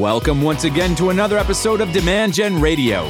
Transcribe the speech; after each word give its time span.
Welcome 0.00 0.40
once 0.40 0.64
again 0.64 0.94
to 0.96 1.10
another 1.10 1.36
episode 1.36 1.82
of 1.82 1.92
Demand 1.92 2.32
Gen 2.32 2.58
Radio, 2.58 3.04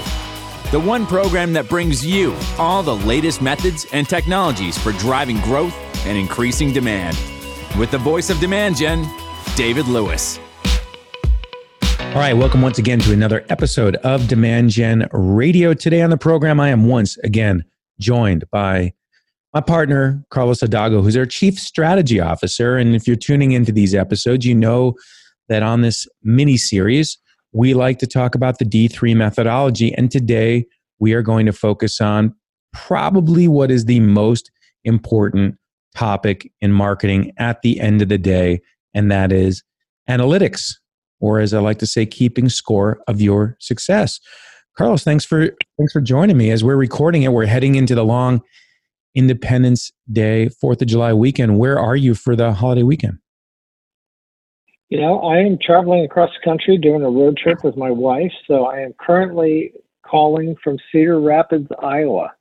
the 0.73 0.81
one 0.81 1.07
program 1.07 1.53
that 1.53 1.69
brings 1.69 2.05
you 2.05 2.37
all 2.59 2.83
the 2.83 2.97
latest 2.97 3.41
methods 3.41 3.87
and 3.93 4.09
technologies 4.09 4.77
for 4.77 4.91
driving 4.95 5.41
growth 5.43 5.73
and 6.05 6.19
increasing 6.19 6.73
demand. 6.73 7.17
With 7.79 7.93
the 7.93 7.99
voice 7.99 8.29
of 8.29 8.41
Demand 8.41 8.77
Gen, 8.77 9.09
David 9.55 9.87
Lewis. 9.87 10.41
All 12.01 12.15
right, 12.17 12.33
welcome 12.33 12.61
once 12.61 12.81
again 12.81 12.99
to 12.99 13.13
another 13.13 13.47
episode 13.51 13.95
of 13.99 14.27
Demand 14.27 14.71
Gen 14.71 15.07
Radio. 15.13 15.75
Today 15.75 16.03
on 16.03 16.11
the 16.11 16.19
program, 16.19 16.59
I 16.59 16.71
am 16.71 16.89
once 16.89 17.17
again 17.19 17.63
joined 18.01 18.51
by 18.51 18.95
my 19.55 19.61
partner, 19.61 20.25
Carlos 20.31 20.59
Hidalgo, 20.59 21.03
who's 21.03 21.17
our 21.17 21.25
Chief 21.25 21.57
Strategy 21.57 22.19
Officer. 22.19 22.77
And 22.77 22.97
if 22.97 23.07
you're 23.07 23.15
tuning 23.15 23.53
into 23.53 23.71
these 23.71 23.95
episodes, 23.95 24.45
you 24.45 24.57
know 24.57 24.97
that 25.51 25.63
on 25.63 25.83
this 25.83 26.07
mini 26.23 26.57
series, 26.57 27.19
we 27.53 27.75
like 27.75 27.99
to 27.99 28.07
talk 28.07 28.35
about 28.35 28.59
the 28.59 28.65
D3 28.65 29.15
methodology. 29.15 29.93
And 29.95 30.11
today 30.11 30.65
we 30.99 31.13
are 31.13 31.23
going 31.23 31.45
to 31.45 31.53
focus 31.53 32.01
on 32.01 32.35
probably 32.73 33.49
what 33.49 33.71
is 33.71 33.85
the 33.85 34.01
most 34.01 34.51
important 34.85 35.57
topic 35.95 36.51
in 36.61 36.73
marketing 36.73 37.33
at 37.37 37.63
the 37.63 37.81
end 37.81 38.01
of 38.01 38.09
the 38.09 38.17
day, 38.17 38.61
and 38.95 39.11
that 39.11 39.33
is 39.33 39.63
analytics, 40.09 40.75
or 41.19 41.41
as 41.41 41.53
I 41.53 41.59
like 41.59 41.79
to 41.81 41.87
say, 41.87 42.07
keeping 42.07 42.49
score 42.49 43.01
of 43.09 43.21
your 43.21 43.57
success. 43.59 44.21
Carlos, 44.79 45.03
thanks 45.03 45.25
for 45.25 45.49
thanks 45.77 45.93
for 45.93 46.01
joining 46.01 46.37
me. 46.37 46.51
As 46.51 46.63
we're 46.63 46.77
recording 46.77 47.25
it, 47.25 47.33
we're 47.33 47.47
heading 47.47 47.75
into 47.75 47.97
the 47.97 48.05
long 48.05 48.41
Independence 49.17 49.91
Day, 50.13 50.49
Fourth 50.49 50.81
of 50.81 50.89
July 50.89 51.13
weekend. 51.13 51.59
Where 51.59 51.79
are 51.79 51.97
you 51.97 52.15
for 52.15 52.37
the 52.37 52.53
holiday 52.53 52.85
weekend? 52.85 53.19
You 54.91 55.01
know, 55.01 55.21
I 55.21 55.39
am 55.39 55.57
traveling 55.63 56.05
across 56.05 56.31
the 56.31 56.45
country 56.45 56.77
doing 56.77 57.03
a 57.03 57.09
road 57.09 57.37
trip 57.37 57.63
with 57.63 57.77
my 57.77 57.91
wife. 57.91 58.33
So 58.49 58.67
I 58.67 58.81
am 58.81 58.93
currently 58.99 59.73
calling 60.05 60.57
from 60.63 60.79
Cedar 60.91 61.21
Rapids, 61.21 61.69
Iowa. 61.81 62.33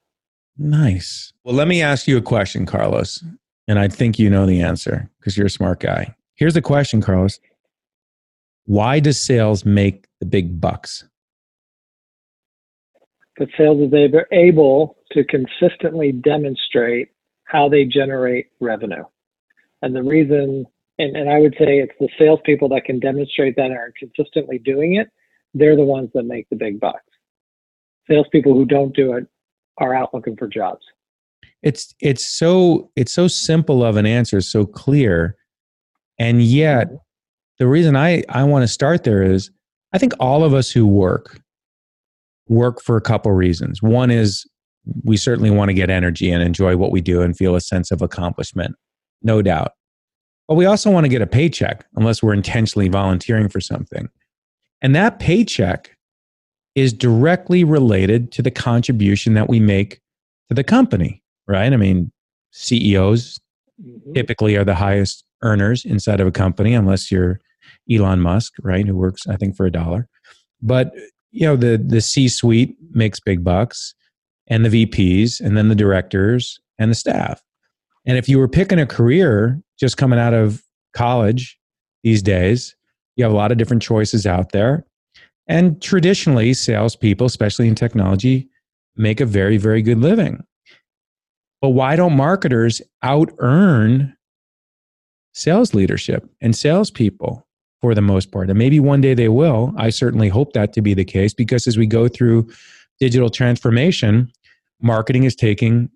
Nice. 0.58 1.32
Well, 1.44 1.54
let 1.54 1.68
me 1.68 1.82
ask 1.84 2.08
you 2.08 2.18
a 2.18 2.22
question, 2.22 2.66
Carlos. 2.66 3.24
And 3.68 3.78
I 3.78 3.88
think 3.88 4.18
you 4.18 4.32
know 4.32 4.48
the 4.48 4.62
answer 4.62 5.08
because 5.20 5.38
you're 5.38 5.46
a 5.46 5.52
smart 5.52 5.80
guy. 5.80 6.16
Here's 6.36 6.56
the 6.56 6.62
question, 6.62 7.02
Carlos 7.02 7.40
Why 8.66 9.00
does 9.00 9.22
sales 9.22 9.64
make 9.64 10.08
the 10.20 10.26
big 10.26 10.60
bucks? 10.60 11.08
Because 13.36 13.54
sales 13.56 13.80
is 13.80 13.92
they're 13.92 14.28
able 14.32 14.98
to 15.12 15.24
consistently 15.24 16.12
demonstrate 16.12 17.10
how 17.44 17.70
they 17.70 17.86
generate 17.86 18.48
revenue. 18.60 19.04
And 19.84 19.96
the 19.96 20.04
reason 20.04 20.66
and, 21.00 21.16
and 21.16 21.30
I 21.30 21.40
would 21.40 21.56
say 21.58 21.80
it's 21.80 21.94
the 22.00 22.10
salespeople 22.20 22.70
that 22.70 22.84
can 22.84 23.00
demonstrate 23.00 23.56
that 23.56 23.68
and 23.68 23.78
are 23.78 23.94
consistently 23.98 24.60
doing 24.60 24.96
it. 24.96 25.08
They're 25.54 25.76
the 25.76 25.84
ones 25.84 26.10
that 26.14 26.24
make 26.24 26.48
the 26.50 26.56
big 26.56 26.80
bucks. 26.80 27.02
Salespeople 28.08 28.54
who 28.54 28.66
don't 28.66 28.96
do 28.96 29.14
it 29.14 29.26
are 29.78 29.96
out 29.96 30.14
looking 30.14 30.36
for 30.36 30.48
jobs. 30.48 30.86
It's 31.64 31.96
it's 32.00 32.26
so 32.26 32.92
it's 32.96 33.14
so 33.14 33.28
simple 33.28 33.84
of 33.84 33.98
an 33.98 34.06
answer, 34.06 34.42
so 34.42 34.66
clear, 34.66 35.36
and 36.18 36.42
yet 36.42 36.88
mm-hmm. 36.88 36.96
the 37.60 37.68
reason 37.68 37.96
I 37.96 38.24
I 38.30 38.44
want 38.44 38.64
to 38.64 38.68
start 38.68 39.04
there 39.04 39.24
is 39.24 39.50
I 39.94 39.98
think 39.98 40.14
all 40.20 40.44
of 40.44 40.54
us 40.54 40.70
who 40.72 40.86
work 40.86 41.40
work 42.48 42.82
for 42.82 42.98
a 42.98 43.02
couple 43.02 43.32
reasons. 43.32 43.82
One 43.82 44.12
is 44.12 44.46
we 45.04 45.18
certainly 45.18 45.52
want 45.52 45.70
to 45.70 45.74
get 45.74 45.90
energy 45.90 46.32
and 46.32 46.44
enjoy 46.44 46.76
what 46.78 46.92
we 46.92 47.02
do 47.02 47.22
and 47.22 47.38
feel 47.38 47.56
a 47.56 47.62
sense 47.62 47.92
of 47.92 48.02
accomplishment, 48.02 48.76
no 49.22 49.42
doubt. 49.42 49.74
But 50.50 50.56
we 50.56 50.66
also 50.66 50.90
want 50.90 51.06
to 51.06 51.10
get 51.10 51.22
a 51.22 51.28
paycheck 51.28 51.86
unless 51.96 52.24
we're 52.24 52.34
intentionally 52.34 52.90
volunteering 52.90 53.50
for 53.50 53.62
something. 53.62 54.10
And 54.82 54.96
that 54.96 55.20
paycheck 55.20 55.96
is 56.74 56.92
directly 56.92 57.64
related 57.64 58.32
to 58.32 58.42
the 58.42 58.50
contribution 58.50 59.36
that 59.36 59.48
we 59.48 59.60
make 59.60 60.02
to 60.50 60.56
the 60.56 60.64
company, 60.64 61.22
right? 61.48 61.72
I 61.72 61.78
mean, 61.78 62.12
CEOs 62.52 63.40
mm-hmm. 63.80 64.14
typically 64.14 64.56
are 64.56 64.64
the 64.64 64.74
highest 64.74 65.24
earners 65.44 65.86
inside 65.86 66.20
of 66.20 66.26
a 66.26 66.32
company, 66.32 66.74
unless 66.74 67.12
you're 67.12 67.40
Elon 67.92 68.20
Musk, 68.20 68.54
right? 68.64 68.88
Who 68.88 68.96
works, 68.96 69.28
I 69.28 69.36
think, 69.36 69.56
for 69.56 69.68
a 69.68 69.72
dollar. 69.72 70.08
But 70.64 70.94
you 71.32 71.46
know, 71.46 71.58
the 71.58 71.78
the 71.78 72.02
C-suite 72.02 72.76
makes 72.92 73.20
big 73.20 73.44
bucks, 73.44 73.94
and 74.48 74.66
the 74.66 74.86
VPs, 74.86 75.40
and 75.40 75.56
then 75.56 75.70
the 75.70 75.76
directors 75.76 76.60
and 76.80 76.90
the 76.90 76.96
staff. 76.96 77.44
And 78.06 78.18
if 78.18 78.30
you 78.30 78.40
were 78.40 78.48
picking 78.48 78.80
a 78.80 78.86
career 78.86 79.62
just 79.80 79.98
coming 79.98 80.20
out 80.20 80.34
of 80.34 80.64
college 80.94 81.58
these 82.04 82.22
days. 82.22 82.76
You 83.16 83.24
have 83.24 83.34
a 83.34 83.36
lot 83.36 83.52
of 83.52 83.58
different 83.58 83.82
choices 83.82 84.26
out 84.26 84.52
there. 84.52 84.86
And 85.48 85.82
traditionally, 85.82 86.54
salespeople, 86.54 87.26
especially 87.26 87.68
in 87.68 87.76
technology, 87.76 88.48
make 88.96 89.20
a 89.20 89.26
very, 89.26 89.58
very 89.58 89.82
good 89.82 89.98
living. 89.98 90.44
But 91.62 91.70
why 91.70 91.96
don't 91.96 92.16
marketers 92.16 92.82
out 93.02 93.32
earn 93.40 94.16
sales 95.34 95.74
leadership 95.74 96.30
and 96.42 96.56
salespeople 96.56 97.46
for 97.82 97.96
the 97.96 98.02
most 98.02 98.32
part? 98.32 98.50
And 98.50 98.60
maybe 98.60 98.80
one 98.80 99.02
day 99.02 99.14
they 99.14 99.30
will. 99.30 99.74
I 99.76 99.90
certainly 99.90 100.30
hope 100.30 100.54
that 100.54 100.74
to 100.74 100.82
be 100.82 100.94
the 100.94 101.04
case 101.06 101.34
because 101.34 101.68
as 101.68 101.78
we 101.78 101.88
go 101.88 102.08
through 102.08 102.50
digital 103.00 103.30
transformation, 103.30 104.32
marketing 104.82 105.24
is 105.24 105.36
taking 105.36 105.90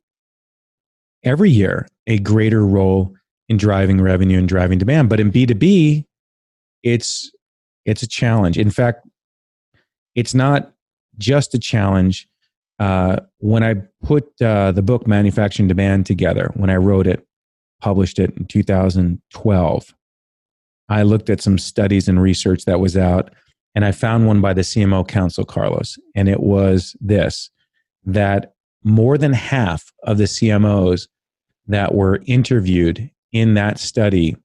every 1.24 1.52
year 1.52 1.88
a 2.08 2.20
greater 2.20 2.66
role 2.66 3.14
in 3.50 3.58
driving 3.58 4.02
revenue 4.02 4.40
and 4.40 4.48
driving 4.48 4.78
demand. 4.78 5.10
But 5.10 5.20
in 5.20 5.32
B2B, 5.32 6.06
it's 6.84 7.32
it's 7.86 8.04
a 8.04 8.08
challenge. 8.08 8.58
In 8.58 8.70
fact, 8.70 9.06
it's 10.16 10.34
not 10.34 10.74
just 11.18 11.54
a 11.54 11.60
challenge. 11.60 12.28
Uh, 12.80 13.18
when 13.38 13.64
I 13.64 13.76
put 14.02 14.30
uh, 14.42 14.72
the 14.72 14.82
book 14.82 15.06
Manufacturing 15.06 15.68
Demand 15.68 16.06
together, 16.06 16.52
when 16.56 16.70
I 16.70 16.76
wrote 16.76 17.08
it, 17.08 17.26
published 17.82 18.20
it 18.20 18.36
in 18.38 18.46
2012, 18.46 19.94
I 20.90 21.04
looked 21.04 21.30
at 21.30 21.42
some 21.42 21.58
studies 21.58 22.08
and 22.08 22.22
research 22.22 22.66
that 22.66 22.80
was 22.80 22.98
out, 22.98 23.32
and 23.76 23.86
I 23.86 23.92
found 23.92 24.28
one 24.28 24.42
by 24.42 24.54
the 24.54 24.62
CMO 24.62 25.08
Council, 25.08 25.46
Carlos, 25.46 25.98
and 26.16 26.28
it 26.28 26.40
was 26.40 26.96
this 27.00 27.50
that 28.06 28.54
more 28.84 29.18
than 29.18 29.34
half 29.34 29.92
of 30.04 30.18
the 30.18 30.26
CMOs 30.26 31.08
that 31.68 31.94
were 31.96 32.22
interviewed 32.26 33.10
in 33.32 33.54
that 33.56 33.80
study 33.80 34.36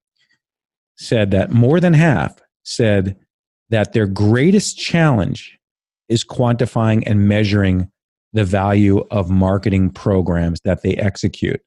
said 0.97 1.31
that 1.31 1.51
more 1.51 1.81
than 1.81 1.95
half 1.95 2.41
said 2.65 3.17
that 3.71 3.93
their 3.93 4.07
greatest 4.07 4.79
challenge 4.79 5.59
is 6.09 6.25
quantifying 6.25 7.03
and 7.07 7.29
measuring 7.29 7.91
the 8.33 8.45
value 8.45 9.07
of 9.11 9.31
marketing 9.31 9.91
programs 9.91 10.61
that 10.65 10.83
they 10.83 10.95
execute. 10.95 11.61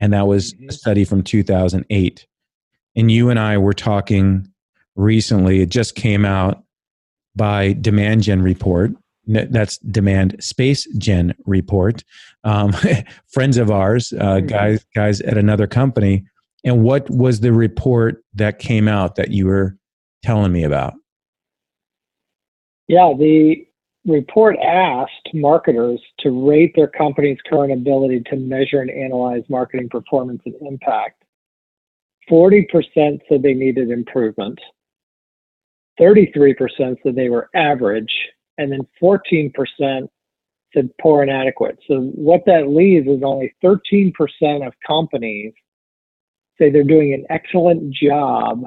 And 0.00 0.12
that 0.12 0.26
was 0.26 0.52
a 0.52 0.56
mm-hmm. 0.56 0.70
study 0.70 1.04
from 1.04 1.22
2008. 1.22 2.26
And 2.96 3.10
you 3.10 3.30
and 3.30 3.38
I 3.38 3.58
were 3.58 3.72
talking 3.72 4.48
recently, 4.96 5.60
it 5.60 5.70
just 5.70 5.94
came 5.94 6.24
out 6.24 6.62
by 7.34 7.72
Demand 7.74 8.22
Gen 8.22 8.42
Report. 8.42 8.92
That's 9.26 9.78
Demand 9.78 10.36
Space 10.40 10.86
Gen 10.98 11.34
Report 11.46 12.02
um, 12.44 12.74
friends 13.32 13.56
of 13.56 13.70
ours, 13.70 14.12
uh, 14.12 14.36
mm-hmm. 14.36 14.46
guys, 14.46 14.84
guys 14.94 15.20
at 15.20 15.38
another 15.38 15.66
company. 15.66 16.24
And 16.64 16.82
what 16.82 17.08
was 17.10 17.40
the 17.40 17.52
report 17.52 18.22
that 18.34 18.58
came 18.58 18.88
out 18.88 19.16
that 19.16 19.30
you 19.30 19.46
were 19.46 19.76
telling 20.22 20.52
me 20.52 20.64
about? 20.64 20.94
Yeah, 22.88 23.12
the 23.18 23.66
report 24.04 24.56
asked 24.58 25.30
marketers 25.34 26.00
to 26.20 26.48
rate 26.48 26.72
their 26.74 26.88
company's 26.88 27.38
current 27.48 27.72
ability 27.72 28.22
to 28.30 28.36
measure 28.36 28.80
and 28.80 28.90
analyze 28.90 29.42
marketing 29.48 29.88
performance 29.88 30.42
and 30.44 30.54
impact. 30.62 31.22
40% 32.30 33.20
said 33.28 33.42
they 33.42 33.54
needed 33.54 33.90
improvement. 33.90 34.60
33% 36.00 36.96
said 37.02 37.14
they 37.14 37.28
were 37.28 37.50
average, 37.54 38.12
and 38.58 38.70
then 38.70 38.86
14% 39.02 39.52
said 40.74 40.90
poor 41.00 41.22
and 41.22 41.30
adequate. 41.30 41.78
So 41.86 42.00
what 42.00 42.42
that 42.46 42.68
leaves 42.68 43.06
is 43.06 43.22
only 43.22 43.54
13% 43.62 44.12
of 44.66 44.72
companies 44.86 45.52
say 46.58 46.70
they're 46.70 46.84
doing 46.84 47.12
an 47.12 47.24
excellent 47.30 47.92
job 47.92 48.64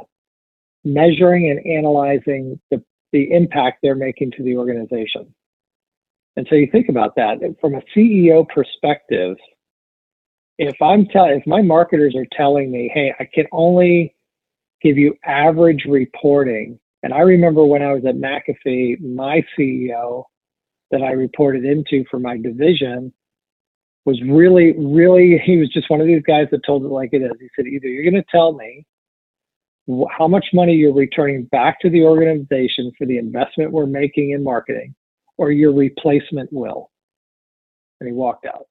measuring 0.84 1.50
and 1.50 1.66
analyzing 1.66 2.60
the, 2.70 2.84
the 3.12 3.32
impact 3.32 3.80
they're 3.82 3.96
making 3.96 4.32
to 4.32 4.44
the 4.44 4.56
organization. 4.56 5.34
And 6.36 6.46
so 6.50 6.56
you 6.56 6.68
think 6.72 6.90
about 6.90 7.16
that 7.16 7.38
from 7.60 7.76
a 7.76 7.82
CEO 7.96 8.48
perspective. 8.48 9.38
If 10.58 10.76
I'm 10.82 11.08
telling, 11.08 11.40
if 11.40 11.48
my 11.48 11.62
marketers 11.62 12.16
are 12.16 12.28
telling 12.38 12.72
me, 12.72 12.92
hey, 12.94 13.14
I 13.20 13.28
can 13.34 13.46
only 13.52 14.16
give 14.82 14.98
you 14.98 15.16
average 15.26 15.86
reporting. 15.88 16.80
And 17.06 17.14
I 17.14 17.20
remember 17.20 17.64
when 17.64 17.84
I 17.84 17.94
was 17.94 18.04
at 18.04 18.16
McAfee, 18.16 19.00
my 19.00 19.46
CEO 19.56 20.24
that 20.90 21.04
I 21.04 21.12
reported 21.12 21.64
into 21.64 22.04
for 22.10 22.20
my 22.20 22.36
division 22.36 23.14
was 24.06 24.20
really, 24.24 24.74
really, 24.76 25.38
he 25.38 25.58
was 25.58 25.70
just 25.70 25.88
one 25.88 26.02
of 26.02 26.08
these 26.08 26.24
guys 26.24 26.48
that 26.50 26.66
told 26.66 26.84
it 26.84 26.88
like 26.88 27.10
it 27.12 27.22
is. 27.22 27.30
He 27.40 27.48
said, 27.56 27.68
either 27.68 27.86
you're 27.86 28.10
going 28.12 28.16
to 28.16 28.26
tell 28.32 28.54
me 28.54 28.88
how 30.18 30.28
much 30.28 30.48
money 30.52 30.74
you're 30.74 30.96
returning 30.96 31.44
back 31.44 31.80
to 31.82 31.92
the 31.92 32.02
organization 32.02 32.92
for 32.98 33.06
the 33.06 33.20
investment 33.20 33.72
we're 33.72 33.86
making 33.86 34.32
in 34.32 34.44
marketing 34.44 34.96
or 35.38 35.52
your 35.52 35.74
replacement 35.74 36.52
will. 36.52 36.90
And 38.00 38.08
he 38.08 38.14
walked 38.14 38.48
out. 38.48 38.66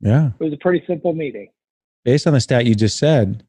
Yeah. 0.00 0.28
It 0.38 0.44
was 0.44 0.52
a 0.52 0.58
pretty 0.58 0.86
simple 0.86 1.12
meeting. 1.12 1.48
Based 2.04 2.28
on 2.28 2.34
the 2.34 2.40
stat 2.40 2.66
you 2.66 2.76
just 2.76 2.98
said, 2.98 3.44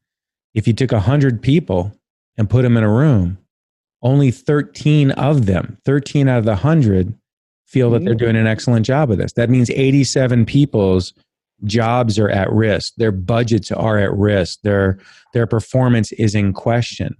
if 0.52 0.66
you 0.66 0.72
took 0.72 0.90
100 0.90 1.42
people 1.42 1.96
and 2.36 2.50
put 2.50 2.62
them 2.62 2.76
in 2.76 2.82
a 2.82 2.90
room, 2.92 3.38
only 4.02 4.30
13 4.30 5.12
of 5.12 5.46
them, 5.46 5.78
13 5.84 6.28
out 6.28 6.38
of 6.38 6.44
the 6.44 6.52
100, 6.52 7.14
feel 7.66 7.90
that 7.90 8.04
they're 8.04 8.14
mm-hmm. 8.14 8.24
doing 8.24 8.36
an 8.36 8.46
excellent 8.46 8.84
job 8.84 9.10
of 9.10 9.18
this. 9.18 9.32
That 9.34 9.48
means 9.48 9.70
87 9.70 10.44
people's 10.44 11.14
jobs 11.64 12.18
are 12.18 12.28
at 12.28 12.50
risk, 12.52 12.94
their 12.96 13.12
budgets 13.12 13.70
are 13.70 13.98
at 13.98 14.12
risk, 14.12 14.60
their 14.62 14.98
their 15.32 15.46
performance 15.46 16.12
is 16.12 16.34
in 16.34 16.52
question. 16.52 17.16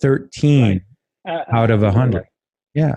13 0.00 0.82
right. 1.26 1.34
uh, 1.34 1.44
out 1.56 1.70
of 1.70 1.82
100. 1.82 2.24
Yeah. 2.74 2.94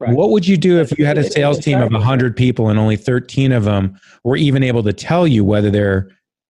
Right. 0.00 0.14
What 0.14 0.30
would 0.30 0.48
you 0.48 0.56
do 0.56 0.80
if 0.80 0.98
you 0.98 1.06
had 1.06 1.16
a 1.16 1.30
sales 1.30 1.60
team 1.60 1.80
of 1.80 1.92
100 1.92 2.36
people 2.36 2.68
and 2.68 2.78
only 2.78 2.96
13 2.96 3.52
of 3.52 3.62
them 3.62 4.00
were 4.24 4.36
even 4.36 4.64
able 4.64 4.82
to 4.82 4.92
tell 4.92 5.28
you 5.28 5.44
whether 5.44 5.70
they're 5.70 6.08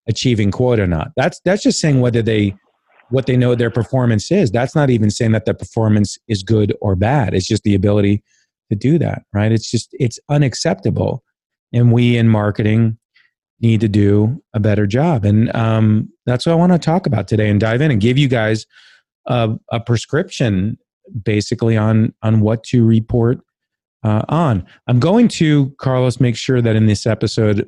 achieving 0.09 0.51
quota 0.51 0.83
or 0.83 0.87
not? 0.87 1.11
That's 1.15 1.39
that's 1.45 1.63
just 1.63 1.79
saying 1.79 2.01
whether 2.01 2.21
they 2.21 2.55
what 3.09 3.25
they 3.25 3.37
know 3.37 3.55
their 3.55 3.71
performance 3.71 4.31
is. 4.31 4.51
That's 4.51 4.75
not 4.75 4.89
even 4.89 5.09
saying 5.09 5.31
that 5.31 5.45
the 5.45 5.53
performance 5.53 6.17
is 6.27 6.43
good 6.43 6.75
or 6.81 6.95
bad. 6.95 7.33
It's 7.33 7.47
just 7.47 7.63
the 7.63 7.75
ability 7.75 8.23
to 8.69 8.75
do 8.75 8.97
that, 8.99 9.23
right? 9.33 9.51
It's 9.51 9.69
just 9.69 9.89
it's 9.93 10.19
unacceptable 10.29 11.23
and 11.73 11.91
we 11.91 12.17
in 12.17 12.29
marketing 12.29 12.97
need 13.59 13.81
to 13.81 13.87
do 13.87 14.41
a 14.53 14.59
better 14.59 14.85
job. 14.85 15.25
And 15.25 15.53
um, 15.55 16.11
that's 16.25 16.45
what 16.45 16.53
I 16.53 16.55
want 16.55 16.73
to 16.73 16.79
talk 16.79 17.07
about 17.07 17.27
today 17.27 17.49
and 17.49 17.59
dive 17.59 17.81
in 17.81 17.91
and 17.91 17.99
give 17.99 18.17
you 18.17 18.27
guys 18.27 18.65
a, 19.25 19.55
a 19.71 19.79
prescription 19.79 20.77
basically 21.23 21.77
on 21.77 22.13
on 22.21 22.41
what 22.41 22.63
to 22.63 22.85
report 22.85 23.39
uh, 24.03 24.23
on. 24.29 24.65
I'm 24.87 24.99
going 24.99 25.27
to 25.29 25.73
Carlos 25.79 26.19
make 26.19 26.35
sure 26.35 26.61
that 26.61 26.75
in 26.75 26.85
this 26.85 27.05
episode 27.05 27.67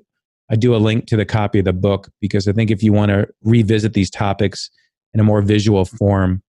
I 0.51 0.56
do 0.56 0.75
a 0.75 0.77
link 0.77 1.06
to 1.07 1.18
the 1.18 1.25
copy 1.25 1.59
of 1.59 1.65
the 1.65 1.74
book 1.74 2.09
because 2.19 2.47
I 2.47 2.53
think 2.53 2.71
if 2.71 2.83
you 2.83 2.91
want 2.91 3.12
to 3.12 3.27
revisit 3.44 3.94
these 3.94 4.09
topics 4.09 4.69
in 5.14 5.20
a 5.20 5.24
more 5.24 5.42
visual 5.42 5.86
form, 5.86 6.42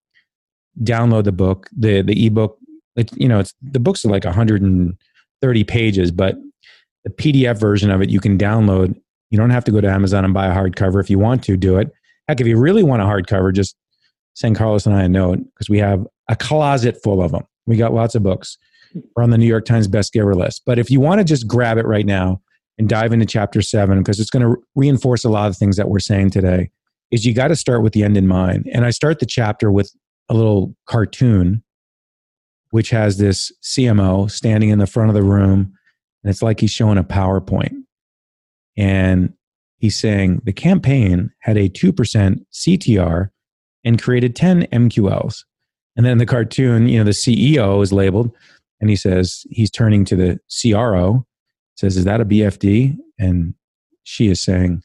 download 0.82 1.24
the 1.24 1.32
book. 1.32 1.68
the 1.76 2.02
The 2.02 2.26
ebook, 2.26 2.58
it, 2.96 3.10
you 3.16 3.28
know, 3.28 3.40
it's 3.40 3.54
the 3.62 3.80
books 3.80 4.04
are 4.04 4.10
like 4.10 4.24
130 4.24 5.64
pages, 5.64 6.10
but 6.10 6.36
the 7.04 7.10
PDF 7.10 7.58
version 7.58 7.90
of 7.90 8.02
it 8.02 8.10
you 8.10 8.20
can 8.20 8.38
download. 8.38 8.94
You 9.30 9.38
don't 9.38 9.50
have 9.50 9.64
to 9.64 9.72
go 9.72 9.80
to 9.80 9.88
Amazon 9.88 10.24
and 10.24 10.34
buy 10.34 10.46
a 10.46 10.54
hardcover 10.54 11.00
if 11.00 11.08
you 11.08 11.18
want 11.18 11.42
to 11.44 11.56
do 11.56 11.78
it. 11.78 11.90
Heck, 12.28 12.40
if 12.40 12.46
you 12.46 12.58
really 12.58 12.82
want 12.82 13.02
a 13.02 13.04
hardcover, 13.04 13.52
just 13.52 13.76
send 14.34 14.56
Carlos 14.56 14.86
and 14.86 14.94
I 14.94 15.04
a 15.04 15.08
note 15.08 15.38
because 15.38 15.68
we 15.68 15.78
have 15.78 16.06
a 16.28 16.36
closet 16.36 17.02
full 17.02 17.22
of 17.22 17.32
them. 17.32 17.44
We 17.66 17.76
got 17.76 17.92
lots 17.92 18.14
of 18.14 18.22
books. 18.22 18.58
We're 19.14 19.22
on 19.22 19.30
the 19.30 19.38
New 19.38 19.46
York 19.46 19.64
Times 19.64 19.86
best 19.86 20.12
giver 20.12 20.34
list. 20.34 20.62
But 20.66 20.78
if 20.78 20.90
you 20.90 21.00
want 21.00 21.20
to 21.20 21.24
just 21.24 21.46
grab 21.46 21.78
it 21.78 21.86
right 21.86 22.06
now 22.06 22.40
and 22.78 22.88
dive 22.88 23.12
into 23.12 23.26
chapter 23.26 23.62
seven, 23.62 23.98
because 23.98 24.18
it's 24.18 24.30
going 24.30 24.44
to 24.44 24.56
reinforce 24.74 25.24
a 25.24 25.28
lot 25.28 25.48
of 25.48 25.56
things 25.56 25.76
that 25.76 25.88
we're 25.88 26.00
saying 26.00 26.30
today, 26.30 26.70
is 27.10 27.26
you 27.26 27.34
got 27.34 27.48
to 27.48 27.56
start 27.56 27.82
with 27.82 27.92
the 27.92 28.02
end 28.02 28.16
in 28.16 28.26
mind. 28.26 28.68
And 28.72 28.84
I 28.84 28.90
start 28.90 29.18
the 29.18 29.26
chapter 29.26 29.70
with 29.70 29.92
a 30.28 30.34
little 30.34 30.74
cartoon, 30.86 31.62
which 32.70 32.90
has 32.90 33.18
this 33.18 33.50
CMO 33.62 34.30
standing 34.30 34.70
in 34.70 34.78
the 34.78 34.86
front 34.86 35.10
of 35.10 35.14
the 35.14 35.22
room 35.22 35.74
and 36.22 36.30
it's 36.30 36.42
like 36.42 36.60
he's 36.60 36.70
showing 36.70 36.98
a 36.98 37.04
PowerPoint. 37.04 37.74
And 38.76 39.32
he's 39.78 39.98
saying 39.98 40.42
the 40.44 40.52
campaign 40.52 41.30
had 41.40 41.56
a 41.56 41.68
2% 41.68 42.44
CTR 42.52 43.30
and 43.84 44.02
created 44.02 44.36
10 44.36 44.62
MQLs. 44.66 45.44
And 45.96 46.06
then 46.06 46.18
the 46.18 46.26
cartoon, 46.26 46.88
you 46.88 46.98
know, 46.98 47.04
the 47.04 47.10
CEO 47.10 47.82
is 47.82 47.92
labeled 47.92 48.30
and 48.80 48.90
he 48.90 48.96
says, 48.96 49.44
he's 49.50 49.70
turning 49.70 50.04
to 50.06 50.16
the 50.16 50.38
CRO, 50.48 51.26
says, 51.76 51.96
Is 51.96 52.04
that 52.04 52.20
a 52.20 52.24
BFD? 52.24 52.96
And 53.18 53.54
she 54.04 54.28
is 54.28 54.40
saying, 54.40 54.82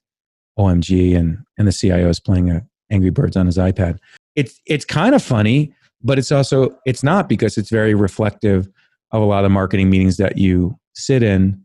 OMG. 0.57 1.15
And, 1.15 1.39
and 1.57 1.67
the 1.67 1.71
CIO 1.71 2.09
is 2.09 2.19
playing 2.19 2.51
a 2.51 2.65
Angry 2.91 3.09
Birds 3.09 3.35
on 3.35 3.45
his 3.45 3.57
iPad. 3.57 3.97
It's, 4.35 4.61
it's 4.65 4.85
kind 4.85 5.15
of 5.15 5.23
funny, 5.23 5.73
but 6.03 6.19
it's 6.19 6.31
also, 6.31 6.77
it's 6.85 7.03
not 7.03 7.27
because 7.27 7.57
it's 7.57 7.69
very 7.69 7.95
reflective 7.95 8.69
of 9.11 9.21
a 9.21 9.25
lot 9.25 9.45
of 9.45 9.51
marketing 9.51 9.89
meetings 9.89 10.17
that 10.17 10.37
you 10.37 10.77
sit 10.93 11.23
in 11.23 11.61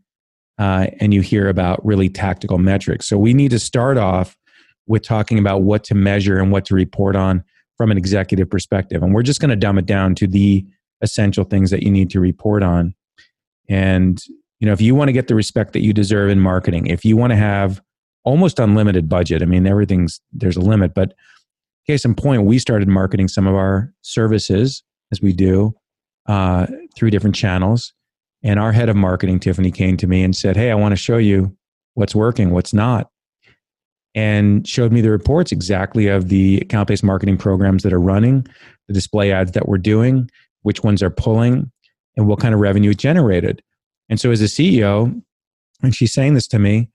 uh, 0.57 0.87
and 0.99 1.13
you 1.13 1.21
hear 1.21 1.47
about 1.47 1.83
really 1.85 2.09
tactical 2.09 2.57
metrics. 2.57 3.07
So 3.07 3.17
we 3.17 3.33
need 3.33 3.51
to 3.51 3.59
start 3.59 3.97
off 3.97 4.37
with 4.87 5.03
talking 5.03 5.37
about 5.39 5.61
what 5.61 5.83
to 5.85 5.95
measure 5.95 6.39
and 6.39 6.51
what 6.51 6.65
to 6.65 6.75
report 6.75 7.15
on 7.15 7.43
from 7.77 7.91
an 7.91 7.97
executive 7.97 8.49
perspective. 8.49 9.01
And 9.03 9.13
we're 9.13 9.23
just 9.23 9.39
going 9.39 9.49
to 9.49 9.55
dumb 9.55 9.77
it 9.77 9.85
down 9.85 10.15
to 10.15 10.27
the 10.27 10.65
essential 11.01 11.43
things 11.43 11.71
that 11.71 11.83
you 11.83 11.91
need 11.91 12.09
to 12.11 12.19
report 12.19 12.63
on. 12.63 12.93
And 13.69 14.23
you 14.59 14.67
know, 14.67 14.73
if 14.73 14.81
you 14.81 14.93
want 14.93 15.07
to 15.09 15.13
get 15.13 15.27
the 15.27 15.35
respect 15.35 15.73
that 15.73 15.81
you 15.81 15.91
deserve 15.91 16.29
in 16.29 16.39
marketing, 16.39 16.87
if 16.87 17.03
you 17.03 17.17
want 17.17 17.31
to 17.31 17.37
have 17.37 17.81
almost 18.23 18.59
unlimited 18.59 19.09
budget, 19.09 19.41
I 19.41 19.45
mean, 19.45 19.67
everything's 19.67 20.21
there's 20.31 20.57
a 20.57 20.61
limit, 20.61 20.93
but 20.93 21.13
case 21.87 22.05
in 22.05 22.15
point, 22.15 22.45
we 22.45 22.59
started 22.59 22.87
marketing 22.87 23.27
some 23.27 23.47
of 23.47 23.55
our 23.55 23.93
services 24.01 24.83
as 25.11 25.21
we 25.21 25.33
do 25.33 25.75
uh, 26.27 26.67
through 26.95 27.09
different 27.09 27.35
channels. 27.35 27.93
And 28.43 28.59
our 28.59 28.71
head 28.71 28.89
of 28.89 28.95
marketing, 28.95 29.39
Tiffany, 29.39 29.71
came 29.71 29.97
to 29.97 30.07
me 30.07 30.23
and 30.23 30.35
said, 30.35 30.55
Hey, 30.55 30.71
I 30.71 30.75
want 30.75 30.93
to 30.93 30.97
show 30.97 31.17
you 31.17 31.55
what's 31.93 32.15
working, 32.15 32.51
what's 32.51 32.73
not. 32.73 33.09
And 34.13 34.67
showed 34.67 34.91
me 34.91 35.01
the 35.01 35.11
reports 35.11 35.51
exactly 35.51 36.07
of 36.07 36.29
the 36.29 36.57
account 36.59 36.87
based 36.87 37.03
marketing 37.03 37.37
programs 37.37 37.83
that 37.83 37.93
are 37.93 37.99
running, 37.99 38.45
the 38.87 38.93
display 38.93 39.31
ads 39.31 39.51
that 39.51 39.67
we're 39.67 39.77
doing, 39.77 40.29
which 40.63 40.83
ones 40.83 41.01
are 41.01 41.09
pulling, 41.09 41.71
and 42.17 42.27
what 42.27 42.39
kind 42.39 42.53
of 42.53 42.59
revenue 42.59 42.91
it 42.91 42.97
generated. 42.97 43.61
And 44.09 44.19
so, 44.19 44.31
as 44.31 44.41
a 44.41 44.45
CEO, 44.45 45.21
and 45.81 45.95
she's 45.95 46.13
saying 46.13 46.33
this 46.33 46.47
to 46.47 46.59
me, 46.59 46.89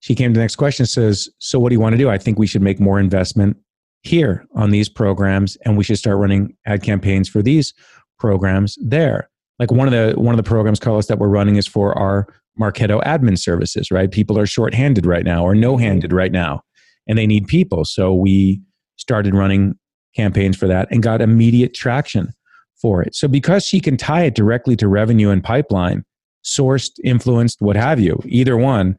she 0.00 0.14
came 0.14 0.32
to 0.32 0.38
the 0.38 0.44
next 0.44 0.56
question 0.56 0.86
says, 0.86 1.28
So, 1.38 1.58
what 1.58 1.70
do 1.70 1.74
you 1.74 1.80
want 1.80 1.94
to 1.94 1.98
do? 1.98 2.08
I 2.08 2.18
think 2.18 2.38
we 2.38 2.46
should 2.46 2.62
make 2.62 2.80
more 2.80 3.00
investment 3.00 3.56
here 4.02 4.46
on 4.54 4.70
these 4.70 4.88
programs, 4.88 5.56
and 5.64 5.76
we 5.76 5.84
should 5.84 5.98
start 5.98 6.18
running 6.18 6.56
ad 6.66 6.82
campaigns 6.82 7.28
for 7.28 7.42
these 7.42 7.74
programs 8.18 8.78
there. 8.80 9.28
Like 9.58 9.72
one 9.72 9.88
of 9.88 9.92
the 9.92 10.20
one 10.20 10.34
of 10.34 10.36
the 10.36 10.48
programs 10.48 10.78
carlos 10.78 11.06
that 11.06 11.18
we're 11.18 11.28
running 11.28 11.56
is 11.56 11.66
for 11.66 11.96
our 11.98 12.26
marketo 12.60 13.02
admin 13.04 13.38
services 13.38 13.90
right? 13.90 14.10
People 14.10 14.38
are 14.38 14.46
short-handed 14.46 15.06
right 15.06 15.24
now 15.24 15.44
or 15.44 15.54
no-handed 15.54 16.12
right 16.12 16.32
now 16.32 16.62
and 17.06 17.16
they 17.16 17.26
need 17.26 17.46
people. 17.46 17.84
So 17.84 18.14
we 18.14 18.60
started 18.96 19.34
running 19.34 19.76
campaigns 20.16 20.56
for 20.56 20.66
that 20.66 20.88
and 20.90 21.02
got 21.02 21.20
immediate 21.20 21.74
traction 21.74 22.32
for 22.80 23.02
it. 23.02 23.14
So 23.14 23.28
because 23.28 23.64
she 23.64 23.80
can 23.80 23.96
tie 23.96 24.24
it 24.24 24.34
directly 24.34 24.76
to 24.76 24.88
revenue 24.88 25.30
and 25.30 25.42
pipeline 25.42 26.04
sourced 26.44 26.92
influenced 27.04 27.60
what 27.60 27.76
have 27.76 28.00
you 28.00 28.20
either 28.24 28.56
one 28.56 28.96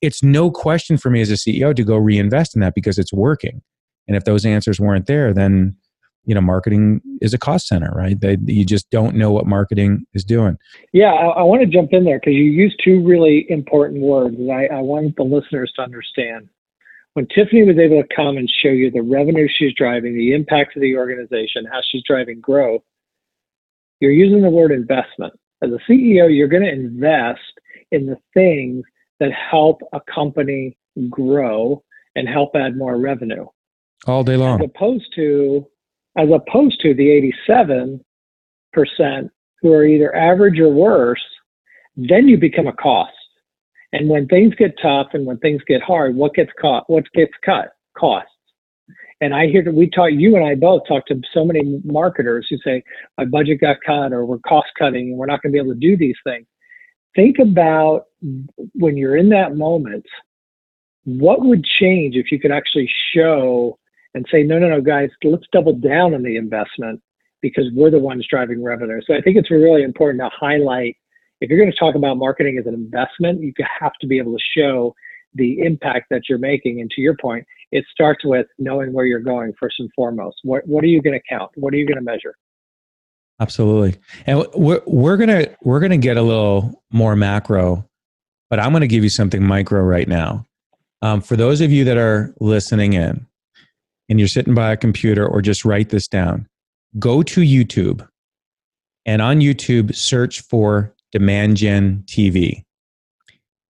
it's 0.00 0.22
no 0.22 0.50
question 0.50 0.96
for 0.96 1.10
me 1.10 1.20
as 1.20 1.30
a 1.30 1.34
ceo 1.34 1.74
to 1.74 1.84
go 1.84 1.96
reinvest 1.96 2.54
in 2.54 2.60
that 2.60 2.74
because 2.74 2.98
it's 2.98 3.12
working. 3.12 3.62
And 4.08 4.16
if 4.16 4.24
those 4.24 4.44
answers 4.46 4.80
weren't 4.80 5.06
there 5.06 5.32
then 5.32 5.76
you 6.24 6.34
know 6.34 6.40
marketing 6.40 7.00
is 7.20 7.32
a 7.32 7.38
cost 7.38 7.68
center 7.68 7.92
right? 7.94 8.20
They, 8.20 8.36
you 8.44 8.64
just 8.64 8.90
don't 8.90 9.16
know 9.16 9.30
what 9.30 9.46
marketing 9.46 10.06
is 10.14 10.24
doing. 10.24 10.56
Yeah 10.92 11.12
i, 11.12 11.26
I 11.26 11.42
want 11.42 11.62
to 11.62 11.66
jump 11.66 11.92
in 11.92 12.04
there 12.04 12.18
because 12.18 12.34
you 12.34 12.44
used 12.44 12.80
two 12.82 13.02
really 13.04 13.46
important 13.48 14.02
words 14.02 14.36
and 14.36 14.52
I, 14.52 14.66
I 14.66 14.80
want 14.80 15.16
the 15.16 15.22
listeners 15.22 15.72
to 15.76 15.82
understand. 15.82 16.48
When 17.14 17.26
tiffany 17.28 17.64
was 17.64 17.78
able 17.78 18.02
to 18.02 18.14
come 18.14 18.36
and 18.36 18.50
show 18.50 18.68
you 18.68 18.90
the 18.90 19.02
revenue 19.02 19.48
she's 19.48 19.74
driving 19.74 20.14
the 20.14 20.34
impact 20.34 20.76
of 20.76 20.82
the 20.82 20.96
organization 20.96 21.64
how 21.70 21.80
she's 21.90 22.02
driving 22.06 22.40
growth 22.40 22.82
you're 24.00 24.12
using 24.12 24.42
the 24.42 24.50
word 24.50 24.72
investment. 24.72 25.32
As 25.62 25.70
a 25.70 25.78
ceo 25.90 26.34
you're 26.34 26.48
going 26.48 26.64
to 26.64 26.72
invest 26.72 27.40
in 27.92 28.06
the 28.06 28.18
things 28.34 28.84
that 29.20 29.30
help 29.32 29.80
a 29.92 30.00
company 30.12 30.76
grow 31.10 31.82
and 32.14 32.28
help 32.28 32.54
add 32.54 32.76
more 32.76 32.98
revenue 32.98 33.46
all 34.06 34.22
day 34.22 34.36
long 34.36 34.60
as 34.60 34.68
opposed 34.74 35.06
to 35.14 35.66
as 36.18 36.28
opposed 36.32 36.80
to 36.80 36.94
the 36.94 37.32
87% 37.48 38.00
who 39.60 39.72
are 39.72 39.84
either 39.84 40.14
average 40.14 40.58
or 40.58 40.70
worse, 40.70 41.22
then 41.96 42.26
you 42.26 42.38
become 42.38 42.66
a 42.66 42.72
cost. 42.72 43.12
And 43.92 44.08
when 44.08 44.26
things 44.26 44.54
get 44.54 44.74
tough 44.80 45.08
and 45.12 45.26
when 45.26 45.38
things 45.38 45.62
get 45.66 45.82
hard, 45.82 46.16
what 46.16 46.34
gets 46.34 46.50
caught? 46.60 46.88
What 46.88 47.04
gets 47.14 47.32
cut? 47.44 47.72
Costs. 47.96 48.30
And 49.20 49.34
I 49.34 49.46
hear 49.46 49.62
that 49.62 49.74
we 49.74 49.88
talk, 49.88 50.10
you 50.12 50.36
and 50.36 50.44
I 50.44 50.54
both 50.54 50.82
talk 50.86 51.06
to 51.06 51.20
so 51.32 51.44
many 51.44 51.80
marketers 51.84 52.46
who 52.48 52.58
say, 52.64 52.82
my 53.16 53.24
budget 53.24 53.60
got 53.60 53.78
cut 53.84 54.12
or 54.12 54.24
we're 54.26 54.38
cost 54.38 54.68
cutting 54.78 55.10
and 55.10 55.18
we're 55.18 55.26
not 55.26 55.42
going 55.42 55.52
to 55.52 55.56
be 55.56 55.62
able 55.62 55.74
to 55.74 55.80
do 55.80 55.96
these 55.96 56.16
things. 56.24 56.46
Think 57.14 57.38
about 57.38 58.04
when 58.74 58.96
you're 58.96 59.16
in 59.16 59.28
that 59.30 59.56
moment, 59.56 60.04
what 61.04 61.44
would 61.44 61.64
change 61.64 62.16
if 62.16 62.32
you 62.32 62.40
could 62.40 62.52
actually 62.52 62.90
show 63.14 63.78
and 64.14 64.26
say, 64.30 64.42
no, 64.42 64.58
no, 64.58 64.68
no, 64.68 64.80
guys, 64.80 65.10
let's 65.22 65.46
double 65.52 65.74
down 65.74 66.14
on 66.14 66.22
the 66.22 66.36
investment 66.36 67.00
because 67.42 67.66
we're 67.74 67.90
the 67.90 67.98
ones 67.98 68.26
driving 68.28 68.62
revenue. 68.62 69.00
So 69.06 69.14
I 69.14 69.20
think 69.20 69.36
it's 69.36 69.50
really 69.50 69.82
important 69.82 70.20
to 70.20 70.30
highlight 70.34 70.96
if 71.40 71.50
you're 71.50 71.58
going 71.58 71.70
to 71.70 71.78
talk 71.78 71.94
about 71.94 72.16
marketing 72.16 72.58
as 72.58 72.66
an 72.66 72.74
investment, 72.74 73.42
you 73.42 73.52
have 73.80 73.92
to 74.00 74.06
be 74.06 74.18
able 74.18 74.32
to 74.32 74.42
show 74.56 74.94
the 75.34 75.60
impact 75.60 76.06
that 76.10 76.22
you're 76.28 76.38
making. 76.38 76.80
And 76.80 76.90
to 76.92 77.00
your 77.00 77.14
point, 77.20 77.44
it 77.72 77.84
starts 77.92 78.24
with 78.24 78.46
knowing 78.58 78.92
where 78.92 79.04
you're 79.04 79.20
going 79.20 79.52
first 79.60 79.78
and 79.78 79.90
foremost. 79.94 80.36
What 80.44 80.66
what 80.66 80.82
are 80.82 80.88
you 80.88 81.02
going 81.02 81.18
to 81.18 81.22
count? 81.28 81.50
What 81.56 81.74
are 81.74 81.76
you 81.76 81.86
going 81.86 81.98
to 81.98 82.02
measure? 82.02 82.34
Absolutely. 83.38 84.00
And 84.26 84.46
we're 84.54 84.80
we're 84.86 85.18
gonna 85.18 85.48
we're 85.62 85.80
gonna 85.80 85.98
get 85.98 86.16
a 86.16 86.22
little 86.22 86.82
more 86.90 87.14
macro, 87.14 87.85
but 88.50 88.60
I'm 88.60 88.72
gonna 88.72 88.86
give 88.86 89.02
you 89.02 89.10
something 89.10 89.42
micro 89.42 89.80
right 89.80 90.08
now. 90.08 90.44
Um, 91.02 91.20
for 91.20 91.36
those 91.36 91.60
of 91.60 91.72
you 91.72 91.84
that 91.84 91.96
are 91.96 92.34
listening 92.40 92.94
in, 92.94 93.26
and 94.08 94.18
you're 94.18 94.28
sitting 94.28 94.54
by 94.54 94.72
a 94.72 94.76
computer, 94.76 95.26
or 95.26 95.42
just 95.42 95.64
write 95.64 95.90
this 95.90 96.08
down, 96.08 96.46
go 96.98 97.22
to 97.22 97.40
YouTube, 97.40 98.06
and 99.04 99.20
on 99.20 99.40
YouTube 99.40 99.94
search 99.94 100.42
for 100.42 100.94
Demand 101.12 101.56
Gen 101.56 102.02
TV. 102.06 102.64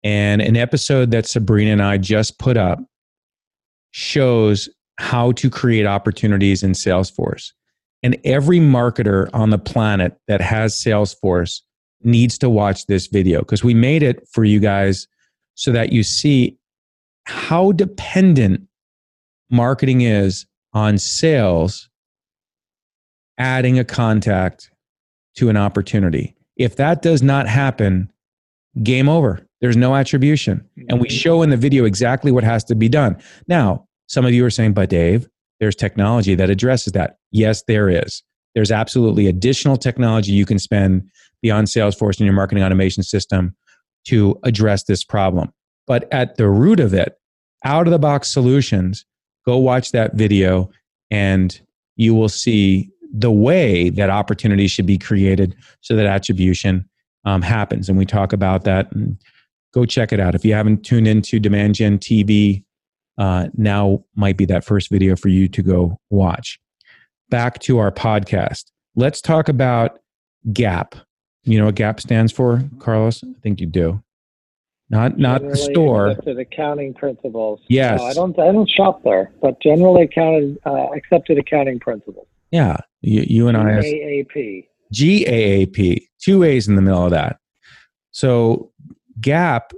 And 0.04 0.42
an 0.42 0.56
episode 0.56 1.12
that 1.12 1.28
Sabrina 1.28 1.72
and 1.72 1.82
I 1.82 1.98
just 1.98 2.40
put 2.40 2.58
up 2.58 2.80
shows 3.92 4.70
how 4.98 5.32
to 5.34 5.50
create 5.50 5.86
opportunities 5.86 6.64
in 6.64 6.72
Salesforce. 6.72 7.52
And 8.02 8.18
every 8.24 8.60
marketer 8.60 9.30
on 9.34 9.50
the 9.50 9.58
planet 9.58 10.18
that 10.28 10.42
has 10.42 10.76
Salesforce 10.76 11.62
needs 12.02 12.38
to 12.38 12.50
watch 12.50 12.86
this 12.86 13.08
video 13.08 13.40
because 13.40 13.64
we 13.64 13.74
made 13.74 14.04
it 14.04 14.28
for 14.32 14.44
you 14.44 14.60
guys 14.60 15.08
so 15.56 15.72
that 15.72 15.92
you 15.92 16.04
see 16.04 16.58
how 17.26 17.72
dependent 17.74 18.62
marketing 19.50 20.02
is 20.02 20.46
on 20.74 20.98
sales 20.98 21.90
adding 23.38 23.80
a 23.80 23.84
contact 23.84 24.72
to 25.36 25.50
an 25.50 25.58
opportunity. 25.58 26.36
If 26.58 26.76
that 26.76 27.02
does 27.02 27.22
not 27.24 27.48
happen, 27.48 28.12
game 28.84 29.10
over. 29.10 29.46
There's 29.62 29.78
no 29.78 29.96
attribution. 29.96 30.68
And 30.90 31.00
we 31.00 31.08
mm-hmm. 31.08 31.18
show 31.18 31.42
in 31.42 31.50
the 31.50 31.58
video 31.58 31.86
exactly 31.86 32.32
what 32.32 32.44
has 32.44 32.64
to 32.66 32.76
be 32.76 32.90
done. 32.90 33.18
Now, 33.48 33.88
some 34.08 34.26
of 34.26 34.34
you 34.34 34.46
are 34.46 34.50
saying, 34.50 34.74
but 34.74 34.90
Dave, 34.90 35.28
there's 35.60 35.76
technology 35.76 36.36
that 36.36 36.50
addresses 36.50 36.94
that. 36.94 37.18
Yes, 37.32 37.64
there 37.68 37.90
is. 37.90 38.24
There's 38.56 38.72
absolutely 38.72 39.28
additional 39.28 39.78
technology 39.78 40.32
you 40.32 40.46
can 40.46 40.60
spend 40.60 41.10
beyond 41.42 41.68
Salesforce 41.68 42.18
and 42.18 42.26
your 42.26 42.34
marketing 42.34 42.64
automation 42.64 43.04
system 43.04 43.56
to 44.06 44.40
address 44.44 44.84
this 44.84 45.04
problem. 45.04 45.52
But 45.88 46.12
at 46.14 46.38
the 46.38 46.50
root 46.50 46.80
of 46.80 46.94
it, 46.94 47.18
out 47.66 47.88
of 47.88 47.92
the 47.92 48.00
box 48.00 48.32
solutions, 48.32 49.06
go 49.46 49.58
watch 49.58 49.92
that 49.92 50.16
video 50.16 50.70
and 51.12 51.60
you 51.96 52.14
will 52.14 52.30
see 52.30 52.90
the 53.12 53.32
way 53.32 53.90
that 53.90 54.10
opportunities 54.10 54.72
should 54.72 54.86
be 54.86 54.98
created 54.98 55.56
so 55.82 55.96
that 55.96 56.06
attribution 56.06 56.88
um, 57.26 57.42
happens. 57.42 57.90
And 57.90 57.98
we 57.98 58.06
talk 58.06 58.34
about 58.34 58.64
that. 58.64 58.92
And 58.92 59.18
go 59.74 59.86
check 59.86 60.14
it 60.14 60.20
out. 60.20 60.36
If 60.36 60.46
you 60.46 60.54
haven't 60.54 60.84
tuned 60.84 61.08
into 61.08 61.40
Demand 61.40 61.76
Gen 61.76 61.98
TV, 61.98 62.64
uh, 63.18 63.48
now 63.56 64.04
might 64.16 64.38
be 64.38 64.46
that 64.46 64.64
first 64.64 64.90
video 64.90 65.16
for 65.16 65.28
you 65.28 65.48
to 65.50 65.62
go 65.62 66.00
watch. 66.10 66.60
Back 67.30 67.60
to 67.60 67.78
our 67.78 67.92
podcast. 67.92 68.66
Let's 68.96 69.22
talk 69.22 69.50
about 69.50 70.00
GAP. 70.54 70.96
You 71.44 71.60
know 71.60 71.66
what 71.66 71.76
GAP 71.76 72.00
stands 72.00 72.32
for, 72.32 72.64
Carlos? 72.80 73.24
I 73.24 73.34
think 73.42 73.60
you 73.60 73.68
do. 73.68 74.04
Not 74.90 75.18
not 75.18 75.42
generally 75.42 75.52
the 75.52 75.72
store. 75.72 76.08
Accepted 76.10 76.40
accounting 76.40 76.94
principles. 76.94 77.62
Yes. 77.68 78.00
No, 78.00 78.06
I 78.06 78.14
don't. 78.14 78.40
I 78.40 78.52
don't 78.52 78.70
shop 78.70 79.04
there, 79.04 79.32
but 79.42 79.62
generally 79.62 80.04
accounted 80.04 80.58
uh, 80.66 80.88
accepted 80.96 81.38
accounting 81.38 81.80
principles. 81.80 82.28
Yeah, 82.52 82.78
you, 83.02 83.24
you 83.28 83.48
and 83.48 83.58
I. 83.58 83.82
GAAP. 83.82 84.68
GAAP. 84.94 86.08
Two 86.20 86.44
A's 86.44 86.68
in 86.68 86.76
the 86.76 86.82
middle 86.82 87.06
of 87.06 87.12
that. 87.12 87.40
So 88.12 88.72
gap, 89.22 89.74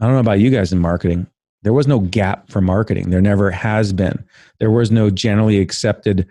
I 0.00 0.04
don't 0.04 0.14
know 0.14 0.20
about 0.20 0.40
you 0.40 0.50
guys 0.50 0.72
in 0.72 0.78
marketing. 0.78 1.26
There 1.62 1.72
was 1.72 1.86
no 1.86 2.00
gap 2.00 2.50
for 2.50 2.60
marketing. 2.60 3.10
There 3.10 3.20
never 3.20 3.50
has 3.50 3.92
been. 3.92 4.24
There 4.58 4.70
was 4.70 4.90
no 4.90 5.10
generally 5.10 5.58
accepted 5.58 6.28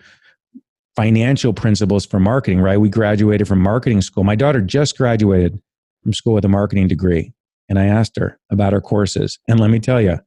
financial 0.98 1.54
principles 1.54 2.08
for 2.08 2.20
marketing, 2.20 2.60
right? 2.60 2.82
We 2.82 2.90
graduated 2.90 3.48
from 3.48 3.60
marketing 3.60 4.02
school. 4.02 4.24
My 4.24 4.36
daughter 4.36 4.60
just 4.60 4.98
graduated 4.98 5.62
from 6.02 6.12
school 6.12 6.34
with 6.34 6.44
a 6.44 6.50
marketing 6.50 6.88
degree. 6.88 7.34
And 7.70 7.78
I 7.78 7.86
asked 7.86 8.18
her 8.18 8.40
about 8.50 8.74
her 8.74 8.82
courses. 8.82 9.38
And 9.48 9.60
let 9.60 9.70
me 9.70 9.80
tell 9.80 10.02
you, 10.02 10.20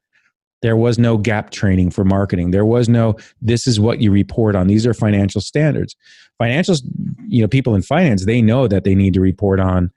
there 0.63 0.77
was 0.77 0.97
no 0.97 1.17
gap 1.17 1.51
training 1.51 1.91
for 1.91 2.05
marketing. 2.05 2.53
There 2.53 2.65
was 2.65 2.89
no, 2.89 3.17
this 3.43 3.67
is 3.67 3.81
what 3.81 4.01
you 4.01 4.13
report 4.13 4.55
on. 4.55 4.69
These 4.69 4.87
are 4.87 4.95
financial 4.95 5.41
standards. 5.41 5.97
Financials, 6.41 6.83
you 7.27 7.43
know, 7.43 7.49
people 7.49 7.75
in 7.75 7.83
finance, 7.83 8.25
they 8.25 8.41
know 8.41 8.69
that 8.69 8.85
they 8.85 8.95
need 8.95 9.15
to 9.15 9.21
report 9.21 9.59
on 9.59 9.91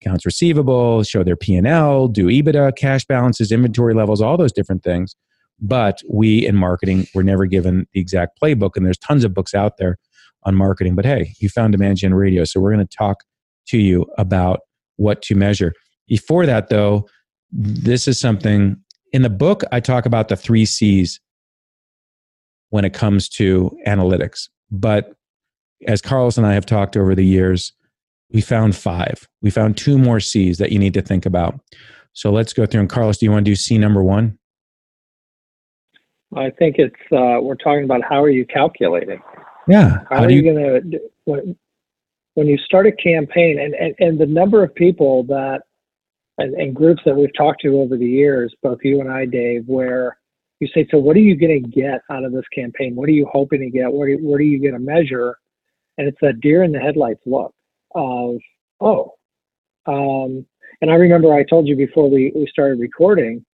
accounts 0.00 0.24
receivable, 0.24 1.02
show 1.02 1.24
their 1.24 1.36
P&L, 1.36 2.06
do 2.06 2.26
EBITDA, 2.26 2.76
cash 2.76 3.04
balances, 3.04 3.50
inventory 3.50 3.94
levels, 3.94 4.20
all 4.20 4.36
those 4.36 4.52
different 4.52 4.84
things. 4.84 5.16
But 5.58 6.02
we 6.08 6.46
in 6.46 6.54
marketing 6.54 7.08
were 7.14 7.24
never 7.24 7.46
given 7.46 7.88
the 7.92 8.00
exact 8.00 8.38
playbook, 8.40 8.76
and 8.76 8.86
there's 8.86 8.96
tons 8.96 9.24
of 9.24 9.34
books 9.34 9.54
out 9.54 9.76
there 9.78 9.98
on 10.44 10.54
marketing. 10.54 10.94
But 10.94 11.04
hey, 11.04 11.34
you 11.38 11.48
found 11.48 11.72
Demand 11.72 11.98
Gen 11.98 12.14
Radio, 12.14 12.44
so 12.44 12.60
we're 12.60 12.72
going 12.72 12.86
to 12.86 12.96
talk 12.96 13.24
to 13.68 13.78
you 13.78 14.06
about 14.18 14.60
what 14.96 15.22
to 15.22 15.34
measure. 15.34 15.72
Before 16.08 16.46
that, 16.46 16.68
though, 16.68 17.08
this 17.52 18.08
is 18.08 18.18
something 18.18 18.76
in 19.12 19.22
the 19.22 19.30
book 19.30 19.62
I 19.72 19.80
talk 19.80 20.06
about 20.06 20.28
the 20.28 20.36
three 20.36 20.64
C's 20.64 21.20
when 22.70 22.84
it 22.84 22.94
comes 22.94 23.28
to 23.30 23.76
analytics. 23.86 24.48
But 24.70 25.12
as 25.86 26.00
Carlos 26.00 26.38
and 26.38 26.46
I 26.46 26.54
have 26.54 26.66
talked 26.66 26.96
over 26.96 27.14
the 27.14 27.24
years, 27.24 27.72
we 28.32 28.40
found 28.40 28.76
five. 28.76 29.28
We 29.42 29.50
found 29.50 29.76
two 29.76 29.98
more 29.98 30.20
C's 30.20 30.58
that 30.58 30.70
you 30.72 30.78
need 30.78 30.94
to 30.94 31.02
think 31.02 31.26
about. 31.26 31.60
So 32.12 32.30
let's 32.30 32.52
go 32.52 32.66
through. 32.66 32.80
And 32.80 32.90
Carlos, 32.90 33.18
do 33.18 33.26
you 33.26 33.32
want 33.32 33.44
to 33.44 33.50
do 33.50 33.56
C 33.56 33.78
number 33.78 34.02
one? 34.02 34.38
I 36.36 36.50
think 36.50 36.76
it's 36.78 36.94
uh, 37.10 37.40
we're 37.42 37.56
talking 37.56 37.84
about 37.84 38.02
how 38.08 38.22
are 38.22 38.30
you 38.30 38.46
calculating? 38.46 39.20
Yeah. 39.68 39.98
How, 40.08 40.16
how 40.16 40.24
are 40.24 40.30
you, 40.30 40.42
you 40.42 40.52
going 40.52 40.90
to 40.90 41.00
when, 41.24 41.56
when 42.34 42.46
you 42.46 42.58
start 42.58 42.86
a 42.86 42.92
campaign 42.92 43.58
and, 43.58 43.74
and, 43.74 43.94
and 43.98 44.18
the 44.18 44.26
number 44.26 44.62
of 44.62 44.74
people 44.74 45.24
that 45.24 45.62
and, 46.38 46.54
and 46.54 46.74
groups 46.74 47.02
that 47.04 47.14
we've 47.14 47.34
talked 47.36 47.60
to 47.62 47.80
over 47.80 47.96
the 47.96 48.06
years, 48.06 48.54
both 48.62 48.78
you 48.82 49.00
and 49.00 49.10
I, 49.10 49.26
Dave, 49.26 49.64
where 49.66 50.16
you 50.58 50.68
say, 50.74 50.86
so 50.90 50.98
what 50.98 51.16
are 51.16 51.20
you 51.20 51.36
going 51.36 51.62
to 51.62 51.68
get 51.68 52.00
out 52.10 52.24
of 52.24 52.32
this 52.32 52.46
campaign? 52.54 52.94
What 52.94 53.08
are 53.08 53.12
you 53.12 53.28
hoping 53.30 53.60
to 53.60 53.70
get? 53.70 53.92
What 53.92 54.08
are, 54.08 54.16
what 54.16 54.36
are 54.36 54.44
you 54.44 54.60
going 54.60 54.74
to 54.74 54.78
measure? 54.78 55.36
And 55.98 56.08
it's 56.08 56.18
that 56.22 56.40
deer 56.40 56.62
in 56.62 56.72
the 56.72 56.78
headlights 56.78 57.20
look 57.26 57.54
of 57.94 58.36
oh 58.80 59.14
um, 59.86 60.46
and 60.80 60.90
i 60.90 60.94
remember 60.94 61.32
i 61.32 61.44
told 61.44 61.66
you 61.66 61.76
before 61.76 62.08
we, 62.08 62.32
we 62.34 62.46
started 62.46 62.78
recording 62.78 63.44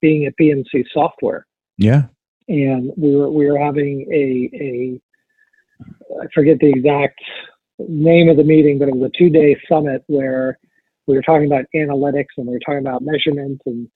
being 0.00 0.26
at 0.26 0.34
bmc 0.40 0.84
software 0.92 1.46
yeah 1.76 2.04
and 2.48 2.92
we 2.96 3.14
were 3.14 3.30
we 3.30 3.50
were 3.50 3.58
having 3.58 4.06
a 4.12 4.56
a 4.56 5.00
i 6.22 6.26
forget 6.34 6.58
the 6.60 6.70
exact 6.70 7.18
name 7.88 8.28
of 8.28 8.36
the 8.36 8.44
meeting 8.44 8.78
but 8.78 8.88
it 8.88 8.96
was 8.96 9.10
a 9.10 9.18
two 9.18 9.30
day 9.30 9.56
summit 9.68 10.02
where 10.06 10.58
we 11.06 11.14
were 11.14 11.22
talking 11.22 11.46
about 11.46 11.64
analytics 11.74 12.26
and 12.36 12.46
we 12.46 12.52
were 12.52 12.60
talking 12.60 12.78
about 12.78 13.02
measurements 13.02 13.62
and 13.66 13.88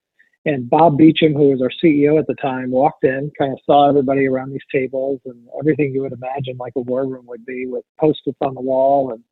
and 0.44 0.68
Bob 0.68 0.98
Beauchamp, 0.98 1.36
who 1.36 1.50
was 1.50 1.62
our 1.62 1.70
CEO 1.82 2.18
at 2.18 2.26
the 2.26 2.34
time, 2.34 2.70
walked 2.70 3.04
in, 3.04 3.30
kind 3.38 3.52
of 3.52 3.60
saw 3.64 3.88
everybody 3.88 4.26
around 4.26 4.50
these 4.50 4.64
tables 4.72 5.20
and 5.24 5.36
everything 5.58 5.94
you 5.94 6.02
would 6.02 6.12
imagine 6.12 6.56
like 6.58 6.72
a 6.76 6.80
war 6.80 7.06
room 7.06 7.26
would 7.26 7.46
be 7.46 7.66
with 7.66 7.84
post-its 8.00 8.38
on 8.40 8.54
the 8.54 8.60
wall 8.60 9.12
and 9.12 9.22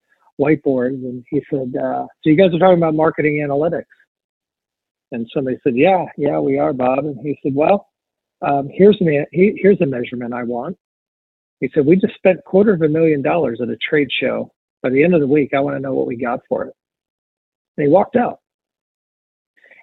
whiteboards, 0.40 1.04
and 1.04 1.25
he 1.28 1.42
said, 1.50 1.75
uh, 1.76 2.07
"So 2.23 2.30
you 2.30 2.37
guys 2.37 2.54
are 2.54 2.59
talking 2.59 2.78
about 2.78 2.95
marketing 2.95 3.45
analytics?" 3.47 3.85
And 5.12 5.28
somebody 5.35 5.59
said, 5.62 5.76
"Yeah, 5.76 6.07
yeah, 6.16 6.38
we 6.38 6.59
are, 6.59 6.73
Bob." 6.73 7.04
And 7.04 7.19
he 7.21 7.38
said, 7.42 7.54
"Well, 7.54 7.88
um, 8.42 8.69
here's 8.73 9.00
me. 9.00 9.25
Here's 9.33 9.80
a 9.80 9.87
measurement 9.87 10.33
I 10.33 10.45
want." 10.45 10.78
He 11.61 11.71
said, 11.75 11.87
"We 11.87 11.97
just 11.97 12.14
spent 12.14 12.45
quarter 12.45 12.73
of 12.73 12.83
a 12.83 12.88
million 12.88 13.23
dollars 13.23 13.61
at 13.62 13.69
a 13.69 13.76
trade 13.76 14.09
show. 14.11 14.52
By 14.83 14.90
the 14.90 15.05
end 15.05 15.14
of 15.14 15.21
the 15.21 15.26
week, 15.26 15.52
I 15.55 15.61
want 15.61 15.76
to 15.76 15.81
know 15.81 15.95
what 15.95 16.07
we 16.07 16.17
got 16.17 16.40
for 16.49 16.64
it." 16.64 16.75
And 17.76 17.87
he 17.87 17.93
walked 17.93 18.17
out. 18.17 18.40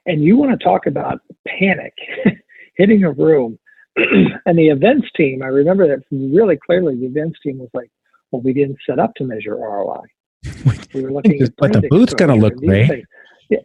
And 0.05 0.23
you 0.23 0.37
want 0.37 0.57
to 0.57 0.63
talk 0.63 0.87
about 0.87 1.19
panic 1.47 1.93
hitting 2.77 3.03
a 3.03 3.11
room. 3.11 3.59
and 3.95 4.57
the 4.57 4.69
events 4.69 5.07
team, 5.15 5.41
I 5.43 5.47
remember 5.47 5.87
that 5.87 6.03
really 6.11 6.57
clearly. 6.65 6.95
The 6.95 7.07
events 7.07 7.39
team 7.43 7.57
was 7.57 7.69
like, 7.73 7.89
well, 8.31 8.41
we 8.41 8.53
didn't 8.53 8.77
set 8.87 8.99
up 8.99 9.13
to 9.15 9.23
measure 9.23 9.55
ROI. 9.55 10.03
we 10.93 11.01
were 11.01 11.11
looking 11.11 11.41
at 11.41 11.55
but 11.57 11.73
the 11.73 11.87
booth's 11.89 12.13
going 12.13 12.29
to 12.29 12.35
look 12.35 12.55
great. 12.55 13.05
Yeah, 13.49 13.59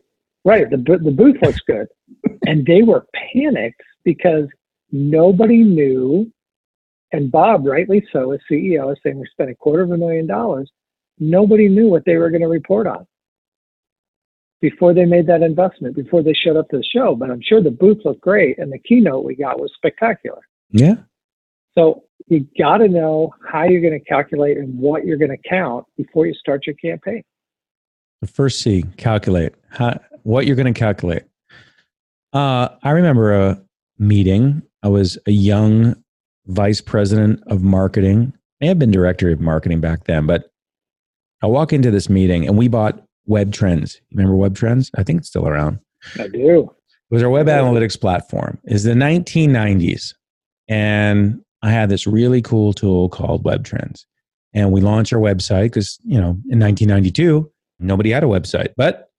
right. 0.45 0.69
The, 0.69 0.77
the 0.77 1.11
booth 1.11 1.37
looks 1.43 1.61
good. 1.61 1.87
and 2.47 2.67
they 2.67 2.83
were 2.83 3.07
panicked 3.35 3.83
because 4.05 4.47
nobody 4.91 5.59
knew, 5.59 6.31
and 7.13 7.31
Bob, 7.31 7.67
rightly 7.67 8.07
so, 8.13 8.33
as 8.33 8.41
CEO, 8.51 8.91
is 8.91 8.99
saying 9.03 9.19
we 9.19 9.27
spent 9.31 9.51
a 9.51 9.55
quarter 9.55 9.83
of 9.83 9.91
a 9.91 9.97
million 9.97 10.27
dollars. 10.27 10.71
Nobody 11.19 11.69
knew 11.69 11.89
what 11.89 12.05
they 12.07 12.17
were 12.17 12.31
going 12.31 12.43
to 12.43 12.49
report 12.49 12.87
on 12.87 13.07
before 14.63 14.95
they 14.95 15.05
made 15.05 15.27
that 15.27 15.43
investment, 15.43 15.95
before 15.95 16.23
they 16.23 16.33
showed 16.33 16.57
up 16.57 16.69
to 16.71 16.79
the 16.79 16.85
show. 16.85 17.15
But 17.15 17.31
I'm 17.31 17.43
sure 17.43 17.63
the 17.63 17.71
booth 17.71 17.99
looked 18.05 18.23
great 18.23 18.59
and 18.59 18.73
the 18.73 18.79
keynote 18.79 19.25
we 19.25 19.35
got 19.35 19.61
was 19.61 19.71
spectacular. 19.77 20.41
Yeah. 20.71 20.95
So 21.75 22.05
you 22.29 22.47
got 22.59 22.79
to 22.79 22.89
know 22.89 23.35
how 23.47 23.65
you're 23.65 23.81
going 23.81 23.99
to 23.99 24.05
calculate 24.05 24.57
and 24.57 24.79
what 24.79 25.05
you're 25.05 25.19
going 25.19 25.31
to 25.31 25.49
count 25.49 25.85
before 25.97 26.27
you 26.27 26.35
start 26.35 26.67
your 26.67 26.77
campaign. 26.77 27.23
The 28.21 28.27
first 28.27 28.61
C, 28.61 28.85
calculate. 28.97 29.55
How, 29.69 30.01
what 30.23 30.47
you're 30.47 30.57
going 30.57 30.73
to 30.73 30.79
calculate. 30.79 31.25
Uh, 32.33 32.69
I 32.83 32.91
remember 32.91 33.35
a 33.35 33.63
meeting 33.99 34.63
I 34.83 34.89
was 34.89 35.19
a 35.27 35.31
young 35.31 36.02
vice 36.47 36.81
president 36.81 37.43
of 37.47 37.63
marketing. 37.63 38.33
May 38.61 38.69
have 38.69 38.79
been 38.79 38.91
director 38.91 39.31
of 39.31 39.41
marketing 39.41 39.81
back 39.81 40.05
then, 40.05 40.27
but 40.27 40.51
I 41.43 41.47
walk 41.47 41.73
into 41.73 41.91
this 41.91 42.09
meeting 42.09 42.47
and 42.47 42.57
we 42.57 42.69
bought 42.69 43.03
Web 43.27 43.53
Trends. 43.53 44.01
Remember 44.13 44.37
Web 44.37 44.57
Trends? 44.57 44.91
I 44.97 45.03
think 45.03 45.21
it's 45.21 45.29
still 45.29 45.49
around. 45.49 45.81
I 46.19 46.29
do. 46.29 46.61
It 46.61 47.15
was 47.15 47.23
our 47.23 47.31
web 47.31 47.47
analytics 47.47 48.01
platform. 48.01 48.59
Is 48.65 48.85
the 48.85 48.93
1990s, 48.93 50.15
and 50.69 51.41
I 51.63 51.71
had 51.71 51.89
this 51.89 52.07
really 52.07 52.43
cool 52.43 52.73
tool 52.73 53.09
called 53.09 53.45
Web 53.45 53.65
Trends, 53.65 54.07
and 54.55 54.73
we 54.73 54.81
launched 54.81 55.13
our 55.13 55.21
website 55.21 55.65
because 55.65 55.99
you 56.05 56.19
know 56.19 56.31
in 56.49 56.59
1992 56.59 57.51
nobody 57.79 58.11
had 58.11 58.25
a 58.25 58.27
website, 58.27 58.73
but 58.77 59.11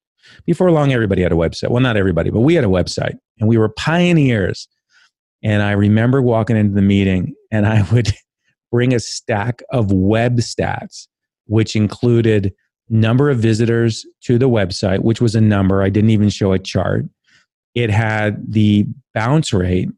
before 0.46 0.72
long 0.72 0.92
everybody 0.92 1.22
had 1.22 1.32
a 1.32 1.36
website. 1.36 1.70
Well, 1.70 1.82
not 1.82 1.98
everybody, 1.98 2.30
but 2.30 2.42
we 2.42 2.56
had 2.56 2.64
a 2.64 2.68
website, 2.68 3.18
and 3.40 3.48
we 3.48 3.58
were 3.58 3.70
pioneers. 3.70 4.68
And 5.44 5.62
I 5.62 5.72
remember 5.72 6.22
walking 6.22 6.56
into 6.56 6.74
the 6.74 6.82
meeting, 6.82 7.36
and 7.52 7.66
I 7.66 7.84
would 7.92 8.14
bring 8.72 8.94
a 8.94 9.00
stack 9.00 9.62
of 9.72 9.92
web 9.92 10.38
stats, 10.38 11.08
which 11.46 11.76
included 11.76 12.54
number 12.90 13.30
of 13.30 13.40
visitors 13.40 14.06
to 14.22 14.38
the 14.38 14.50
website, 14.50 15.00
which 15.00 15.22
was 15.22 15.36
a 15.36 15.42
number. 15.42 15.82
I 15.82 15.90
didn't 15.90 16.12
even 16.12 16.30
show 16.30 16.54
a 16.54 16.60
chart. 16.60 17.06
It 17.76 17.90
had 17.90 18.52
the 18.52 18.86
bounce 19.14 19.52
rate, 19.52 19.90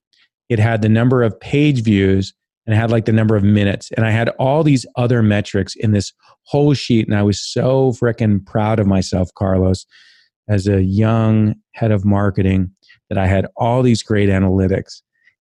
it 0.49 0.59
had 0.59 0.81
the 0.81 0.89
number 0.89 1.23
of 1.23 1.39
page 1.39 1.81
views, 1.83 2.33
and 2.65 2.73
it 2.73 2.77
had 2.77 2.91
like 2.91 3.05
the 3.05 3.11
number 3.11 3.35
of 3.35 3.43
minutes. 3.43 3.91
And 3.91 4.05
I 4.05 4.11
had 4.11 4.29
all 4.39 4.63
these 4.63 4.85
other 4.95 5.21
metrics 5.21 5.75
in 5.75 5.91
this 5.91 6.13
whole 6.43 6.73
sheet. 6.73 7.07
And 7.07 7.15
I 7.15 7.23
was 7.23 7.39
so 7.39 7.91
freaking 7.91 8.45
proud 8.45 8.79
of 8.79 8.87
myself, 8.87 9.29
Carlos, 9.35 9.85
as 10.47 10.67
a 10.67 10.83
young 10.83 11.55
head 11.73 11.91
of 11.91 12.05
marketing, 12.05 12.71
that 13.09 13.17
I 13.17 13.27
had 13.27 13.47
all 13.55 13.83
these 13.83 14.01
great 14.01 14.29
analytics. 14.29 15.01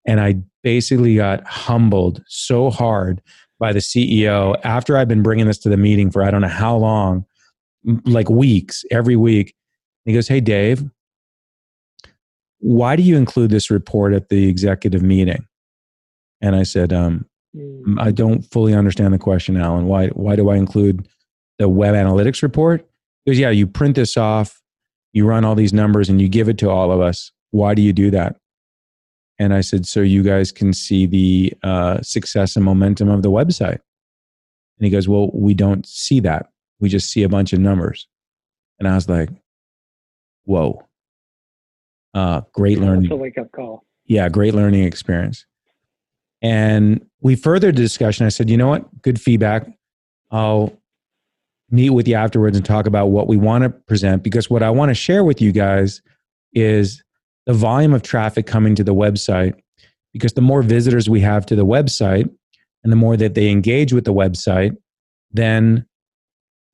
And 0.08 0.20
I 0.20 0.42
basically 0.64 1.16
got 1.16 1.46
humbled 1.46 2.24
so 2.28 2.70
hard 2.70 3.22
by 3.60 3.74
the 3.74 3.80
CEO 3.80 4.60
after 4.64 4.98
I've 4.98 5.08
been 5.08 5.24
bringing 5.24 5.46
this 5.46 5.58
to 5.60 5.70
the 5.70 5.78
meeting 5.78 6.10
for 6.10 6.24
I 6.24 6.32
don't 6.32 6.42
know 6.42 6.48
how 6.48 6.76
long 6.78 7.26
like 8.06 8.30
weeks, 8.30 8.84
every 8.92 9.16
week. 9.16 9.56
He 10.06 10.14
goes, 10.14 10.28
Hey, 10.28 10.40
Dave, 10.40 10.84
why 12.60 12.96
do 12.96 13.04
you 13.04 13.18
include 13.18 13.52
this 13.52 13.70
report 13.70 14.14
at 14.14 14.30
the 14.30 14.48
executive 14.48 15.02
meeting? 15.02 15.46
And 16.42 16.56
I 16.56 16.64
said, 16.64 16.94
um. 16.94 17.26
I 17.98 18.12
don't 18.12 18.44
fully 18.44 18.76
understand 18.76 19.14
the 19.14 19.18
question, 19.18 19.58
Alan. 19.58 19.88
Why, 19.88 20.10
why 20.10 20.36
do 20.36 20.50
I 20.50 20.56
include 20.56 21.08
the 21.58 21.68
web 21.68 21.96
analytics 21.96 22.44
report? 22.44 22.88
He 23.26 23.32
goes, 23.32 23.40
Yeah, 23.40 23.50
you 23.50 23.66
print 23.66 23.96
this 23.96 24.18
off, 24.18 24.62
you 25.14 25.26
run 25.26 25.46
all 25.46 25.56
these 25.56 25.74
numbers, 25.74 26.10
and 26.10 26.22
you 26.22 26.30
give 26.30 26.48
it 26.48 26.58
to 26.60 26.70
all 26.70 26.92
of 26.92 27.02
us. 27.02 27.32
Why 27.52 27.74
do 27.74 27.82
you 27.82 27.94
do 27.94 28.12
that? 28.12 28.36
And 29.40 29.54
I 29.54 29.62
said, 29.62 29.88
So 29.88 30.02
you 30.02 30.22
guys 30.22 30.52
can 30.52 30.74
see 30.74 31.06
the 31.06 31.54
uh, 31.64 32.02
success 32.02 32.56
and 32.56 32.64
momentum 32.64 33.10
of 33.10 33.24
the 33.24 33.32
website. 33.32 33.80
And 34.78 34.86
he 34.86 34.90
goes, 34.90 35.08
Well, 35.08 35.32
we 35.34 35.54
don't 35.54 35.86
see 35.88 36.20
that 36.22 36.50
we 36.80 36.90
just 36.90 37.10
see 37.10 37.24
a 37.24 37.30
bunch 37.30 37.54
of 37.54 37.60
numbers. 37.60 38.08
And 38.80 38.88
I 38.88 38.96
was 38.96 39.10
like, 39.10 39.30
whoa. 40.46 40.86
Uh, 42.14 42.42
great 42.54 42.80
learning. 42.80 43.04
That's 43.04 43.14
a 43.14 43.18
wake 43.18 43.38
up 43.38 43.52
call. 43.52 43.86
Yeah, 44.06 44.30
great 44.30 44.56
learning 44.56 44.84
experience. 44.84 45.46
And 46.42 47.06
we 47.22 47.36
furthered 47.36 47.76
the 47.76 47.82
discussion. 47.82 48.26
I 48.26 48.30
said, 48.30 48.50
you 48.50 48.58
know 48.58 48.70
what? 48.70 49.02
Good 49.02 49.20
feedback. 49.20 49.68
I'll 50.32 50.74
meet 51.70 51.92
with 51.92 52.08
you 52.08 52.16
afterwards 52.16 52.58
and 52.58 52.66
talk 52.66 52.88
about 52.88 53.08
what 53.08 53.28
we 53.28 53.38
want 53.38 53.64
to 53.64 53.70
present 53.70 54.24
because 54.24 54.50
what 54.50 54.64
I 54.64 54.70
want 54.70 54.90
to 54.90 54.96
share 54.96 55.24
with 55.24 55.42
you 55.42 55.52
guys 55.52 56.02
is 56.54 57.04
the 57.50 57.56
volume 57.56 57.96
of 57.96 58.04
traffic 58.04 58.46
coming 58.46 58.76
to 58.76 58.84
the 58.84 58.94
website. 58.94 59.56
Because 60.14 60.34
the 60.34 60.42
more 60.42 60.62
visitors 60.62 61.10
we 61.10 61.20
have 61.22 61.48
to 61.48 61.56
the 61.56 61.66
website 61.66 62.30
and 62.84 62.92
the 62.92 62.96
more 62.96 63.18
that 63.18 63.34
they 63.34 63.50
engage 63.50 63.92
with 63.92 64.06
the 64.06 64.14
website, 64.14 64.78
then 65.32 65.88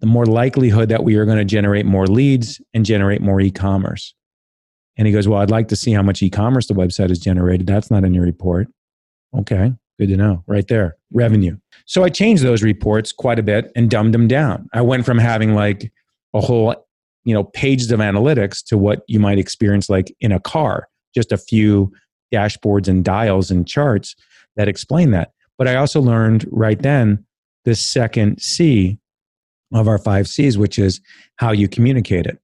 the 0.02 0.06
more 0.06 0.26
likelihood 0.26 0.90
that 0.90 1.06
we 1.06 1.16
are 1.16 1.24
going 1.24 1.38
to 1.38 1.46
generate 1.46 1.86
more 1.86 2.08
leads 2.08 2.60
and 2.74 2.86
generate 2.86 3.22
more 3.22 3.40
e-commerce. 3.40 4.14
And 4.98 5.08
he 5.08 5.14
goes, 5.14 5.30
Well, 5.30 5.40
I'd 5.40 5.50
like 5.50 5.70
to 5.70 5.78
see 5.78 5.94
how 5.94 6.02
much 6.02 6.22
e 6.22 6.30
commerce 6.30 6.68
the 6.68 6.74
website 6.74 7.08
has 7.08 7.20
generated. 7.20 7.68
That's 7.68 7.90
not 7.90 8.04
in 8.04 8.14
your 8.14 8.26
report. 8.26 8.68
Okay, 9.34 9.72
good 9.98 10.10
to 10.10 10.18
know. 10.18 10.44
Right 10.46 10.68
there, 10.68 10.98
revenue. 11.14 11.56
So 11.86 12.04
I 12.04 12.10
changed 12.10 12.44
those 12.44 12.64
reports 12.64 13.14
quite 13.14 13.40
a 13.40 13.44
bit 13.44 13.72
and 13.78 13.90
dumbed 13.90 14.14
them 14.14 14.28
down. 14.28 14.68
I 14.74 14.82
went 14.82 15.06
from 15.06 15.20
having 15.20 15.56
like 15.56 15.94
a 16.34 16.42
whole, 16.42 16.85
you 17.26 17.34
know, 17.34 17.44
pages 17.44 17.92
of 17.92 18.00
analytics 18.00 18.64
to 18.68 18.78
what 18.78 19.02
you 19.08 19.20
might 19.20 19.38
experience 19.38 19.90
like 19.90 20.16
in 20.22 20.32
a 20.32 20.40
car, 20.40 20.88
just 21.14 21.32
a 21.32 21.38
few 21.38 21.92
dashboards 22.34 22.88
and 22.88 23.04
dials 23.04 23.52
and 23.52 23.68
charts 23.68 24.16
that 24.56 24.68
explain 24.68 25.12
that. 25.12 25.32
But 25.58 25.68
I 25.68 25.76
also 25.76 26.02
learned 26.02 26.46
right 26.52 26.82
then 26.82 27.26
the 27.66 27.76
second 27.76 28.42
C 28.42 29.00
of 29.74 29.88
our 29.88 29.98
five 29.98 30.28
C's, 30.28 30.58
which 30.58 30.78
is 30.78 31.02
how 31.38 31.52
you 31.52 31.68
communicate 31.68 32.26
it. 32.26 32.40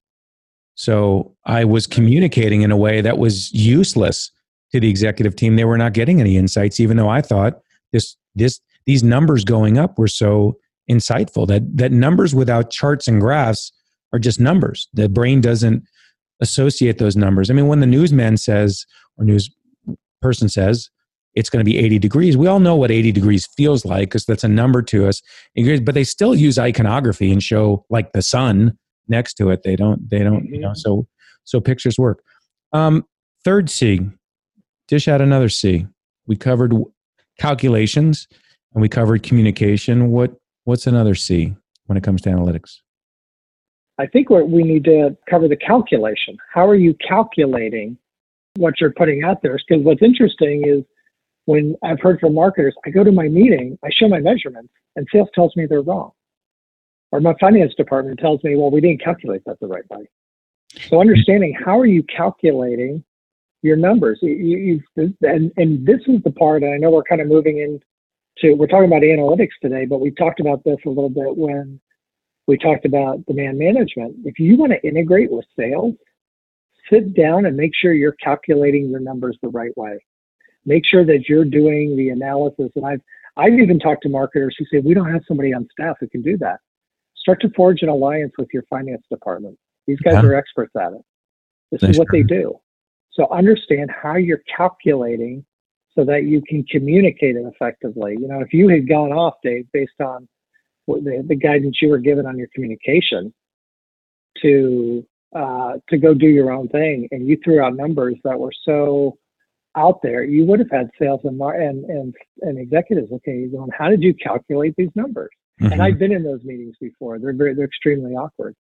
So 0.76 1.36
I 1.46 1.63
was 1.63 1.86
communicating 1.86 2.63
in 2.63 2.72
a 2.72 2.78
way 2.78 3.02
that 3.02 3.17
was 3.17 3.52
useless 3.54 4.32
to 4.72 4.80
the 4.80 4.89
executive 4.89 5.36
team. 5.36 5.56
They 5.56 5.65
were 5.65 5.78
not 5.78 5.94
getting 5.94 6.20
any 6.20 6.38
insights, 6.38 6.80
even 6.80 6.98
though 6.98 7.10
I 7.10 7.22
thought 7.22 7.60
this 7.91 8.15
this 8.34 8.60
these 8.86 9.04
numbers 9.04 9.44
going 9.44 9.78
up 9.78 10.00
were 10.00 10.08
so 10.08 10.58
insightful. 10.89 11.46
That 11.48 11.78
that 11.78 11.91
numbers 11.91 12.34
without 12.34 12.72
charts 12.72 13.08
and 13.08 13.22
graphs 13.22 13.72
are 14.13 14.19
just 14.19 14.39
numbers. 14.39 14.88
The 14.93 15.10
brain 15.10 15.41
doesn't 15.41 15.84
associate 16.41 16.97
those 16.97 17.15
numbers. 17.15 17.50
I 17.50 17.54
mean, 17.54 17.67
when 17.67 17.80
the 17.80 17.88
newsman 17.88 18.38
says 18.38 18.86
or 19.17 19.26
news 19.26 19.50
person 20.21 20.50
says, 20.50 20.89
it's 21.34 21.50
going 21.50 21.63
to 21.63 21.69
be 21.69 21.78
80 21.78 22.00
degrees. 22.00 22.36
We 22.36 22.47
all 22.47 22.60
know 22.60 22.76
what 22.76 22.91
80 22.91 23.12
degrees 23.12 23.47
feels 23.56 23.86
like 23.86 24.10
because 24.10 24.26
that's 24.26 24.43
a 24.43 24.50
number 24.50 24.82
to 24.84 25.08
us. 25.08 25.21
But 25.56 25.93
they 25.93 26.04
still 26.04 26.36
use 26.36 26.60
iconography 26.60 27.32
and 27.32 27.41
show 27.41 27.86
like 27.89 28.12
the 28.12 28.21
sun 28.21 28.78
next 29.08 29.36
to 29.36 29.50
it. 29.50 29.63
They 29.63 29.76
don't. 29.76 30.10
They 30.10 30.19
don't. 30.19 30.45
You 30.45 30.60
know. 30.60 30.69
Mm-hmm. 30.69 30.76
So 30.76 31.08
so 31.43 31.62
pictures 31.62 31.97
work. 31.97 32.24
Um, 32.74 33.06
third 33.43 33.69
C, 33.69 34.02
dish 34.88 35.08
out 35.08 35.21
another 35.21 35.50
C. 35.50 35.88
We 36.28 36.36
covered 36.36 36.74
calculations 37.39 38.28
and 38.74 38.82
we 38.82 38.89
covered 38.89 39.24
communication. 39.24 40.12
What 40.12 40.34
what's 40.65 40.88
another 40.88 41.15
C 41.15 41.56
when 41.86 41.97
it 41.97 42.04
comes 42.04 42.21
to 42.24 42.30
analytics? 42.30 42.78
I 43.97 44.08
think 44.08 44.30
we 44.30 44.63
need 44.63 44.84
to 44.86 45.15
cover 45.30 45.47
the 45.47 45.56
calculation. 45.56 46.38
How 46.51 46.67
are 46.67 46.75
you 46.75 46.95
calculating 47.08 47.97
what 48.56 48.82
you're 48.82 48.93
putting 48.93 49.23
out 49.23 49.41
there? 49.41 49.58
Because 49.67 49.84
what's 49.84 50.01
interesting 50.01 50.63
is 50.67 50.84
when 51.45 51.75
I've 51.84 51.99
heard 51.99 52.19
from 52.19 52.34
marketers, 52.34 52.75
I 52.86 52.89
go 52.89 53.04
to 53.04 53.12
my 53.12 53.27
meeting, 53.27 53.77
I 53.84 53.89
show 53.91 54.08
my 54.08 54.19
measurements, 54.19 54.73
and 54.95 55.08
sales 55.12 55.30
tells 55.36 55.56
me 55.56 55.65
they're 55.65 55.82
wrong. 55.82 56.12
Or 57.12 57.19
my 57.19 57.34
finance 57.39 57.73
department 57.75 58.19
tells 58.19 58.43
me, 58.43 58.56
well, 58.56 58.71
we 58.71 58.82
didn't 58.82 59.04
calculate 59.04 59.43
that 59.45 59.60
the 59.60 59.67
right 59.67 59.88
way. 59.89 60.10
So 60.89 61.01
understanding 61.01 61.54
how 61.54 61.77
are 61.77 61.86
you 61.86 62.04
calculating 62.04 63.04
your 63.62 63.75
numbers? 63.75 64.19
You, 64.21 64.82
and, 64.95 65.51
and 65.58 65.86
this 65.86 65.99
is 66.08 66.23
the 66.23 66.32
part, 66.32 66.63
and 66.63 66.73
I 66.73 66.77
know 66.77 66.89
we're 66.89 67.04
kind 67.04 67.21
of 67.21 67.27
moving 67.27 67.58
into, 67.58 68.56
we're 68.56 68.67
talking 68.67 68.86
about 68.86 69.01
analytics 69.01 69.49
today, 69.62 69.86
but 69.86 69.99
we 69.99 70.12
talked 70.12 70.39
about 70.39 70.63
this 70.63 70.77
a 70.86 70.89
little 70.89 71.10
bit 71.10 71.36
when 71.36 71.80
we 72.52 72.58
talked 72.58 72.86
about 72.86 73.26
demand 73.26 73.58
management. 73.58 74.16
If 74.26 74.40
you 74.40 74.58
want 74.58 74.74
to 74.74 74.88
integrate 74.88 75.32
with 75.32 75.46
sales, 75.58 75.96
sit 76.90 77.16
down 77.16 77.46
and 77.46 77.56
make 77.56 77.72
sure 77.74 77.94
you're 77.94 78.12
calculating 78.14 78.90
your 78.90 79.00
numbers 79.00 79.38
the 79.42 79.50
right 79.50 79.76
way 79.78 80.00
make 80.66 80.86
sure 80.86 81.06
that 81.06 81.28
you're 81.28 81.46
doing 81.46 81.96
the 81.98 82.10
analysis. 82.10 82.72
And 82.76 82.86
I've 82.86 83.02
I've 83.38 83.54
even 83.54 83.80
talked 83.80 84.04
to 84.04 84.10
marketers 84.10 84.56
who 84.58 84.66
say 84.66 84.82
we 84.84 84.94
don't 84.94 85.12
have 85.12 85.24
somebody 85.28 85.54
on 85.54 85.68
staff 85.72 85.98
who 86.00 86.08
can 86.08 86.22
do 86.22 86.38
that. 86.40 86.60
Start 87.16 87.42
to 87.42 87.50
forge 87.52 87.82
an 87.82 87.90
alliance 87.90 88.34
with 88.38 88.50
your 88.54 88.64
finance 88.64 89.04
department. 89.10 89.58
These 89.88 90.00
guys 90.00 90.16
yeah. 90.16 90.24
are 90.24 90.36
experts 90.36 90.76
at 90.76 90.94
it. 90.94 91.02
This 91.72 91.84
is 91.84 91.98
what 91.98 92.08
they 92.12 92.24
do. 92.24 92.60
So 93.12 93.28
understand 93.32 93.90
how 93.92 94.16
you're 94.16 94.42
calculating 94.56 95.46
so 95.96 96.04
that 96.06 96.24
you 96.24 96.42
can 96.42 96.64
communicate 96.66 97.36
it 97.36 97.46
effectively. 97.46 98.18
You 98.20 98.28
know, 98.28 98.42
if 98.42 98.54
you 98.54 98.68
had 98.68 98.88
gone 98.88 99.14
off, 99.14 99.36
Dave, 99.44 99.66
based 99.72 100.00
on 100.02 100.28
the, 100.88 101.24
the 101.28 101.36
guidance 101.36 101.78
you 101.82 101.89
were 101.89 102.00
given 102.00 102.26
on 102.26 102.38
your 102.38 102.48
communication 102.54 103.34
to 104.41 105.06
uh, 105.36 105.74
to 105.89 105.98
go 105.98 106.13
do 106.13 106.28
your 106.28 106.52
own 106.52 106.67
thing, 106.67 107.08
and 107.12 107.28
you 107.28 107.38
threw 107.44 107.62
out 107.62 107.76
numbers 107.76 108.15
that 108.24 108.38
were 108.38 108.52
so 108.63 109.17
out 109.78 110.02
there, 110.04 110.24
you 110.24 110.46
would 110.46 110.60
have 110.60 110.70
had 110.70 110.89
sales 111.00 111.22
and 111.24 111.39
and 111.39 111.86
and, 111.86 112.15
and 112.41 112.60
executives 112.60 113.10
looking 113.12 113.46
at 113.46 113.52
going, 113.58 113.72
how 113.78 113.89
did 113.89 114.02
you 114.04 114.13
calculate 114.13 114.74
these 114.78 114.89
numbers? 114.96 115.30
Mm-hmm. 115.62 115.74
And 115.74 115.82
I've 115.82 116.00
been 116.00 116.12
in 116.12 116.24
those 116.24 116.44
meetings 116.44 116.76
before. 116.82 117.20
They're 117.20 117.34
very, 117.34 117.54
they're 117.54 117.65
extremely 117.65 118.13
awkward. 118.13 118.56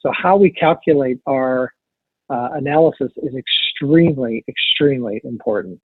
So 0.00 0.12
how 0.12 0.36
we 0.36 0.50
calculate 0.50 1.18
our 1.26 1.72
uh, 2.30 2.50
analysis 2.52 3.12
is 3.16 3.34
extremely, 3.34 4.44
extremely 4.48 5.20
important. 5.24 5.80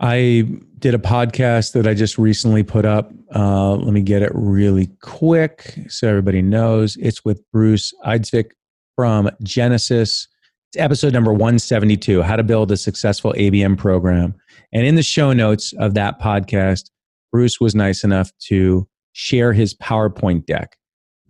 I 0.00 0.44
did 0.78 0.94
a 0.94 0.98
podcast 0.98 1.72
that 1.72 1.86
I 1.86 1.94
just 1.94 2.18
recently 2.18 2.62
put 2.62 2.84
up. 2.84 3.12
Uh, 3.34 3.76
let 3.76 3.92
me 3.92 4.02
get 4.02 4.22
it 4.22 4.30
really 4.34 4.88
quick 5.00 5.78
so 5.88 6.08
everybody 6.08 6.42
knows. 6.42 6.96
It's 6.96 7.24
with 7.24 7.40
Bruce 7.50 7.94
Eidsvik 8.04 8.50
from 8.94 9.30
Genesys 9.42 10.26
It's 10.68 10.76
episode 10.76 11.14
number 11.14 11.32
172 11.32 12.22
How 12.22 12.36
to 12.36 12.42
Build 12.42 12.70
a 12.72 12.76
Successful 12.76 13.32
ABM 13.38 13.78
Program. 13.78 14.34
And 14.72 14.86
in 14.86 14.96
the 14.96 15.02
show 15.02 15.32
notes 15.32 15.72
of 15.78 15.94
that 15.94 16.20
podcast, 16.20 16.90
Bruce 17.32 17.58
was 17.58 17.74
nice 17.74 18.04
enough 18.04 18.30
to 18.48 18.86
share 19.12 19.54
his 19.54 19.74
PowerPoint 19.74 20.44
deck 20.44 20.76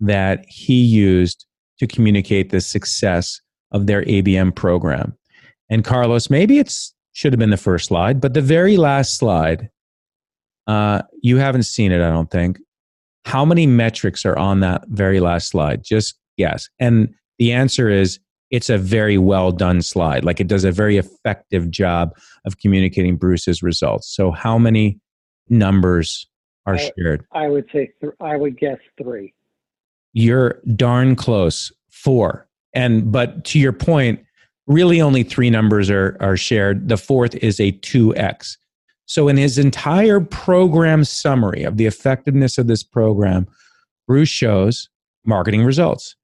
that 0.01 0.43
he 0.47 0.83
used 0.83 1.45
to 1.79 1.87
communicate 1.87 2.49
the 2.49 2.59
success 2.59 3.39
of 3.71 3.87
their 3.87 4.03
ABM 4.03 4.55
program. 4.55 5.17
And 5.69 5.85
Carlos, 5.85 6.29
maybe 6.29 6.59
it's 6.59 6.93
should 7.17 7.33
have 7.33 7.39
been 7.39 7.49
the 7.49 7.57
first 7.57 7.87
slide, 7.87 8.21
but 8.21 8.35
the 8.35 8.41
very 8.41 8.77
last 8.77 9.17
slide, 9.17 9.71
uh, 10.67 11.01
you 11.23 11.37
haven't 11.37 11.63
seen 11.63 11.91
it, 11.91 11.99
I 11.99 12.11
don't 12.11 12.29
think. 12.29 12.59
How 13.25 13.43
many 13.43 13.65
metrics 13.65 14.23
are 14.23 14.37
on 14.37 14.59
that 14.59 14.83
very 14.89 15.19
last 15.19 15.49
slide? 15.49 15.83
Just 15.83 16.19
guess. 16.37 16.69
And 16.77 17.11
the 17.39 17.53
answer 17.53 17.89
is 17.89 18.19
it's 18.51 18.69
a 18.69 18.77
very 18.77 19.17
well 19.17 19.51
done 19.51 19.81
slide. 19.81 20.25
Like 20.25 20.39
it 20.39 20.45
does 20.45 20.63
a 20.63 20.71
very 20.71 20.97
effective 20.97 21.71
job 21.71 22.15
of 22.45 22.59
communicating 22.59 23.15
Bruce's 23.15 23.63
results. 23.63 24.15
So, 24.15 24.29
how 24.29 24.59
many 24.59 24.99
numbers 25.49 26.27
are 26.67 26.75
I, 26.75 26.91
shared? 26.95 27.25
I 27.31 27.47
would 27.47 27.65
say, 27.73 27.89
th- 27.99 28.13
I 28.21 28.37
would 28.37 28.59
guess 28.59 28.77
three. 29.01 29.33
You're 30.13 30.61
darn 30.75 31.15
close. 31.15 31.71
Four. 31.89 32.47
And, 32.75 33.11
but 33.11 33.43
to 33.45 33.59
your 33.59 33.73
point, 33.73 34.19
really 34.67 35.01
only 35.01 35.23
three 35.23 35.49
numbers 35.49 35.89
are, 35.89 36.17
are 36.19 36.37
shared. 36.37 36.89
The 36.89 36.97
fourth 36.97 37.35
is 37.35 37.59
a 37.59 37.71
2x. 37.71 38.57
So, 39.05 39.29
in 39.29 39.37
his 39.37 39.57
entire 39.57 40.19
program 40.19 41.05
summary 41.05 41.63
of 41.63 41.77
the 41.77 41.85
effectiveness 41.85 42.57
of 42.57 42.67
this 42.67 42.83
program, 42.83 43.47
Bruce 44.05 44.29
shows 44.29 44.89
marketing 45.25 45.63
results 45.63 46.15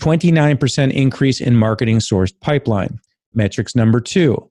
29% 0.00 0.92
increase 0.92 1.40
in 1.40 1.56
marketing 1.56 1.98
sourced 1.98 2.32
pipeline. 2.40 2.98
Metrics 3.34 3.76
number 3.76 4.00
two 4.00 4.50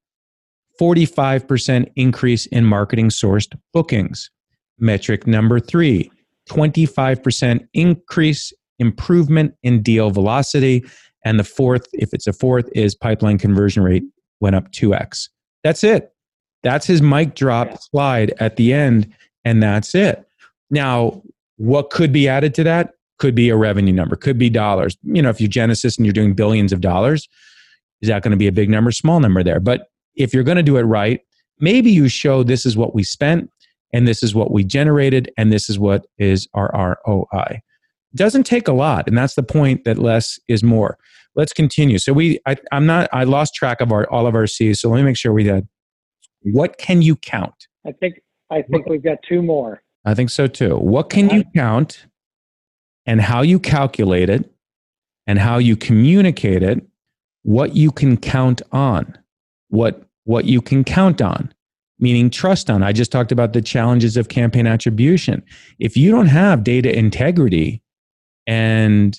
45% 0.79 1.91
increase 1.95 2.45
in 2.45 2.63
marketing 2.65 3.09
sourced 3.09 3.57
bookings. 3.73 4.29
Metric 4.77 5.27
number 5.27 5.59
three 5.59 6.11
25% 6.49 7.67
increase 7.73 8.53
improvement 8.79 9.53
in 9.61 9.81
deal 9.81 10.09
velocity. 10.09 10.85
And 11.25 11.39
the 11.39 11.43
fourth, 11.43 11.87
if 11.93 12.13
it's 12.13 12.27
a 12.27 12.33
fourth, 12.33 12.69
is 12.73 12.95
pipeline 12.95 13.37
conversion 13.37 13.83
rate 13.83 14.03
went 14.39 14.55
up 14.55 14.71
2x. 14.71 15.29
That's 15.63 15.83
it. 15.83 16.13
That's 16.63 16.85
his 16.85 17.01
mic 17.01 17.35
drop 17.35 17.81
slide 17.81 18.33
at 18.39 18.55
the 18.55 18.73
end, 18.73 19.11
and 19.45 19.61
that's 19.61 19.95
it. 19.95 20.25
Now, 20.69 21.21
what 21.57 21.89
could 21.89 22.11
be 22.11 22.27
added 22.27 22.53
to 22.55 22.63
that? 22.63 22.93
Could 23.17 23.35
be 23.35 23.49
a 23.49 23.55
revenue 23.55 23.93
number, 23.93 24.15
could 24.15 24.37
be 24.37 24.49
dollars. 24.49 24.97
You 25.03 25.21
know, 25.21 25.29
if 25.29 25.41
you're 25.41 25.49
Genesys 25.49 25.97
and 25.97 26.05
you're 26.05 26.13
doing 26.13 26.33
billions 26.33 26.71
of 26.71 26.81
dollars, 26.81 27.27
is 28.01 28.07
that 28.07 28.23
going 28.23 28.31
to 28.31 28.37
be 28.37 28.47
a 28.47 28.51
big 28.51 28.69
number, 28.69 28.91
small 28.91 29.19
number 29.19 29.43
there? 29.43 29.59
But 29.59 29.87
if 30.15 30.33
you're 30.33 30.43
going 30.43 30.57
to 30.57 30.63
do 30.63 30.77
it 30.77 30.83
right, 30.83 31.19
maybe 31.59 31.91
you 31.91 32.07
show 32.07 32.43
this 32.43 32.65
is 32.65 32.77
what 32.77 32.95
we 32.95 33.03
spent, 33.03 33.49
and 33.91 34.07
this 34.07 34.23
is 34.23 34.33
what 34.33 34.51
we 34.51 34.63
generated, 34.63 35.31
and 35.37 35.51
this 35.51 35.69
is 35.69 35.77
what 35.77 36.05
is 36.17 36.47
our 36.53 36.97
ROI. 37.05 37.61
Doesn't 38.15 38.43
take 38.43 38.67
a 38.67 38.73
lot, 38.73 39.07
and 39.07 39.17
that's 39.17 39.35
the 39.35 39.43
point 39.43 39.83
that 39.83 39.97
less 39.97 40.39
is 40.47 40.63
more. 40.63 40.97
Let's 41.35 41.53
continue. 41.53 41.99
So 41.99 42.11
we, 42.11 42.39
I, 42.47 42.57
am 42.71 42.85
not, 42.85 43.07
I 43.13 43.23
lost 43.23 43.53
track 43.53 43.81
of 43.81 43.91
our 43.91 44.09
all 44.09 44.25
of 44.25 44.35
our 44.35 44.47
C's. 44.47 44.81
So 44.81 44.89
let 44.89 44.97
me 44.97 45.03
make 45.03 45.17
sure 45.17 45.31
we 45.31 45.43
did. 45.43 45.67
What 46.41 46.77
can 46.77 47.01
you 47.01 47.15
count? 47.15 47.67
I 47.85 47.91
think 47.91 48.21
I 48.49 48.61
think 48.63 48.87
we've 48.87 49.03
got 49.03 49.17
two 49.27 49.41
more. 49.41 49.83
I 50.05 50.15
think 50.15 50.29
so 50.29 50.47
too. 50.47 50.77
What 50.77 51.09
can 51.09 51.29
you 51.29 51.43
count 51.55 52.07
and 53.05 53.21
how 53.21 53.41
you 53.41 53.59
calculate 53.59 54.29
it 54.29 54.49
and 55.27 55.39
how 55.39 55.57
you 55.57 55.75
communicate 55.75 56.63
it, 56.63 56.85
what 57.43 57.75
you 57.75 57.91
can 57.91 58.17
count 58.17 58.61
on, 58.71 59.17
what 59.69 60.03
what 60.23 60.45
you 60.45 60.61
can 60.61 60.83
count 60.83 61.21
on, 61.21 61.53
meaning 61.99 62.29
trust 62.29 62.69
on. 62.69 62.83
I 62.83 62.91
just 62.91 63.11
talked 63.11 63.31
about 63.31 63.53
the 63.53 63.61
challenges 63.61 64.17
of 64.17 64.29
campaign 64.29 64.67
attribution. 64.67 65.43
If 65.79 65.97
you 65.97 66.11
don't 66.11 66.27
have 66.27 66.63
data 66.63 66.95
integrity 66.95 67.81
and 68.49 69.15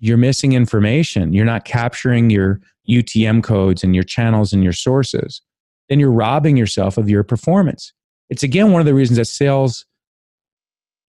you're 0.00 0.16
missing 0.16 0.54
information, 0.54 1.34
you're 1.34 1.44
not 1.44 1.66
capturing 1.66 2.30
your 2.30 2.60
UTM 2.88 3.44
codes 3.44 3.84
and 3.84 3.94
your 3.94 4.04
channels 4.04 4.54
and 4.54 4.64
your 4.64 4.72
sources, 4.72 5.42
then 5.90 6.00
you're 6.00 6.10
robbing 6.10 6.56
yourself 6.56 6.96
of 6.96 7.10
your 7.10 7.22
performance. 7.22 7.92
It's 8.30 8.42
again 8.42 8.72
one 8.72 8.80
of 8.80 8.86
the 8.86 8.94
reasons 8.94 9.18
that 9.18 9.26
sales 9.26 9.84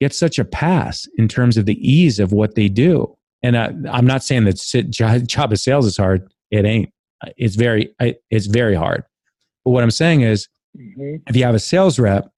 gets 0.01 0.17
such 0.17 0.37
a 0.37 0.43
pass 0.43 1.07
in 1.17 1.29
terms 1.29 1.55
of 1.55 1.65
the 1.65 1.79
ease 1.79 2.19
of 2.19 2.33
what 2.33 2.55
they 2.55 2.67
do. 2.67 3.15
And 3.41 3.57
I, 3.57 3.67
am 3.97 4.05
not 4.05 4.21
saying 4.21 4.43
that 4.43 5.23
job 5.25 5.51
of 5.53 5.59
sales 5.59 5.85
is 5.85 5.95
hard. 5.95 6.29
It 6.51 6.65
ain't. 6.65 6.89
It's 7.37 7.55
very, 7.55 7.95
it's 8.29 8.47
very 8.47 8.75
hard. 8.75 9.05
But 9.63 9.71
what 9.71 9.83
I'm 9.83 9.91
saying 9.91 10.21
is, 10.21 10.49
mm-hmm. 10.77 11.15
if 11.25 11.37
you 11.37 11.45
have 11.45 11.55
a 11.55 11.59
sales 11.59 11.99
rep 11.99 12.29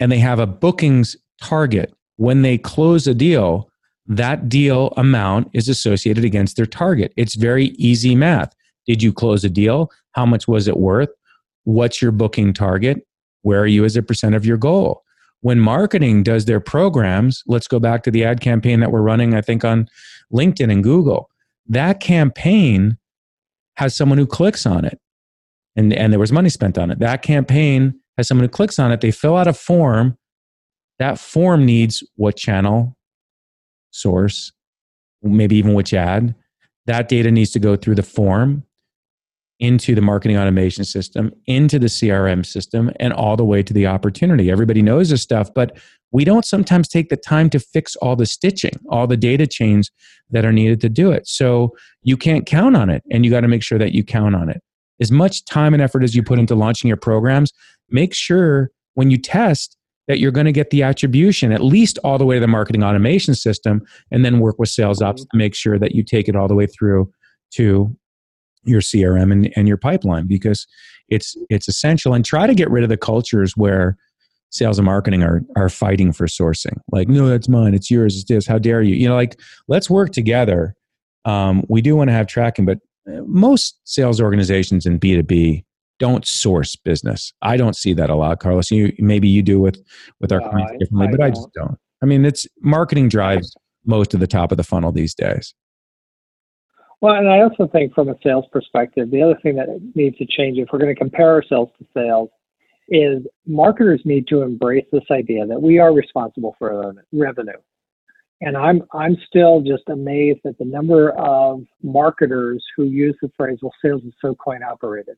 and 0.00 0.12
they 0.12 0.18
have 0.18 0.38
a 0.38 0.46
bookings 0.46 1.16
target, 1.42 1.92
when 2.18 2.42
they 2.42 2.56
close 2.56 3.08
a 3.08 3.14
deal, 3.14 3.67
that 4.08 4.48
deal 4.48 4.92
amount 4.96 5.50
is 5.52 5.68
associated 5.68 6.24
against 6.24 6.56
their 6.56 6.66
target. 6.66 7.12
It's 7.16 7.34
very 7.34 7.66
easy 7.76 8.14
math. 8.14 8.54
Did 8.86 9.02
you 9.02 9.12
close 9.12 9.44
a 9.44 9.50
deal? 9.50 9.90
How 10.12 10.24
much 10.24 10.48
was 10.48 10.66
it 10.66 10.78
worth? 10.78 11.10
What's 11.64 12.00
your 12.00 12.10
booking 12.10 12.54
target? 12.54 13.06
Where 13.42 13.60
are 13.60 13.66
you 13.66 13.84
as 13.84 13.96
a 13.96 14.02
percent 14.02 14.34
of 14.34 14.46
your 14.46 14.56
goal? 14.56 15.02
When 15.40 15.60
marketing 15.60 16.22
does 16.22 16.46
their 16.46 16.58
programs, 16.58 17.44
let's 17.46 17.68
go 17.68 17.78
back 17.78 18.02
to 18.04 18.10
the 18.10 18.24
ad 18.24 18.40
campaign 18.40 18.80
that 18.80 18.90
we're 18.90 19.02
running, 19.02 19.34
I 19.34 19.42
think, 19.42 19.64
on 19.64 19.88
LinkedIn 20.32 20.72
and 20.72 20.82
Google. 20.82 21.30
That 21.66 22.00
campaign 22.00 22.96
has 23.76 23.94
someone 23.94 24.18
who 24.18 24.26
clicks 24.26 24.66
on 24.66 24.84
it 24.84 24.98
and, 25.76 25.92
and 25.92 26.12
there 26.12 26.18
was 26.18 26.32
money 26.32 26.48
spent 26.48 26.76
on 26.76 26.90
it. 26.90 26.98
That 26.98 27.22
campaign 27.22 28.00
has 28.16 28.26
someone 28.26 28.44
who 28.44 28.48
clicks 28.48 28.80
on 28.80 28.90
it, 28.90 29.00
they 29.00 29.12
fill 29.12 29.36
out 29.36 29.46
a 29.46 29.52
form. 29.52 30.18
That 30.98 31.20
form 31.20 31.64
needs 31.64 32.02
what 32.16 32.36
channel, 32.36 32.97
source, 33.90 34.52
maybe 35.22 35.56
even 35.56 35.74
which 35.74 35.94
ad. 35.94 36.34
That 36.86 37.08
data 37.08 37.30
needs 37.30 37.50
to 37.52 37.58
go 37.58 37.76
through 37.76 37.96
the 37.96 38.02
form 38.02 38.64
into 39.60 39.94
the 39.94 40.00
marketing 40.00 40.36
automation 40.36 40.84
system, 40.84 41.32
into 41.46 41.78
the 41.78 41.88
CRM 41.88 42.46
system, 42.46 42.90
and 43.00 43.12
all 43.12 43.36
the 43.36 43.44
way 43.44 43.62
to 43.62 43.74
the 43.74 43.86
opportunity. 43.86 44.50
Everybody 44.50 44.82
knows 44.82 45.10
this 45.10 45.22
stuff, 45.22 45.52
but 45.52 45.76
we 46.12 46.24
don't 46.24 46.44
sometimes 46.44 46.88
take 46.88 47.08
the 47.08 47.16
time 47.16 47.50
to 47.50 47.58
fix 47.58 47.96
all 47.96 48.16
the 48.16 48.24
stitching, 48.24 48.78
all 48.88 49.06
the 49.06 49.16
data 49.16 49.46
chains 49.46 49.90
that 50.30 50.44
are 50.44 50.52
needed 50.52 50.80
to 50.82 50.88
do 50.88 51.10
it. 51.10 51.26
So 51.26 51.76
you 52.02 52.16
can't 52.16 52.46
count 52.46 52.76
on 52.76 52.88
it, 52.88 53.02
and 53.10 53.24
you 53.24 53.30
got 53.30 53.40
to 53.40 53.48
make 53.48 53.62
sure 53.62 53.78
that 53.78 53.92
you 53.92 54.04
count 54.04 54.34
on 54.34 54.48
it. 54.48 54.62
As 55.00 55.12
much 55.12 55.44
time 55.44 55.74
and 55.74 55.82
effort 55.82 56.02
as 56.02 56.14
you 56.14 56.22
put 56.22 56.38
into 56.38 56.54
launching 56.54 56.88
your 56.88 56.96
programs, 56.96 57.52
make 57.90 58.14
sure 58.14 58.70
when 58.94 59.10
you 59.10 59.18
test 59.18 59.76
that 60.08 60.18
you're 60.18 60.32
going 60.32 60.46
to 60.46 60.52
get 60.52 60.70
the 60.70 60.82
attribution 60.82 61.52
at 61.52 61.62
least 61.62 61.98
all 62.02 62.18
the 62.18 62.24
way 62.24 62.36
to 62.36 62.40
the 62.40 62.48
marketing 62.48 62.82
automation 62.82 63.34
system, 63.34 63.82
and 64.10 64.24
then 64.24 64.40
work 64.40 64.58
with 64.58 64.70
sales 64.70 65.00
ops 65.00 65.24
to 65.24 65.36
make 65.36 65.54
sure 65.54 65.78
that 65.78 65.94
you 65.94 66.02
take 66.02 66.28
it 66.28 66.34
all 66.34 66.48
the 66.48 66.54
way 66.54 66.66
through 66.66 67.10
to 67.52 67.94
your 68.64 68.80
CRM 68.80 69.30
and, 69.30 69.52
and 69.54 69.68
your 69.68 69.76
pipeline 69.76 70.26
because 70.26 70.66
it's 71.08 71.36
it's 71.48 71.68
essential 71.68 72.12
and 72.14 72.24
try 72.24 72.46
to 72.46 72.54
get 72.54 72.70
rid 72.70 72.82
of 72.82 72.90
the 72.90 72.96
cultures 72.96 73.56
where 73.56 73.96
sales 74.50 74.78
and 74.78 74.86
marketing 74.86 75.22
are 75.22 75.42
are 75.56 75.68
fighting 75.68 76.12
for 76.12 76.26
sourcing. 76.26 76.78
Like, 76.90 77.08
no, 77.08 77.28
that's 77.28 77.48
mine, 77.48 77.74
it's 77.74 77.90
yours, 77.90 78.16
it's 78.16 78.24
this. 78.24 78.46
How 78.46 78.58
dare 78.58 78.82
you? 78.82 78.94
You 78.94 79.08
know, 79.08 79.14
like 79.14 79.38
let's 79.68 79.88
work 79.88 80.12
together. 80.12 80.74
Um, 81.24 81.64
we 81.68 81.82
do 81.82 81.96
want 81.96 82.08
to 82.08 82.14
have 82.14 82.26
tracking, 82.26 82.64
but 82.64 82.78
uh, 83.06 83.20
most 83.26 83.78
sales 83.84 84.20
organizations 84.20 84.86
in 84.86 84.98
B2B 84.98 85.64
don't 85.98 86.26
source 86.26 86.76
business. 86.76 87.32
I 87.42 87.56
don't 87.56 87.76
see 87.76 87.92
that 87.94 88.10
a 88.10 88.14
lot, 88.14 88.40
Carlos. 88.40 88.70
You 88.70 88.92
maybe 88.98 89.28
you 89.28 89.42
do 89.42 89.60
with 89.60 89.82
with 90.20 90.32
our 90.32 90.40
no, 90.40 90.50
clients 90.50 90.72
differently, 90.78 91.06
I, 91.06 91.08
I 91.08 91.12
but 91.12 91.18
don't. 91.18 91.26
I 91.26 91.30
just 91.30 91.52
don't. 91.54 91.78
I 92.02 92.06
mean, 92.06 92.24
it's 92.24 92.46
marketing 92.60 93.08
drives 93.08 93.54
most 93.84 94.14
of 94.14 94.20
the 94.20 94.26
top 94.26 94.52
of 94.52 94.56
the 94.56 94.64
funnel 94.64 94.92
these 94.92 95.14
days. 95.14 95.54
Well, 97.00 97.14
and 97.14 97.28
I 97.28 97.40
also 97.40 97.68
think 97.68 97.94
from 97.94 98.08
a 98.08 98.16
sales 98.24 98.46
perspective, 98.50 99.10
the 99.10 99.22
other 99.22 99.38
thing 99.42 99.54
that 99.56 99.68
needs 99.94 100.16
to 100.18 100.26
change 100.26 100.58
if 100.58 100.68
we're 100.72 100.80
going 100.80 100.94
to 100.94 100.98
compare 100.98 101.32
ourselves 101.32 101.72
to 101.78 101.86
sales 101.94 102.30
is 102.88 103.22
marketers 103.46 104.00
need 104.04 104.26
to 104.28 104.42
embrace 104.42 104.86
this 104.90 105.04
idea 105.10 105.46
that 105.46 105.60
we 105.60 105.78
are 105.78 105.92
responsible 105.92 106.56
for 106.58 106.94
revenue. 107.12 107.52
And 108.40 108.56
I'm 108.56 108.82
I'm 108.92 109.16
still 109.26 109.60
just 109.62 109.82
amazed 109.88 110.40
at 110.46 110.56
the 110.58 110.64
number 110.64 111.10
of 111.10 111.62
marketers 111.82 112.64
who 112.76 112.84
use 112.84 113.16
the 113.20 113.30
phrase, 113.36 113.58
"Well, 113.60 113.74
sales 113.82 114.02
is 114.04 114.14
so 114.20 114.34
coin 114.36 114.62
operated." 114.62 115.16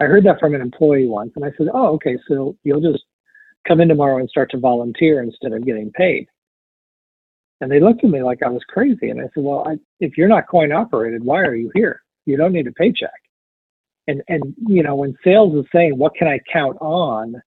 I 0.00 0.04
heard 0.04 0.24
that 0.24 0.38
from 0.38 0.54
an 0.54 0.60
employee 0.60 1.06
once, 1.06 1.32
and 1.36 1.44
I 1.44 1.52
said, 1.58 1.68
"Oh, 1.72 1.94
okay, 1.94 2.16
so 2.28 2.56
you'll 2.64 2.80
just 2.80 3.04
come 3.66 3.80
in 3.80 3.88
tomorrow 3.88 4.18
and 4.18 4.28
start 4.28 4.50
to 4.52 4.58
volunteer 4.58 5.22
instead 5.22 5.52
of 5.52 5.66
getting 5.66 5.90
paid." 5.92 6.28
And 7.60 7.70
they 7.70 7.80
looked 7.80 8.04
at 8.04 8.10
me 8.10 8.22
like 8.22 8.42
I 8.42 8.48
was 8.48 8.62
crazy. 8.68 9.10
And 9.10 9.20
I 9.20 9.24
said, 9.34 9.42
well, 9.42 9.64
I, 9.66 9.76
if 10.00 10.16
you're 10.16 10.28
not 10.28 10.48
coin 10.48 10.72
operated, 10.72 11.24
why 11.24 11.40
are 11.40 11.54
you 11.54 11.70
here? 11.74 12.02
You 12.24 12.36
don't 12.36 12.52
need 12.52 12.66
a 12.66 12.72
paycheck. 12.72 13.10
And, 14.06 14.22
and, 14.28 14.54
you 14.66 14.82
know, 14.82 14.94
when 14.94 15.16
sales 15.24 15.54
is 15.54 15.66
saying, 15.72 15.98
what 15.98 16.14
can 16.14 16.28
I 16.28 16.40
count 16.50 16.78
on? 16.80 17.42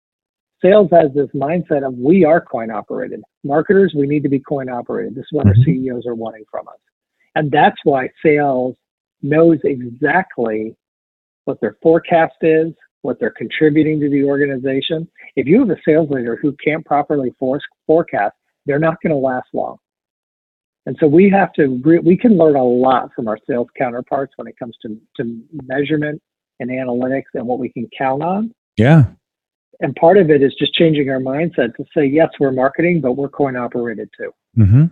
Sales 0.61 0.89
has 0.91 1.11
this 1.15 1.29
mindset 1.33 1.85
of 1.85 1.95
we 1.95 2.23
are 2.23 2.41
coin 2.41 2.69
operated. 2.69 3.21
Marketers, 3.43 3.93
we 3.97 4.05
need 4.05 4.21
to 4.23 4.29
be 4.29 4.39
coin 4.39 4.69
operated. 4.69 5.15
This 5.15 5.23
is 5.23 5.31
what 5.31 5.47
mm-hmm. 5.47 5.59
our 5.59 5.65
CEOs 5.65 6.05
are 6.05 6.13
wanting 6.13 6.43
from 6.51 6.67
us. 6.67 6.75
And 7.33 7.49
that's 7.49 7.77
why 7.83 8.09
sales 8.23 8.75
knows 9.23 9.59
exactly 9.63 10.75
what 11.51 11.59
their 11.59 11.75
forecast 11.83 12.35
is, 12.41 12.71
what 13.01 13.19
they're 13.19 13.33
contributing 13.37 13.99
to 13.99 14.09
the 14.09 14.23
organization. 14.23 15.05
If 15.35 15.47
you 15.47 15.59
have 15.59 15.69
a 15.69 15.75
sales 15.85 16.09
leader 16.09 16.37
who 16.41 16.55
can't 16.63 16.85
properly 16.85 17.33
forecast, 17.85 18.35
they're 18.65 18.79
not 18.79 18.95
going 19.03 19.11
to 19.11 19.17
last 19.17 19.47
long. 19.53 19.75
And 20.85 20.95
so 20.99 21.07
we 21.07 21.29
have 21.29 21.51
to, 21.53 21.67
we 22.03 22.15
can 22.15 22.37
learn 22.37 22.55
a 22.55 22.63
lot 22.63 23.09
from 23.13 23.27
our 23.27 23.37
sales 23.49 23.67
counterparts 23.77 24.31
when 24.37 24.47
it 24.47 24.57
comes 24.57 24.77
to, 24.81 24.97
to 25.17 25.41
measurement 25.67 26.21
and 26.61 26.69
analytics 26.69 27.23
and 27.33 27.45
what 27.45 27.59
we 27.59 27.69
can 27.69 27.89
count 27.97 28.23
on. 28.23 28.53
Yeah. 28.77 29.05
And 29.81 29.93
part 29.95 30.17
of 30.17 30.29
it 30.29 30.41
is 30.41 30.53
just 30.57 30.73
changing 30.73 31.09
our 31.09 31.19
mindset 31.19 31.75
to 31.75 31.85
say, 31.95 32.05
yes, 32.05 32.29
we're 32.39 32.53
marketing, 32.53 33.01
but 33.01 33.13
we're 33.13 33.29
coin 33.29 33.57
operated 33.57 34.09
too. 34.17 34.31
Mm-hmm. 34.57 34.85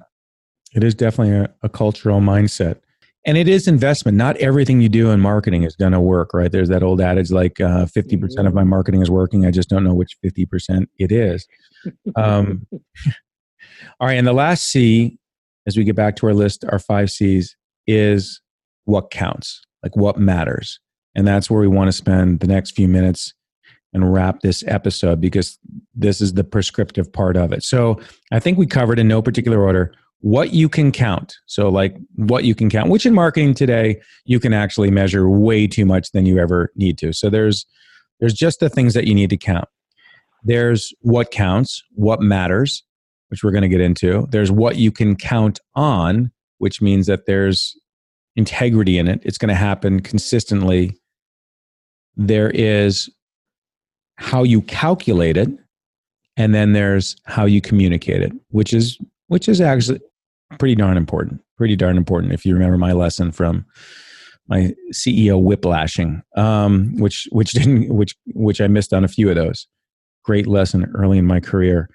It 0.75 0.83
is 0.83 0.93
definitely 0.93 1.35
a, 1.35 1.53
a 1.63 1.69
cultural 1.69 2.19
mindset. 2.19 2.81
And 3.25 3.37
it 3.37 3.47
is 3.47 3.67
investment. 3.67 4.17
Not 4.17 4.37
everything 4.37 4.81
you 4.81 4.89
do 4.89 5.11
in 5.11 5.19
marketing 5.19 5.63
is 5.63 5.75
going 5.75 5.91
to 5.91 5.99
work, 5.99 6.33
right? 6.33 6.51
There's 6.51 6.69
that 6.69 6.83
old 6.83 7.01
adage 7.01 7.31
like 7.31 7.59
uh, 7.59 7.85
50% 7.85 8.47
of 8.47 8.53
my 8.53 8.61
mm-hmm. 8.61 8.69
marketing 8.69 9.01
is 9.01 9.11
working. 9.11 9.45
I 9.45 9.51
just 9.51 9.69
don't 9.69 9.83
know 9.83 9.93
which 9.93 10.17
50% 10.25 10.87
it 10.97 11.11
is. 11.11 11.45
Um, 12.15 12.65
all 13.99 14.07
right. 14.07 14.17
And 14.17 14.25
the 14.25 14.33
last 14.33 14.67
C, 14.67 15.17
as 15.67 15.75
we 15.75 15.83
get 15.83 15.95
back 15.95 16.15
to 16.17 16.27
our 16.27 16.33
list, 16.33 16.63
our 16.69 16.79
five 16.79 17.11
C's, 17.11 17.57
is 17.87 18.41
what 18.85 19.11
counts, 19.11 19.61
like 19.83 19.95
what 19.95 20.17
matters. 20.17 20.79
And 21.15 21.27
that's 21.27 21.49
where 21.49 21.59
we 21.59 21.67
want 21.67 21.89
to 21.89 21.93
spend 21.93 22.39
the 22.39 22.47
next 22.47 22.71
few 22.71 22.87
minutes 22.87 23.33
and 23.93 24.13
wrap 24.13 24.41
this 24.41 24.63
episode 24.67 25.19
because 25.19 25.57
this 25.95 26.21
is 26.21 26.33
the 26.33 26.43
prescriptive 26.43 27.11
part 27.11 27.35
of 27.35 27.51
it. 27.51 27.63
So 27.63 27.99
I 28.31 28.39
think 28.39 28.57
we 28.57 28.67
covered 28.67 28.99
in 28.99 29.07
no 29.07 29.21
particular 29.21 29.61
order 29.61 29.93
what 30.21 30.53
you 30.53 30.67
can 30.67 30.91
count. 30.91 31.35
So, 31.45 31.69
like 31.69 31.95
what 32.15 32.43
you 32.43 32.55
can 32.55 32.69
count, 32.69 32.89
which 32.89 33.05
in 33.05 33.13
marketing 33.13 33.53
today, 33.53 34.01
you 34.25 34.39
can 34.39 34.53
actually 34.53 34.91
measure 34.91 35.29
way 35.29 35.67
too 35.67 35.85
much 35.85 36.11
than 36.11 36.25
you 36.25 36.39
ever 36.39 36.71
need 36.75 36.97
to. 36.99 37.13
So, 37.13 37.29
there's 37.29 37.65
there's 38.19 38.33
just 38.33 38.59
the 38.59 38.69
things 38.69 38.93
that 38.93 39.07
you 39.07 39.15
need 39.15 39.29
to 39.29 39.37
count. 39.37 39.67
There's 40.43 40.93
what 41.01 41.31
counts, 41.31 41.83
what 41.91 42.21
matters, 42.21 42.83
which 43.29 43.43
we're 43.43 43.51
going 43.51 43.63
to 43.63 43.69
get 43.69 43.81
into. 43.81 44.27
There's 44.29 44.51
what 44.51 44.75
you 44.75 44.91
can 44.91 45.15
count 45.15 45.59
on, 45.75 46.31
which 46.57 46.81
means 46.81 47.07
that 47.07 47.25
there's 47.25 47.77
integrity 48.35 48.97
in 48.97 49.07
it. 49.07 49.21
It's 49.23 49.37
going 49.37 49.49
to 49.49 49.55
happen 49.55 50.01
consistently. 50.01 50.97
There 52.15 52.49
is 52.49 53.09
how 54.17 54.43
you 54.43 54.61
calculate 54.63 55.37
it, 55.37 55.49
and 56.35 56.53
then 56.53 56.73
there's 56.73 57.15
how 57.25 57.45
you 57.45 57.61
communicate 57.61 58.21
it, 58.21 58.33
which 58.49 58.73
is 58.73 58.97
which 59.27 59.47
is 59.47 59.61
actually 59.61 59.99
pretty 60.57 60.75
darn 60.75 60.97
important. 60.97 61.41
Pretty 61.57 61.75
darn 61.75 61.97
important. 61.97 62.33
If 62.33 62.45
you 62.45 62.53
remember 62.53 62.77
my 62.77 62.93
lesson 62.93 63.31
from 63.31 63.65
my 64.47 64.73
CEO 64.91 65.41
whiplashing, 65.41 66.23
um, 66.35 66.95
which 66.97 67.27
which 67.31 67.51
didn't 67.53 67.93
which 67.93 68.15
which 68.33 68.61
I 68.61 68.67
missed 68.67 68.93
on 68.93 69.03
a 69.03 69.07
few 69.07 69.29
of 69.29 69.35
those. 69.35 69.67
Great 70.23 70.47
lesson 70.47 70.91
early 70.95 71.17
in 71.17 71.25
my 71.25 71.39
career. 71.39 71.89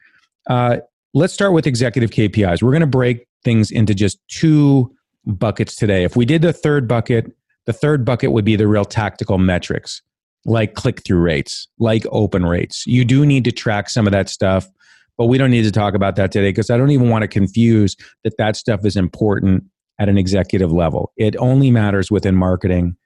Uh, 0.49 0.79
let's 1.12 1.33
start 1.33 1.53
with 1.53 1.67
executive 1.67 2.11
KPIs. 2.11 2.62
We're 2.62 2.73
going 2.73 2.81
to 2.81 2.87
break 2.87 3.27
things 3.45 3.71
into 3.71 3.95
just 3.95 4.19
two 4.29 4.95
buckets 5.27 5.77
today. 5.77 6.05
If 6.05 6.17
we 6.17 6.25
did 6.25 6.43
the 6.43 6.53
third 6.53 6.88
bucket, 6.88 7.31
the 7.67 7.73
third 7.73 8.05
bucket 8.05 8.33
would 8.33 8.45
be 8.45 8.57
the 8.57 8.67
real 8.67 8.85
tactical 8.85 9.38
metrics 9.38 10.03
like 10.47 10.75
click 10.75 11.05
through 11.05 11.21
rates, 11.21 11.69
like 11.79 12.05
open 12.11 12.45
rates. 12.45 12.87
You 12.87 13.05
do 13.05 13.25
need 13.25 13.45
to 13.45 13.53
track 13.53 13.88
some 13.88 14.07
of 14.07 14.12
that 14.12 14.29
stuff 14.29 14.69
but 15.16 15.27
we 15.27 15.38
don't 15.38 15.50
need 15.50 15.64
to 15.64 15.72
talk 15.72 15.94
about 15.94 16.16
that 16.16 16.33
today 16.33 16.50
because 16.50 16.70
I 16.70 16.77
don't 16.77 16.90
even 16.90 17.09
want 17.09 17.22
to 17.22 17.29
confuse 17.29 17.96
that 18.24 18.37
that 18.38 18.57
stuff 18.57 18.85
is 18.85 18.96
important 18.96 19.64
at 19.98 20.09
an 20.09 20.18
executive 20.18 20.72
level. 20.72 21.12
It 21.16 21.37
only 21.37 21.70
matters 21.70 22.11
within 22.11 22.35
marketing. 22.35 22.96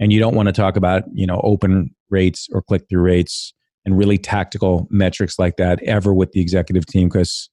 And 0.00 0.12
you 0.12 0.18
don't 0.18 0.34
want 0.34 0.48
to 0.48 0.52
talk 0.52 0.76
about, 0.76 1.04
you 1.12 1.26
know, 1.26 1.40
open 1.44 1.94
rates 2.10 2.48
or 2.52 2.62
click 2.62 2.86
through 2.88 3.02
rates 3.02 3.54
and 3.84 3.96
really 3.96 4.18
tactical 4.18 4.88
metrics 4.90 5.38
like 5.38 5.56
that 5.56 5.80
ever 5.84 6.12
with 6.12 6.32
the 6.32 6.40
executive 6.40 6.86
team 6.86 7.08
because 7.08 7.48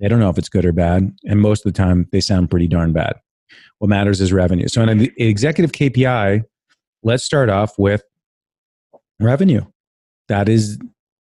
they 0.00 0.08
don't 0.08 0.20
know 0.20 0.28
if 0.28 0.36
it's 0.36 0.48
good 0.48 0.64
or 0.64 0.72
bad. 0.72 1.10
And 1.24 1.40
most 1.40 1.64
of 1.64 1.72
the 1.72 1.76
time, 1.76 2.06
they 2.12 2.20
sound 2.20 2.50
pretty 2.50 2.66
darn 2.66 2.92
bad. 2.92 3.14
What 3.78 3.88
matters 3.88 4.20
is 4.20 4.32
revenue. 4.32 4.68
So, 4.68 4.82
in 4.82 4.88
an 4.88 5.08
executive 5.16 5.72
KPI, 5.72 6.42
let's 7.02 7.24
start 7.24 7.48
off 7.48 7.78
with 7.78 8.02
revenue. 9.20 9.62
That 10.28 10.48
is 10.48 10.78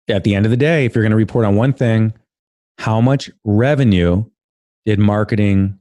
at 0.09 0.25
the 0.25 0.35
end 0.35 0.47
of 0.47 0.51
the 0.51 0.57
day, 0.57 0.85
if 0.85 0.94
you're 0.94 1.05
going 1.05 1.11
to 1.11 1.16
report 1.16 1.44
on 1.44 1.57
one 1.57 1.73
thing, 1.73 2.12
how 2.79 3.01
much 3.01 3.31
revenue 3.44 4.25
did 4.87 4.99
marketing 4.99 5.79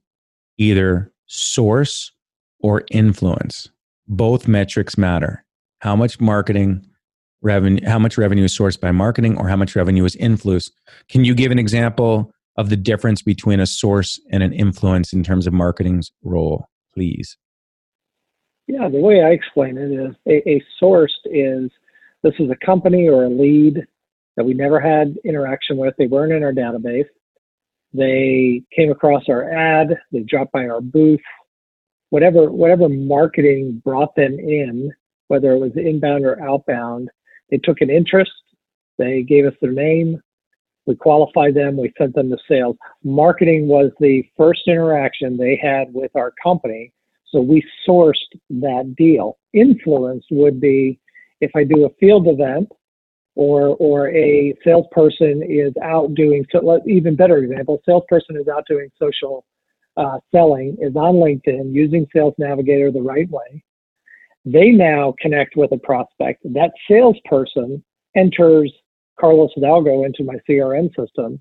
either 0.58 1.12
source 1.28 2.12
or 2.60 2.84
influence? 2.92 3.70
Both 4.08 4.48
metrics 4.48 4.98
matter. 4.98 5.46
How 5.80 5.96
much 5.96 6.20
marketing 6.20 6.86
revenue, 7.42 7.86
how 7.88 8.00
much 8.00 8.18
revenue 8.18 8.46
is 8.46 8.58
sourced 8.58 8.80
by 8.80 8.92
marketing 8.92 9.38
or 9.38 9.48
how 9.48 9.56
much 9.56 9.76
revenue 9.76 10.06
is 10.06 10.16
influenced? 10.16 10.74
Can 11.10 11.24
you 11.24 11.36
give 11.36 11.52
an 11.52 11.60
example 11.60 12.32
of 12.58 12.70
the 12.70 12.78
difference 12.78 13.22
between 13.22 13.60
a 13.60 13.68
source 13.68 14.20
and 14.32 14.42
an 14.42 14.54
influence 14.54 15.14
in 15.14 15.24
terms 15.24 15.46
of 15.46 15.54
marketing's 15.54 16.12
role, 16.24 16.68
please? 16.94 17.38
Yeah, 18.66 18.90
the 18.90 19.00
way 19.00 19.24
I 19.24 19.30
explain 19.30 19.78
it 19.78 19.92
is 19.92 20.16
a, 20.28 20.50
a 20.50 20.64
source 20.80 21.16
is 21.26 21.70
this 22.24 22.34
is 22.40 22.50
a 22.50 22.66
company 22.66 23.08
or 23.08 23.26
a 23.26 23.30
lead 23.30 23.88
that 24.38 24.46
we 24.46 24.54
never 24.54 24.80
had 24.80 25.18
interaction 25.26 25.76
with. 25.76 25.96
They 25.98 26.08
weren't 26.08 26.32
in 26.32 26.44
our 26.44 26.54
database. 26.54 27.08
They 27.94 28.62
came 28.74 28.92
across 28.92 29.24
our 29.28 29.52
ad. 29.52 29.98
They 30.12 30.20
dropped 30.20 30.54
by 30.54 30.68
our 30.68 30.80
booth. 30.80 31.20
Whatever 32.10 32.52
whatever 32.52 32.88
marketing 32.88 33.82
brought 33.84 34.16
them 34.16 34.40
in, 34.40 34.94
whether 35.28 35.52
it 35.52 35.60
was 35.60 35.76
inbound 35.76 36.24
or 36.24 36.42
outbound, 36.42 37.10
they 37.50 37.58
took 37.58 37.82
an 37.82 37.90
interest. 37.90 38.32
They 38.98 39.24
gave 39.24 39.46
us 39.46 39.54
their 39.62 39.74
name. 39.74 40.22
We 40.86 40.96
qualified 40.96 41.54
them. 41.54 41.76
We 41.76 41.92
sent 41.98 42.16
them 42.16 42.30
to 42.30 42.38
sales. 42.48 42.78
Marketing 43.04 43.68
was 43.68 43.92
the 44.00 44.24
first 44.38 44.62
interaction 44.68 45.36
they 45.36 45.60
had 45.62 45.94
with 45.94 46.16
our 46.16 46.32
company. 46.42 46.94
So 47.26 47.42
we 47.42 47.62
sourced 47.86 48.16
that 48.50 48.96
deal. 48.98 49.38
Influence 49.52 50.24
would 50.32 50.62
be 50.62 50.98
if 51.42 51.52
I 51.56 51.66
do 51.66 51.86
a 51.86 51.90
field 52.00 52.28
event 52.28 52.72
or 53.38 53.76
or 53.80 54.10
a 54.10 54.54
salesperson 54.64 55.44
is 55.48 55.74
out 55.84 56.14
doing 56.16 56.46
so 56.52 56.80
even 56.88 57.16
better 57.16 57.38
example 57.38 57.82
salesperson 57.86 58.36
is 58.36 58.48
out 58.48 58.66
doing 58.68 58.90
social 59.02 59.46
uh, 59.96 60.18
selling 60.34 60.76
is 60.82 60.96
on 60.96 61.16
linkedin 61.16 61.74
using 61.74 62.06
sales 62.14 62.34
navigator 62.38 62.92
the 62.92 63.02
right 63.02 63.30
way 63.30 63.64
they 64.46 64.70
now 64.70 65.14
connect 65.20 65.58
with 65.58 65.74
a 65.74 65.78
prospect. 65.78 66.42
That 66.54 66.72
salesperson 66.90 67.84
enters 68.16 68.74
carlos 69.20 69.52
hidalgo 69.56 70.04
into 70.04 70.24
my 70.24 70.36
crm 70.50 70.90
system 70.96 71.40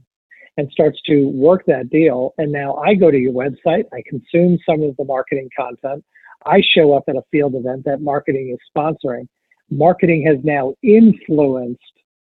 and 0.57 0.71
starts 0.73 1.01
to 1.07 1.29
work 1.29 1.63
that 1.67 1.89
deal 1.91 2.35
and 2.39 2.51
now 2.51 2.75
i 2.77 2.95
go 2.95 3.11
to 3.11 3.19
your 3.19 3.33
website 3.33 3.85
i 3.93 4.03
consume 4.09 4.59
some 4.69 4.83
of 4.83 4.97
the 4.97 5.05
marketing 5.05 5.49
content 5.57 6.05
i 6.47 6.61
show 6.75 6.95
up 6.95 7.05
at 7.09 7.17
a 7.17 7.23
field 7.31 7.55
event 7.55 7.85
that 7.85 8.01
marketing 8.01 8.51
is 8.51 8.59
sponsoring 8.75 9.27
marketing 9.70 10.24
has 10.26 10.38
now 10.44 10.74
influenced 10.83 11.81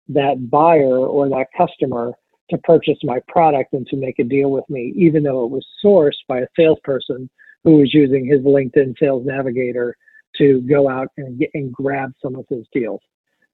that 0.09 0.49
buyer 0.49 0.97
or 0.97 1.29
that 1.29 1.47
customer 1.57 2.13
to 2.49 2.57
purchase 2.59 2.97
my 3.03 3.19
product 3.27 3.73
and 3.73 3.87
to 3.87 3.95
make 3.95 4.19
a 4.19 4.23
deal 4.23 4.51
with 4.51 4.65
me, 4.69 4.93
even 4.95 5.23
though 5.23 5.43
it 5.45 5.51
was 5.51 5.65
sourced 5.83 6.11
by 6.27 6.39
a 6.39 6.47
salesperson 6.55 7.29
who 7.63 7.77
was 7.77 7.93
using 7.93 8.25
his 8.25 8.41
LinkedIn 8.41 8.95
Sales 8.99 9.25
Navigator 9.25 9.95
to 10.37 10.61
go 10.61 10.89
out 10.89 11.07
and 11.17 11.39
get 11.39 11.49
and 11.53 11.71
grab 11.71 12.11
some 12.21 12.35
of 12.35 12.45
his 12.49 12.65
deals. 12.73 12.99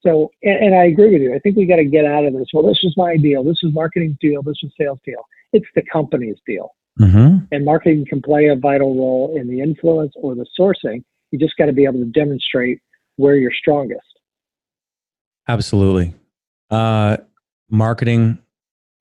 So, 0.01 0.31
and, 0.43 0.65
and 0.65 0.75
I 0.75 0.85
agree 0.85 1.11
with 1.11 1.21
you. 1.21 1.35
I 1.35 1.39
think 1.39 1.57
we 1.57 1.65
got 1.65 1.75
to 1.75 1.85
get 1.85 2.05
out 2.05 2.25
of 2.25 2.33
this. 2.33 2.47
Well, 2.53 2.65
this 2.65 2.79
was 2.83 2.93
my 2.97 3.17
deal. 3.17 3.43
This 3.43 3.59
was 3.61 3.73
marketing's 3.73 4.17
deal. 4.19 4.41
This 4.41 4.57
was 4.63 4.71
sales 4.79 4.99
deal. 5.05 5.21
It's 5.51 5.67
the 5.75 5.83
company's 5.91 6.37
deal. 6.47 6.73
Mm-hmm. 6.99 7.45
And 7.51 7.65
marketing 7.65 8.05
can 8.07 8.21
play 8.21 8.47
a 8.47 8.55
vital 8.55 8.95
role 8.95 9.37
in 9.39 9.47
the 9.47 9.61
influence 9.61 10.13
or 10.15 10.35
the 10.35 10.45
sourcing. 10.59 11.03
You 11.31 11.39
just 11.39 11.57
got 11.57 11.65
to 11.65 11.73
be 11.73 11.83
able 11.83 11.99
to 11.99 12.05
demonstrate 12.05 12.79
where 13.19 13.36
you're 13.36 13.51
strongest. 13.51 14.01
Absolutely. 15.49 16.13
Uh, 16.69 17.17
marketing 17.69 18.39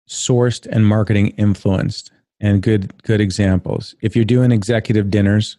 sourced 0.09 0.67
and 0.67 0.85
marketing 0.85 1.29
influenced, 1.38 2.11
and 2.41 2.62
good 2.62 3.01
good 3.05 3.21
examples. 3.21 3.95
If 4.03 4.17
you're 4.17 4.25
doing 4.25 4.51
executive 4.51 5.09
dinners, 5.09 5.57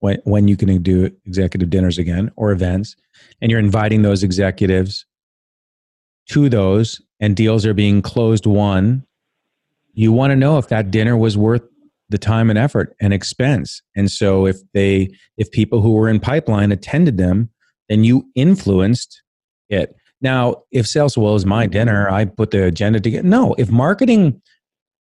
when 0.00 0.18
when 0.24 0.48
you 0.48 0.56
can 0.56 0.82
do 0.82 1.10
executive 1.26 1.68
dinners 1.68 1.98
again 1.98 2.30
or 2.36 2.52
events, 2.52 2.96
and 3.42 3.50
you're 3.50 3.60
inviting 3.60 4.00
those 4.00 4.22
executives 4.22 5.04
to 6.30 6.48
those, 6.48 7.02
and 7.20 7.36
deals 7.36 7.66
are 7.66 7.74
being 7.74 8.00
closed 8.00 8.46
one, 8.46 9.04
you 9.92 10.10
want 10.10 10.30
to 10.30 10.36
know 10.36 10.56
if 10.56 10.68
that 10.68 10.90
dinner 10.90 11.18
was 11.18 11.36
worth 11.36 11.62
the 12.08 12.18
time 12.18 12.48
and 12.48 12.58
effort 12.58 12.96
and 12.98 13.12
expense. 13.12 13.82
And 13.94 14.10
so 14.10 14.46
if 14.46 14.56
they 14.72 15.10
if 15.36 15.50
people 15.50 15.82
who 15.82 15.92
were 15.92 16.08
in 16.08 16.18
pipeline 16.18 16.72
attended 16.72 17.18
them, 17.18 17.50
then 17.88 18.04
you 18.04 18.28
influenced 18.34 19.22
it. 19.68 19.94
Now, 20.20 20.62
if 20.70 20.86
sales, 20.86 21.18
well, 21.18 21.34
is 21.34 21.44
my 21.44 21.66
dinner, 21.66 22.10
I 22.10 22.24
put 22.24 22.50
the 22.50 22.64
agenda 22.64 23.00
together. 23.00 23.28
No, 23.28 23.54
if 23.58 23.70
marketing 23.70 24.40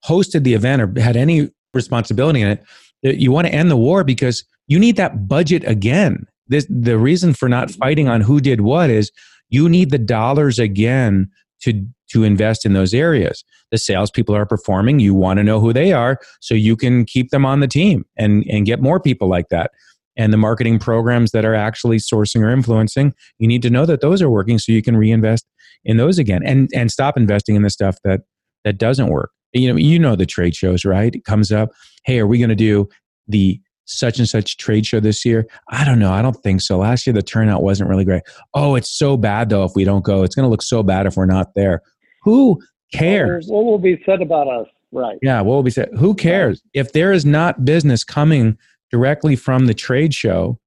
hosted 0.05 0.42
the 0.42 0.55
event 0.55 0.83
or 0.83 1.01
had 1.01 1.16
any 1.16 1.51
responsibility 1.75 2.40
in 2.40 2.49
it, 2.49 2.64
uh, 3.07 3.11
you 3.11 3.31
want 3.31 3.47
to 3.47 3.55
end 3.55 3.71
the 3.71 3.77
war 3.77 4.05
because 4.05 4.45
you 4.66 4.79
need 4.79 4.97
that 4.97 5.29
budget 5.29 5.64
again. 5.66 6.27
this 6.49 6.66
the 6.68 6.99
reason 6.99 7.35
for 7.35 7.49
not 7.49 7.71
fighting 7.71 8.09
on 8.09 8.21
who 8.21 8.40
did 8.40 8.62
what 8.62 8.90
is 8.90 9.12
you 9.49 9.68
need 9.68 9.90
the 9.90 9.99
dollars 9.99 10.59
again 10.59 11.31
to 11.61 11.87
to 12.11 12.25
invest 12.25 12.66
in 12.66 12.73
those 12.75 12.92
areas. 12.92 13.45
The 13.71 13.79
salespeople 13.79 14.35
are 14.35 14.45
performing. 14.45 14.99
You 15.01 15.14
want 15.14 15.38
to 15.38 15.45
know 15.45 15.61
who 15.61 15.73
they 15.73 15.92
are 15.92 16.18
so 16.40 16.55
you 16.55 16.77
can 16.77 17.05
keep 17.07 17.31
them 17.31 17.47
on 17.47 17.61
the 17.61 17.68
team 17.68 18.05
and 18.16 18.45
and 18.49 18.66
get 18.66 18.81
more 18.81 18.99
people 18.99 19.29
like 19.29 19.49
that. 19.51 19.71
And 20.16 20.33
the 20.33 20.37
marketing 20.37 20.79
programs 20.79 21.31
that 21.31 21.44
are 21.44 21.55
actually 21.55 21.98
sourcing 21.98 22.42
or 22.42 22.51
influencing, 22.51 23.14
you 23.38 23.48
need 23.48 23.62
to 23.62 23.70
know 23.70 23.87
that 23.87 24.01
those 24.01 24.20
are 24.20 24.31
working 24.31 24.59
so 24.59 24.72
you 24.72 24.83
can 24.83 24.96
reinvest 24.96 25.46
in 25.85 25.96
those 25.96 26.18
again 26.18 26.42
and 26.44 26.70
and 26.75 26.90
stop 26.90 27.16
investing 27.16 27.57
in 27.57 27.62
the 27.62 27.70
stuff 27.70 27.96
that 28.05 28.20
that 28.64 28.79
doesn't 28.79 29.09
work. 29.09 29.31
You 29.53 29.72
know, 29.72 29.79
you 29.79 29.98
know 29.98 30.16
the 30.16 30.27
trade 30.27 30.55
shows, 30.55 30.85
right? 30.85 31.14
It 31.14 31.25
comes 31.25 31.53
up, 31.53 31.70
hey, 32.05 32.18
are 32.18 32.27
we 32.27 32.38
going 32.38 32.51
to 32.51 32.55
do 32.55 32.88
the 33.29 33.61
such 33.85 34.18
and 34.18 34.29
such 34.29 34.57
trade 34.57 34.87
show 34.87 35.01
this 35.01 35.25
year? 35.25 35.46
I 35.70 35.85
don't 35.85 35.98
know. 35.98 36.12
I 36.12 36.22
don't 36.22 36.40
think 36.42 36.61
so. 36.61 36.79
Last 36.79 37.07
year 37.07 37.12
the 37.12 37.22
turnout 37.22 37.62
wasn't 37.62 37.90
really 37.90 38.05
great. 38.05 38.22
Oh, 38.55 38.75
it's 38.77 38.90
so 38.90 39.16
bad 39.16 39.48
though 39.48 39.64
if 39.64 39.72
we 39.75 39.85
don't 39.85 40.05
go. 40.05 40.22
It's 40.22 40.35
going 40.35 40.44
to 40.44 40.51
look 40.51 40.62
so 40.62 40.83
bad 40.83 41.07
if 41.07 41.16
we're 41.16 41.27
not 41.27 41.55
there. 41.55 41.83
Who 42.22 42.62
cares? 42.94 43.46
What 43.48 43.64
will 43.64 43.79
be 43.79 44.01
said 44.07 44.22
about 44.22 44.48
us? 44.48 44.68
Right. 44.92 45.18
Yeah, 45.22 45.40
what 45.40 45.55
will 45.55 45.62
be 45.62 45.70
said? 45.70 45.88
Who 45.98 46.14
cares? 46.14 46.62
If 46.75 46.92
there 46.92 47.12
is 47.12 47.25
not 47.25 47.64
business 47.64 48.05
coming 48.05 48.59
directly 48.92 49.35
from 49.35 49.66
the 49.66 49.74
trade 49.74 50.14
show 50.14 50.59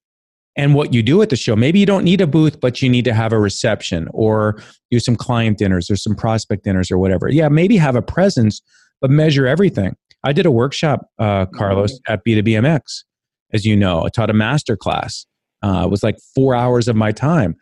and 0.57 0.73
what 0.73 0.93
you 0.93 1.03
do 1.03 1.21
at 1.21 1.29
the 1.29 1.35
show, 1.35 1.55
maybe 1.55 1.79
you 1.79 1.85
don't 1.85 2.03
need 2.03 2.21
a 2.21 2.27
booth, 2.27 2.59
but 2.59 2.81
you 2.81 2.89
need 2.89 3.05
to 3.05 3.13
have 3.13 3.31
a 3.31 3.39
reception 3.39 4.07
or 4.11 4.61
do 4.89 4.99
some 4.99 5.15
client 5.15 5.57
dinners 5.57 5.89
or 5.89 5.95
some 5.95 6.15
prospect 6.15 6.63
dinners 6.63 6.89
or 6.89 6.97
whatever. 6.97 7.29
Yeah, 7.29 7.49
maybe 7.49 7.77
have 7.77 7.95
a 7.95 8.01
presence, 8.01 8.61
but 9.01 9.09
measure 9.11 9.45
everything. 9.45 9.95
I 10.23 10.33
did 10.33 10.45
a 10.45 10.51
workshop, 10.51 11.07
uh, 11.19 11.45
Carlos, 11.47 11.99
mm-hmm. 11.99 12.13
at 12.13 12.25
B2BMX, 12.25 13.03
as 13.53 13.65
you 13.65 13.75
know. 13.75 14.03
I 14.03 14.09
taught 14.09 14.29
a 14.29 14.33
master 14.33 14.75
class. 14.75 15.25
Uh, 15.61 15.83
it 15.85 15.91
was 15.91 16.03
like 16.03 16.17
four 16.33 16.55
hours 16.55 16.87
of 16.87 16.95
my 16.95 17.11
time. 17.11 17.55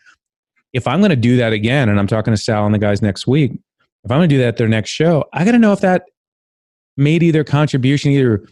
If 0.72 0.88
I'm 0.88 1.00
going 1.00 1.10
to 1.10 1.16
do 1.16 1.36
that 1.38 1.52
again, 1.52 1.90
and 1.90 2.00
I'm 2.00 2.08
talking 2.08 2.34
to 2.34 2.38
Sal 2.38 2.66
and 2.66 2.74
the 2.74 2.80
guys 2.80 3.02
next 3.02 3.28
week, 3.28 3.52
if 4.04 4.12
I'm 4.12 4.18
going 4.18 4.30
to 4.30 4.36
do 4.36 4.40
that 4.40 4.50
at 4.50 4.58
their 4.58 4.68
next 4.68 4.90
show, 4.92 5.26
I 5.34 5.46
got 5.46 5.52
to 5.52 5.60
know 5.60 5.74
if 5.74 5.82
that 5.82 6.04
made 6.96 7.24
either 7.24 7.44
contribution, 7.44 8.12
either 8.12 8.46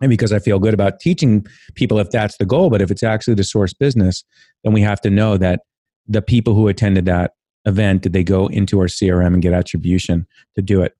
and 0.00 0.10
because 0.10 0.32
I 0.32 0.38
feel 0.38 0.58
good 0.58 0.74
about 0.74 1.00
teaching 1.00 1.46
people 1.74 1.98
if 1.98 2.10
that's 2.10 2.36
the 2.36 2.44
goal, 2.44 2.70
but 2.70 2.82
if 2.82 2.90
it's 2.90 3.02
actually 3.02 3.34
the 3.34 3.44
source 3.44 3.72
business, 3.72 4.24
then 4.62 4.72
we 4.72 4.82
have 4.82 5.00
to 5.02 5.10
know 5.10 5.36
that 5.38 5.60
the 6.06 6.22
people 6.22 6.54
who 6.54 6.68
attended 6.68 7.04
that 7.06 7.32
event 7.64 8.02
did 8.02 8.12
they 8.12 8.22
go 8.22 8.46
into 8.48 8.78
our 8.78 8.86
CRM 8.86 9.28
and 9.28 9.42
get 9.42 9.52
attribution 9.52 10.26
to 10.54 10.62
do 10.62 10.82
it. 10.82 10.94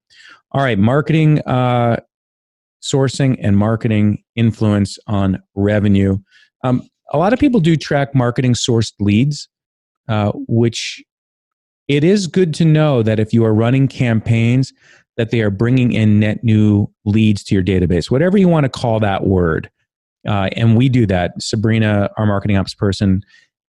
All 0.52 0.62
right, 0.62 0.78
marketing 0.78 1.40
uh, 1.42 1.98
sourcing 2.82 3.38
and 3.40 3.56
marketing 3.56 4.22
influence 4.34 4.98
on 5.06 5.42
revenue. 5.54 6.18
Um, 6.64 6.82
a 7.12 7.18
lot 7.18 7.32
of 7.32 7.38
people 7.38 7.60
do 7.60 7.76
track 7.76 8.14
marketing 8.14 8.54
sourced 8.54 8.92
leads, 8.98 9.48
uh, 10.08 10.32
which 10.48 11.02
it 11.88 12.02
is 12.02 12.26
good 12.26 12.52
to 12.54 12.64
know 12.64 13.02
that 13.02 13.20
if 13.20 13.32
you 13.32 13.44
are 13.44 13.54
running 13.54 13.86
campaigns, 13.86 14.72
that 15.16 15.30
they 15.30 15.40
are 15.40 15.50
bringing 15.50 15.92
in 15.92 16.20
net 16.20 16.44
new 16.44 16.90
leads 17.04 17.42
to 17.44 17.54
your 17.54 17.64
database, 17.64 18.10
whatever 18.10 18.36
you 18.36 18.48
want 18.48 18.64
to 18.64 18.70
call 18.70 19.00
that 19.00 19.26
word. 19.26 19.70
Uh, 20.26 20.48
and 20.52 20.76
we 20.76 20.88
do 20.88 21.06
that. 21.06 21.32
Sabrina, 21.40 22.10
our 22.16 22.26
marketing 22.26 22.56
ops 22.56 22.74
person, 22.74 23.22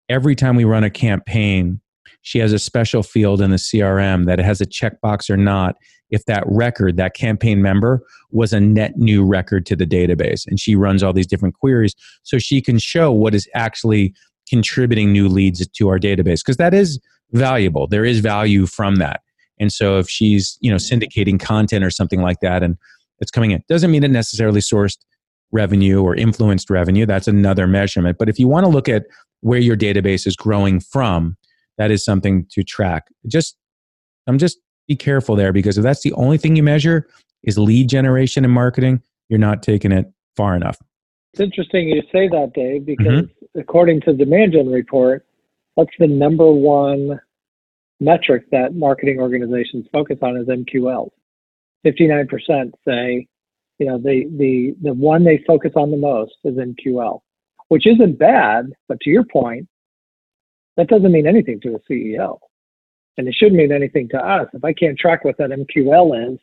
every 0.09 0.35
time 0.35 0.55
we 0.55 0.65
run 0.65 0.83
a 0.83 0.89
campaign, 0.89 1.79
she 2.21 2.39
has 2.39 2.51
a 2.51 2.59
special 2.59 3.03
field 3.03 3.41
in 3.41 3.51
the 3.51 3.57
CRM 3.57 4.25
that 4.25 4.39
has 4.39 4.59
a 4.59 4.65
checkbox 4.65 5.29
or 5.29 5.37
not 5.37 5.75
if 6.09 6.25
that 6.25 6.43
record, 6.47 6.97
that 6.97 7.13
campaign 7.13 7.61
member, 7.61 8.01
was 8.31 8.53
a 8.53 8.59
net 8.59 8.97
new 8.97 9.25
record 9.25 9.65
to 9.65 9.75
the 9.75 9.85
database. 9.85 10.47
And 10.47 10.59
she 10.59 10.75
runs 10.75 11.03
all 11.03 11.13
these 11.13 11.27
different 11.27 11.55
queries 11.55 11.95
so 12.23 12.37
she 12.37 12.61
can 12.61 12.79
show 12.79 13.11
what 13.11 13.35
is 13.35 13.47
actually 13.53 14.13
contributing 14.49 15.11
new 15.11 15.27
leads 15.27 15.65
to 15.67 15.89
our 15.89 15.99
database 15.99 16.39
because 16.39 16.57
that 16.57 16.73
is 16.73 16.99
valuable. 17.31 17.87
There 17.87 18.05
is 18.05 18.19
value 18.19 18.65
from 18.65 18.95
that. 18.97 19.21
And 19.59 19.71
so 19.71 19.97
if 19.97 20.09
she's, 20.09 20.57
you 20.61 20.69
know, 20.69 20.77
syndicating 20.77 21.39
content 21.39 21.83
or 21.83 21.89
something 21.89 22.21
like 22.21 22.39
that 22.41 22.63
and 22.63 22.77
it's 23.19 23.31
coming 23.31 23.51
in, 23.51 23.63
doesn't 23.67 23.89
mean 23.89 24.03
it 24.03 24.11
necessarily 24.11 24.61
sourced 24.61 24.97
revenue 25.51 26.01
or 26.01 26.15
influenced 26.15 26.69
revenue. 26.69 27.05
That's 27.05 27.27
another 27.27 27.67
measurement. 27.67 28.17
But 28.19 28.29
if 28.29 28.37
you 28.37 28.47
want 28.47 28.65
to 28.65 28.69
look 28.69 28.89
at 28.89 29.05
where 29.41 29.59
your 29.59 29.77
database 29.77 30.27
is 30.27 30.35
growing 30.35 30.79
from, 30.79 31.37
that 31.77 31.91
is 31.91 32.03
something 32.03 32.45
to 32.51 32.63
track. 32.63 33.07
Just 33.27 33.55
I'm 34.27 34.37
just 34.37 34.59
be 34.87 34.95
careful 34.95 35.35
there 35.35 35.53
because 35.53 35.77
if 35.77 35.83
that's 35.83 36.01
the 36.01 36.13
only 36.13 36.37
thing 36.37 36.55
you 36.55 36.63
measure 36.63 37.07
is 37.43 37.57
lead 37.57 37.89
generation 37.89 38.43
and 38.43 38.53
marketing, 38.53 39.01
you're 39.29 39.39
not 39.39 39.63
taking 39.63 39.91
it 39.91 40.05
far 40.35 40.55
enough. 40.55 40.77
It's 41.33 41.41
interesting 41.41 41.89
you 41.89 42.01
say 42.11 42.27
that, 42.29 42.53
Dave, 42.53 42.85
because 42.85 43.23
mm-hmm. 43.23 43.59
according 43.59 44.01
to 44.01 44.11
the 44.11 44.25
Demand 44.25 44.53
Gen 44.53 44.69
report, 44.69 45.25
that's 45.75 45.89
the 45.99 46.07
number 46.07 46.51
one 46.51 47.19
metric 47.99 48.45
that 48.51 48.75
marketing 48.75 49.19
organizations 49.19 49.85
focus 49.91 50.17
on 50.21 50.37
is 50.37 50.47
MQL. 50.47 51.09
59% 51.85 52.71
say, 52.87 53.27
you 53.79 53.85
know, 53.85 53.97
the, 53.97 54.25
the, 54.37 54.75
the 54.81 54.93
one 54.93 55.23
they 55.23 55.43
focus 55.47 55.71
on 55.75 55.91
the 55.91 55.97
most 55.97 56.33
is 56.43 56.55
MQL, 56.55 57.21
which 57.69 57.87
isn't 57.87 58.17
bad, 58.19 58.71
but 58.87 58.99
to 59.01 59.09
your 59.09 59.23
point, 59.23 59.67
that 60.75 60.87
doesn't 60.87 61.11
mean 61.11 61.27
anything 61.27 61.59
to 61.61 61.75
a 61.75 61.91
CEO. 61.91 62.39
And 63.17 63.27
it 63.27 63.35
shouldn't 63.35 63.57
mean 63.57 63.71
anything 63.71 64.09
to 64.09 64.17
us. 64.17 64.47
If 64.53 64.63
I 64.63 64.73
can't 64.73 64.97
track 64.97 65.25
what 65.25 65.37
that 65.37 65.49
MQL 65.49 66.33
is, 66.33 66.39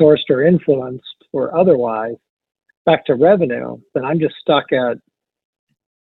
sourced 0.00 0.30
or 0.30 0.42
influenced 0.42 1.04
or 1.32 1.56
otherwise, 1.56 2.16
back 2.86 3.04
to 3.06 3.14
revenue, 3.14 3.78
then 3.94 4.04
I'm 4.04 4.18
just 4.18 4.34
stuck 4.40 4.72
at 4.72 4.98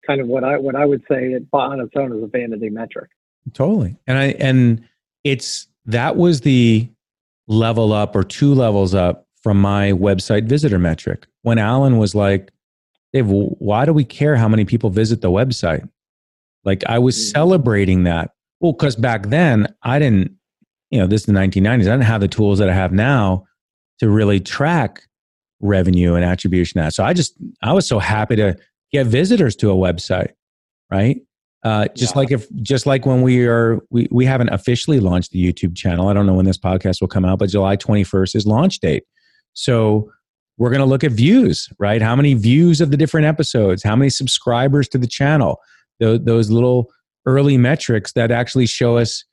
kind 0.06 0.22
of 0.22 0.28
what 0.28 0.43
I 0.43 0.58
what 0.58 0.76
I 0.76 0.86
would 0.86 1.02
say 1.10 1.34
it, 1.34 1.43
on 1.52 1.80
its 1.80 1.93
own 1.96 2.15
is 2.15 2.24
a 2.24 2.28
vanity 2.28 2.70
metric. 2.70 3.10
Totally. 3.54 3.98
And 4.08 4.18
I 4.18 4.26
and 4.40 4.84
it's 5.24 5.68
that 5.86 6.16
was 6.16 6.42
the 6.42 6.90
level 7.48 7.94
up 7.94 8.16
or 8.16 8.24
two 8.24 8.54
levels 8.54 8.94
up 8.94 9.28
from 9.42 9.60
my 9.60 9.92
website 9.94 10.46
visitor 10.46 10.80
metric. 10.80 11.28
When 11.44 11.58
Alan 11.58 11.98
was 11.98 12.14
like, 12.14 12.52
Dave, 13.14 13.28
why 13.28 13.86
do 13.86 13.94
we 13.94 14.04
care 14.04 14.36
how 14.36 14.50
many 14.50 14.66
people 14.66 14.90
visit 14.90 15.22
the 15.22 15.32
website? 15.32 15.88
Like 16.66 16.84
I 16.88 17.00
was 17.00 17.16
mm. 17.16 17.32
celebrating 17.32 18.04
that. 18.04 18.32
Well, 18.60 18.74
because 18.74 18.96
back 18.96 19.28
then 19.28 19.74
I 19.84 20.00
didn't, 20.00 20.36
you 20.90 21.00
know, 21.00 21.08
this 21.08 21.22
is 21.22 21.26
the 21.28 21.34
1990s. 21.34 21.74
I 21.74 21.78
didn't 21.78 22.02
have 22.02 22.22
the 22.22 22.28
tools 22.28 22.60
that 22.60 22.70
I 22.70 22.74
have 22.74 22.92
now 22.92 23.46
to 24.00 24.10
really 24.10 24.40
track 24.40 25.04
revenue 25.62 26.16
and 26.16 26.26
attribution. 26.26 26.82
That 26.82 26.94
So 26.94 27.04
I 27.04 27.14
just, 27.14 27.36
I 27.62 27.74
was 27.74 27.88
so 27.88 28.00
happy 28.00 28.36
to 28.36 28.58
get 28.92 29.08
visitors 29.08 29.56
to 29.58 29.72
a 29.72 29.76
website, 29.76 30.34
right? 30.92 31.22
Uh, 31.63 31.88
just 31.96 32.15
yeah. 32.15 32.20
like 32.20 32.32
if, 32.32 32.48
just 32.62 32.86
like 32.86 33.06
when 33.06 33.22
we 33.22 33.46
are, 33.46 33.80
we, 33.89 34.08
we 34.12 34.26
haven't 34.26 34.50
officially 34.50 35.00
launched 35.00 35.32
the 35.32 35.43
YouTube 35.43 35.76
channel. 35.76 36.08
I 36.08 36.13
don't 36.13 36.26
know 36.26 36.34
when 36.34 36.46
this 36.46 36.58
podcast 36.58 37.02
will 37.02 37.08
come 37.08 37.26
out, 37.26 37.39
but 37.39 37.50
July 37.50 37.76
21st 37.76 38.36
is 38.36 38.46
launch 38.46 38.80
date. 38.80 39.04
So 39.54 40.12
we're 40.58 40.70
going 40.70 40.80
to 40.80 40.86
look 40.86 41.04
at 41.04 41.12
views, 41.12 41.70
right? 41.80 42.02
How 42.02 42.15
many 42.15 42.34
views 42.34 42.82
of 42.82 42.91
the 42.91 42.98
different 42.98 43.26
episodes? 43.26 43.84
How 43.84 43.96
many 43.96 44.10
subscribers 44.10 44.88
to 44.89 44.98
the 44.98 45.08
channel? 45.08 45.60
Those, 46.00 46.24
those 46.24 46.50
little 46.52 46.91
early 47.26 47.58
metrics 47.58 48.13
that 48.13 48.32
actually 48.32 48.67
show 48.67 48.98
us, 48.98 49.24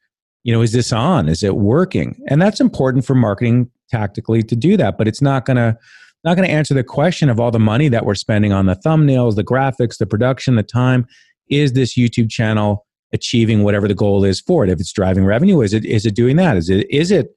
you 0.44 0.52
know, 0.52 0.62
is 0.62 0.72
this 0.72 0.92
on? 0.92 1.28
Is 1.28 1.42
it 1.42 1.56
working? 1.56 2.20
And 2.28 2.40
that's 2.40 2.60
important 2.60 3.04
for 3.04 3.14
marketing 3.14 3.70
tactically 3.90 4.42
to 4.42 4.56
do 4.56 4.76
that, 4.76 4.98
but 4.98 5.06
it's 5.06 5.22
not 5.22 5.44
going 5.44 5.56
to, 5.56 5.76
not 6.24 6.36
going 6.36 6.48
to 6.48 6.52
answer 6.54 6.74
the 6.74 6.82
question 6.82 7.28
of 7.28 7.38
all 7.38 7.50
the 7.50 7.58
money 7.58 7.88
that 7.88 8.06
we're 8.06 8.14
spending 8.14 8.52
on 8.52 8.66
the 8.66 8.76
thumbnails, 8.76 9.36
the 9.36 9.44
graphics, 9.44 9.98
the 9.98 10.06
production, 10.06 10.56
the 10.56 10.62
time 10.62 11.06
is 11.48 11.72
this 11.72 11.96
YouTube 11.96 12.30
channel 12.30 12.86
achieving 13.12 13.62
whatever 13.62 13.88
the 13.88 13.94
goal 13.94 14.24
is 14.24 14.40
for 14.40 14.64
it? 14.64 14.70
If 14.70 14.80
it's 14.80 14.92
driving 14.92 15.24
revenue, 15.24 15.60
is 15.60 15.72
it 15.72 15.84
is 15.84 16.06
it 16.06 16.14
doing 16.14 16.36
that? 16.36 16.56
Is 16.56 16.68
it 16.68 16.86
is 16.90 17.10
it 17.10 17.28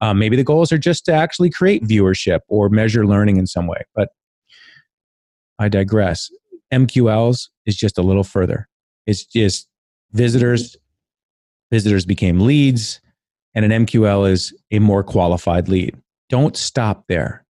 um, 0.00 0.18
maybe 0.18 0.36
the 0.36 0.44
goals 0.44 0.72
are 0.72 0.78
just 0.78 1.04
to 1.06 1.12
actually 1.12 1.50
create 1.50 1.84
viewership 1.84 2.40
or 2.48 2.68
measure 2.68 3.06
learning 3.06 3.36
in 3.36 3.46
some 3.46 3.66
way? 3.66 3.82
But 3.94 4.10
I 5.58 5.68
digress. 5.68 6.30
MQLs 6.72 7.48
is 7.64 7.76
just 7.76 7.98
a 7.98 8.02
little 8.02 8.24
further. 8.24 8.68
It's 9.06 9.24
just 9.24 9.68
visitors. 10.12 10.76
Visitors 11.70 12.06
became 12.06 12.40
leads, 12.40 13.00
and 13.54 13.64
an 13.64 13.86
MQL 13.86 14.30
is 14.30 14.54
a 14.70 14.78
more 14.78 15.02
qualified 15.02 15.68
lead. 15.68 15.96
Don't 16.28 16.56
stop 16.56 17.04
there. 17.08 17.44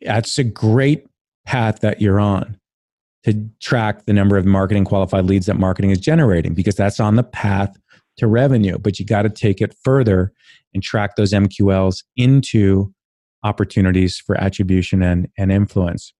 That's 0.00 0.38
a 0.38 0.44
great 0.44 1.06
path 1.46 1.80
that 1.80 2.00
you're 2.00 2.18
on 2.18 2.58
to 3.24 3.48
track 3.60 4.04
the 4.04 4.12
number 4.12 4.36
of 4.36 4.44
marketing 4.44 4.84
qualified 4.84 5.24
leads 5.24 5.46
that 5.46 5.58
marketing 5.58 5.90
is 5.90 5.98
generating 5.98 6.54
because 6.54 6.74
that's 6.74 7.00
on 7.00 7.16
the 7.16 7.22
path 7.22 7.76
to 8.18 8.26
revenue. 8.26 8.78
But 8.78 8.98
you 8.98 9.06
got 9.06 9.22
to 9.22 9.30
take 9.30 9.60
it 9.60 9.74
further 9.82 10.32
and 10.72 10.82
track 10.82 11.16
those 11.16 11.32
MQLs 11.32 12.04
into 12.16 12.92
opportunities 13.42 14.18
for 14.18 14.38
attribution 14.40 15.02
and, 15.02 15.28
and 15.38 15.50
influence. 15.50 16.12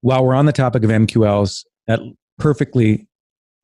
While 0.00 0.24
we're 0.24 0.34
on 0.34 0.46
the 0.46 0.52
topic 0.52 0.84
of 0.84 0.90
MQLs, 0.90 1.64
that 1.86 2.00
perfectly 2.38 3.08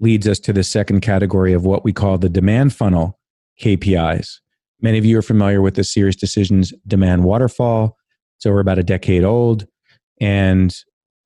leads 0.00 0.26
us 0.26 0.40
to 0.40 0.52
the 0.52 0.64
second 0.64 1.00
category 1.00 1.52
of 1.52 1.64
what 1.64 1.84
we 1.84 1.92
call 1.92 2.18
the 2.18 2.28
demand 2.28 2.74
funnel 2.74 3.18
KPIs. 3.60 4.38
Many 4.80 4.98
of 4.98 5.04
you 5.04 5.18
are 5.18 5.22
familiar 5.22 5.62
with 5.62 5.74
the 5.74 5.84
Sirius 5.84 6.16
Decisions 6.16 6.72
demand 6.86 7.22
waterfall. 7.22 7.96
It's 8.36 8.46
over 8.46 8.58
about 8.58 8.78
a 8.78 8.82
decade 8.82 9.22
old. 9.22 9.66
And 10.20 10.76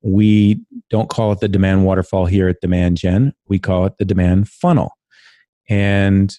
we 0.01 0.61
don't 0.89 1.09
call 1.09 1.31
it 1.31 1.39
the 1.39 1.47
demand 1.47 1.85
waterfall 1.85 2.25
here 2.25 2.47
at 2.47 2.61
Demand 2.61 2.97
Gen. 2.97 3.33
We 3.47 3.59
call 3.59 3.85
it 3.85 3.97
the 3.97 4.05
demand 4.05 4.49
funnel. 4.49 4.97
And 5.69 6.35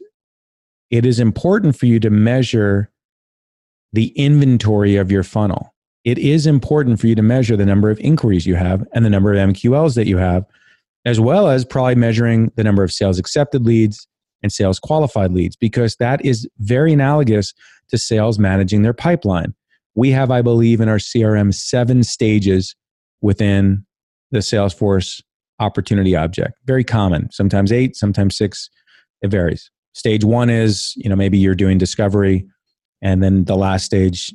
it 0.90 1.04
is 1.04 1.20
important 1.20 1.76
for 1.76 1.86
you 1.86 2.00
to 2.00 2.10
measure 2.10 2.90
the 3.92 4.08
inventory 4.16 4.96
of 4.96 5.10
your 5.10 5.22
funnel. 5.22 5.74
It 6.04 6.18
is 6.18 6.46
important 6.46 7.00
for 7.00 7.06
you 7.06 7.14
to 7.14 7.22
measure 7.22 7.56
the 7.56 7.66
number 7.66 7.90
of 7.90 7.98
inquiries 8.00 8.46
you 8.46 8.54
have 8.54 8.86
and 8.92 9.04
the 9.04 9.10
number 9.10 9.32
of 9.32 9.38
MQLs 9.38 9.94
that 9.96 10.06
you 10.06 10.16
have, 10.16 10.44
as 11.04 11.20
well 11.20 11.48
as 11.48 11.64
probably 11.64 11.94
measuring 11.94 12.52
the 12.56 12.64
number 12.64 12.82
of 12.82 12.92
sales 12.92 13.18
accepted 13.18 13.66
leads 13.66 14.06
and 14.42 14.52
sales 14.52 14.78
qualified 14.78 15.32
leads, 15.32 15.56
because 15.56 15.96
that 15.96 16.24
is 16.24 16.48
very 16.60 16.92
analogous 16.92 17.52
to 17.88 17.98
sales 17.98 18.38
managing 18.38 18.82
their 18.82 18.94
pipeline. 18.94 19.54
We 19.94 20.10
have, 20.12 20.30
I 20.30 20.42
believe, 20.42 20.80
in 20.80 20.88
our 20.88 20.98
CRM 20.98 21.52
seven 21.52 22.04
stages 22.04 22.76
within 23.20 23.84
the 24.30 24.38
Salesforce 24.38 25.22
opportunity 25.60 26.14
object. 26.14 26.54
Very 26.64 26.84
common, 26.84 27.30
sometimes 27.32 27.72
eight, 27.72 27.96
sometimes 27.96 28.36
six, 28.36 28.70
it 29.22 29.28
varies. 29.28 29.70
Stage 29.94 30.24
one 30.24 30.50
is, 30.50 30.94
you 30.96 31.08
know, 31.08 31.16
maybe 31.16 31.38
you're 31.38 31.54
doing 31.54 31.78
discovery, 31.78 32.46
and 33.02 33.22
then 33.22 33.44
the 33.44 33.56
last 33.56 33.84
stage 33.84 34.32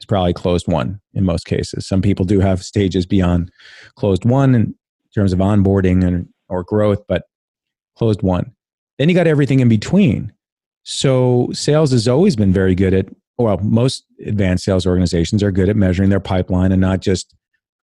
is 0.00 0.06
probably 0.06 0.32
closed 0.32 0.66
won 0.66 1.00
in 1.12 1.24
most 1.24 1.46
cases. 1.46 1.86
Some 1.86 2.02
people 2.02 2.24
do 2.24 2.40
have 2.40 2.64
stages 2.64 3.06
beyond 3.06 3.50
closed 3.96 4.24
won 4.24 4.54
in 4.54 4.74
terms 5.14 5.32
of 5.32 5.38
onboarding 5.38 6.04
and 6.04 6.28
or 6.48 6.64
growth, 6.64 7.02
but 7.06 7.24
closed 7.96 8.22
won. 8.22 8.52
Then 8.98 9.08
you 9.08 9.14
got 9.14 9.26
everything 9.26 9.60
in 9.60 9.68
between. 9.68 10.32
So 10.82 11.48
sales 11.52 11.92
has 11.92 12.08
always 12.08 12.36
been 12.36 12.52
very 12.52 12.74
good 12.74 12.92
at 12.92 13.06
well, 13.38 13.58
most 13.58 14.04
advanced 14.24 14.64
sales 14.64 14.86
organizations 14.86 15.42
are 15.42 15.50
good 15.50 15.68
at 15.68 15.76
measuring 15.76 16.10
their 16.10 16.20
pipeline 16.20 16.70
and 16.70 16.80
not 16.80 17.00
just, 17.00 17.34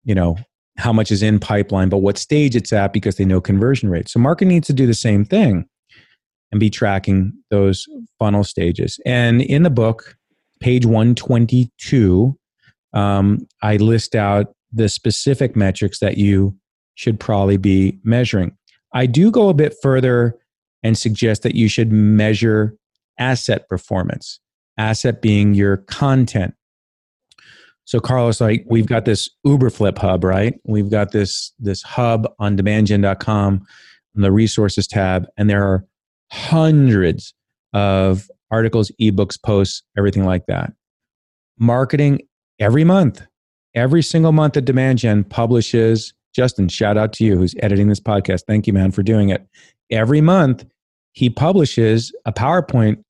you 0.05 0.15
know, 0.15 0.37
how 0.77 0.93
much 0.93 1.11
is 1.11 1.23
in 1.23 1.39
pipeline, 1.39 1.89
but 1.89 1.99
what 1.99 2.19
stage 2.19 2.57
it's 2.57 2.73
at 2.73 2.93
because 2.93 3.17
they 3.17 3.25
know 3.25 3.41
conversion 3.41 3.91
rate 3.91 4.09
So 4.09 4.19
marketing 4.19 4.49
needs 4.49 4.67
to 4.69 4.73
do 4.73 4.87
the 4.87 4.95
same 4.95 5.25
thing 5.25 5.67
and 6.51 6.59
be 6.59 6.71
tracking 6.71 7.33
those 7.51 7.87
funnel 8.19 8.45
stages. 8.45 8.99
And 9.05 9.43
in 9.43 9.63
the 9.63 9.71
book, 9.71 10.17
page 10.61 10.87
122, 10.87 12.37
um, 12.93 13.47
I 13.63 13.77
list 13.77 14.15
out 14.15 14.55
the 14.73 14.89
specific 14.89 15.55
metrics 15.55 16.01
that 16.01 16.17
you 16.17 16.57
should 16.95 17.21
probably 17.21 17.57
be 17.57 17.99
measuring. 18.03 18.57
I 18.93 19.07
do 19.07 19.31
go 19.31 19.49
a 19.49 19.55
bit 19.55 19.75
further 19.83 20.37
and 20.83 20.97
suggest 20.99 21.43
that 21.43 21.55
you 21.55 21.69
should 21.69 21.93
measure 21.93 22.77
asset 23.19 23.69
performance, 23.69 24.41
asset 24.77 25.23
being 25.23 25.55
your 25.55 25.79
content. 25.79 26.55
So 27.91 27.99
Carlos, 27.99 28.41
like 28.41 28.65
we've 28.69 28.87
got 28.87 29.05
this 29.05 29.29
Uberflip 29.45 29.99
hub, 29.99 30.23
right? 30.23 30.55
We've 30.63 30.89
got 30.89 31.11
this 31.11 31.53
this 31.59 31.83
hub 31.83 32.33
on 32.39 32.57
demandgen.com 32.57 33.67
on 34.15 34.23
the 34.23 34.31
resources 34.31 34.87
tab, 34.87 35.27
and 35.37 35.51
there 35.51 35.65
are 35.65 35.85
hundreds 36.31 37.35
of 37.73 38.31
articles, 38.53 38.93
ebooks, 39.01 39.43
posts, 39.43 39.83
everything 39.99 40.25
like 40.25 40.47
that. 40.47 40.73
Marketing 41.59 42.21
every 42.61 42.85
month, 42.85 43.23
every 43.75 44.03
single 44.05 44.31
month 44.31 44.55
that 44.55 44.67
DemandGen 44.67 45.29
publishes. 45.29 46.15
Justin, 46.33 46.69
shout 46.69 46.97
out 46.97 47.13
to 47.15 47.25
you 47.25 47.37
who's 47.37 47.57
editing 47.59 47.89
this 47.89 47.99
podcast. 47.99 48.43
Thank 48.47 48.69
you, 48.69 48.73
man, 48.73 48.93
for 48.93 49.03
doing 49.03 49.31
it. 49.31 49.45
Every 49.91 50.21
month, 50.21 50.65
he 51.11 51.29
publishes 51.29 52.15
a 52.25 52.33
PowerPoint 52.33 53.03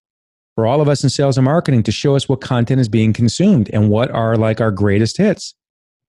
for 0.55 0.67
all 0.67 0.81
of 0.81 0.89
us 0.89 1.03
in 1.03 1.11
sales 1.11 1.39
and 1.39 1.45
marketing 1.45 1.83
to 1.85 1.93
show 1.93 2.17
us 2.17 2.29
what 2.29 2.41
content 2.41 2.81
is 2.81 2.89
being 2.89 3.13
consumed 3.13 3.71
and 3.73 3.91
what 3.91 4.11
are 4.11 4.37
like 4.37 4.61
our 4.61 4.71
greatest 4.71 5.17
hits. 5.17 5.55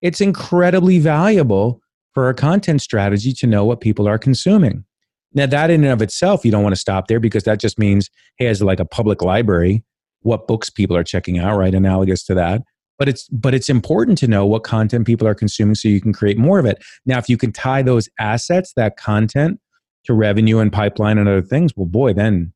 It's 0.02 0.20
incredibly 0.20 0.98
valuable 0.98 1.80
for 2.14 2.28
a 2.28 2.34
content 2.34 2.82
strategy 2.82 3.32
to 3.34 3.46
know 3.46 3.64
what 3.64 3.80
people 3.80 4.08
are 4.08 4.18
consuming. 4.18 4.84
Now, 5.32 5.46
that 5.46 5.70
in 5.70 5.84
and 5.84 5.92
of 5.92 6.02
itself, 6.02 6.44
you 6.44 6.50
don't 6.50 6.62
want 6.62 6.74
to 6.74 6.80
stop 6.80 7.06
there 7.06 7.20
because 7.20 7.44
that 7.44 7.60
just 7.60 7.78
means, 7.78 8.10
hey, 8.36 8.46
as 8.46 8.62
like 8.62 8.80
a 8.80 8.84
public 8.84 9.22
library, 9.22 9.84
what 10.22 10.48
books 10.48 10.70
people 10.70 10.96
are 10.96 11.04
checking 11.04 11.38
out, 11.38 11.56
right? 11.56 11.74
Analogous 11.74 12.24
to 12.24 12.34
that. 12.34 12.62
But 12.98 13.08
it's 13.08 13.28
but 13.28 13.54
it's 13.54 13.68
important 13.70 14.18
to 14.18 14.26
know 14.26 14.44
what 14.44 14.64
content 14.64 15.06
people 15.06 15.26
are 15.26 15.34
consuming 15.34 15.74
so 15.74 15.88
you 15.88 16.00
can 16.00 16.12
create 16.12 16.36
more 16.36 16.58
of 16.58 16.66
it. 16.66 16.82
Now, 17.06 17.18
if 17.18 17.28
you 17.28 17.38
can 17.38 17.52
tie 17.52 17.82
those 17.82 18.08
assets, 18.18 18.72
that 18.74 18.96
content, 18.96 19.60
to 20.04 20.14
revenue 20.14 20.58
and 20.58 20.72
pipeline 20.72 21.18
and 21.18 21.28
other 21.28 21.42
things, 21.42 21.72
well, 21.76 21.86
boy, 21.86 22.12
then 22.12 22.52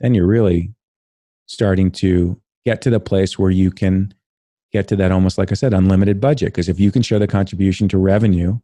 then 0.00 0.14
you're 0.14 0.26
really 0.26 0.72
starting 1.46 1.90
to 1.90 2.40
get 2.64 2.82
to 2.82 2.90
the 2.90 3.00
place 3.00 3.38
where 3.38 3.50
you 3.50 3.70
can 3.70 4.14
get 4.72 4.88
to 4.88 4.96
that 4.96 5.12
almost 5.12 5.36
like 5.38 5.50
I 5.50 5.54
said, 5.54 5.74
unlimited 5.74 6.20
budget. 6.20 6.48
Because 6.48 6.68
if 6.68 6.80
you 6.80 6.90
can 6.90 7.02
show 7.02 7.18
the 7.18 7.26
contribution 7.26 7.88
to 7.88 7.98
revenue 7.98 8.58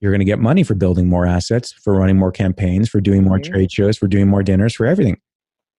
you're 0.00 0.12
going 0.12 0.20
to 0.20 0.26
get 0.26 0.38
money 0.38 0.62
for 0.62 0.74
building 0.74 1.08
more 1.08 1.26
assets, 1.26 1.72
for 1.72 1.94
running 1.94 2.16
more 2.16 2.32
campaigns, 2.32 2.88
for 2.88 3.00
doing 3.00 3.22
more 3.22 3.38
mm-hmm. 3.38 3.52
trade 3.52 3.72
shows, 3.72 3.98
for 3.98 4.08
doing 4.08 4.28
more 4.28 4.42
dinners, 4.42 4.74
for 4.74 4.86
everything. 4.86 5.18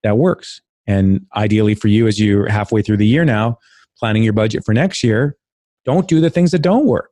That 0.02 0.16
works. 0.16 0.60
And 0.86 1.26
ideally 1.36 1.74
for 1.74 1.88
you, 1.88 2.06
as 2.06 2.20
you're 2.20 2.48
halfway 2.48 2.82
through 2.82 2.96
the 2.98 3.06
year 3.06 3.24
now, 3.24 3.58
planning 3.98 4.22
your 4.22 4.32
budget 4.32 4.64
for 4.64 4.72
next 4.72 5.02
year, 5.02 5.36
don't 5.84 6.08
do 6.08 6.20
the 6.20 6.30
things 6.30 6.52
that 6.52 6.60
don't 6.60 6.86
work. 6.86 7.10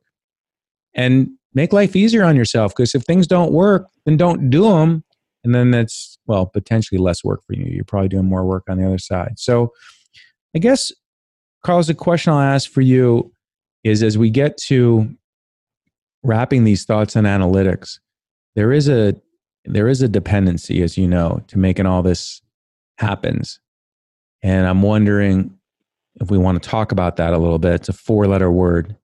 And 0.93 1.29
make 1.53 1.73
life 1.73 1.95
easier 1.95 2.23
on 2.23 2.35
yourself 2.35 2.73
because 2.75 2.95
if 2.95 3.03
things 3.03 3.27
don't 3.27 3.51
work, 3.51 3.87
then 4.05 4.17
don't 4.17 4.49
do 4.49 4.63
them. 4.63 5.03
And 5.43 5.55
then 5.55 5.71
that's, 5.71 6.19
well, 6.27 6.45
potentially 6.45 6.99
less 6.99 7.23
work 7.23 7.43
for 7.45 7.53
you. 7.53 7.65
You're 7.65 7.83
probably 7.83 8.09
doing 8.09 8.25
more 8.25 8.45
work 8.45 8.63
on 8.69 8.77
the 8.77 8.85
other 8.85 8.99
side. 8.99 9.33
So 9.37 9.71
I 10.55 10.59
guess, 10.59 10.91
Carlos, 11.63 11.87
the 11.87 11.93
question 11.93 12.33
I'll 12.33 12.39
ask 12.39 12.69
for 12.69 12.81
you 12.81 13.31
is 13.83 14.03
as 14.03 14.17
we 14.17 14.29
get 14.29 14.57
to 14.67 15.15
wrapping 16.23 16.63
these 16.63 16.85
thoughts 16.85 17.15
on 17.15 17.23
analytics, 17.23 17.99
there 18.55 18.71
is 18.71 18.89
a 18.89 19.15
there 19.65 19.87
is 19.87 20.01
a 20.01 20.07
dependency, 20.07 20.81
as 20.81 20.97
you 20.97 21.07
know, 21.07 21.43
to 21.47 21.59
making 21.59 21.85
all 21.85 22.01
this 22.01 22.41
happens. 22.97 23.59
And 24.41 24.65
I'm 24.65 24.81
wondering 24.81 25.55
if 26.19 26.31
we 26.31 26.37
want 26.37 26.61
to 26.61 26.69
talk 26.69 26.91
about 26.91 27.17
that 27.17 27.33
a 27.33 27.37
little 27.37 27.59
bit. 27.59 27.75
It's 27.75 27.89
a 27.89 27.93
four 27.93 28.27
letter 28.27 28.51
word. 28.51 28.95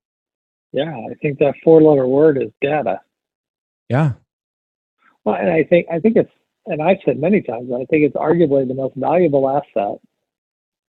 Yeah, 0.74 0.92
I 0.92 1.14
think 1.22 1.40
that 1.40 1.54
four 1.64 1.82
letter 1.82 2.08
word 2.08 2.42
is 2.42 2.50
data. 2.62 3.00
Yeah. 3.90 4.14
Well, 5.28 5.36
and 5.36 5.50
I 5.50 5.66
think 5.66 5.88
I 5.92 6.00
think 6.00 6.16
it's 6.16 6.32
and 6.68 6.82
I've 6.82 7.00
said 7.04 7.20
many 7.20 7.42
times, 7.42 7.70
I 7.74 7.84
think 7.90 8.06
it's 8.06 8.16
arguably 8.16 8.66
the 8.66 8.74
most 8.74 8.96
valuable 8.96 9.50
asset 9.50 10.00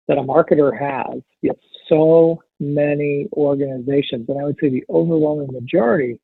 that 0.09 0.17
a 0.17 0.23
marketer 0.23 0.73
has. 0.73 1.21
Yet 1.43 1.59
so 1.87 2.43
many 2.59 3.29
organizations, 3.35 4.25
and 4.31 4.41
I 4.41 4.45
would 4.45 4.57
say 4.59 4.71
the 4.71 4.85
overwhelming 4.89 5.53
majority 5.53 6.19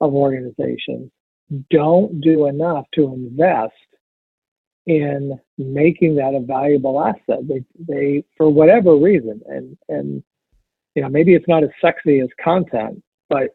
of 0.00 0.14
organizations, 0.14 1.10
don't 1.70 2.22
do 2.22 2.46
enough 2.46 2.86
to 2.94 3.12
invest 3.12 3.74
in 4.86 5.38
making 5.58 6.16
that 6.16 6.34
a 6.34 6.40
valuable 6.40 6.98
asset. 6.98 7.46
They, 7.46 7.62
they 7.78 8.24
for 8.38 8.48
whatever 8.48 8.96
reason, 8.96 9.42
and 9.44 9.76
and 9.90 10.22
you 10.94 11.02
know 11.02 11.10
maybe 11.10 11.34
it's 11.34 11.46
not 11.46 11.62
as 11.62 11.70
sexy 11.82 12.20
as 12.20 12.28
content, 12.42 13.02
but 13.28 13.54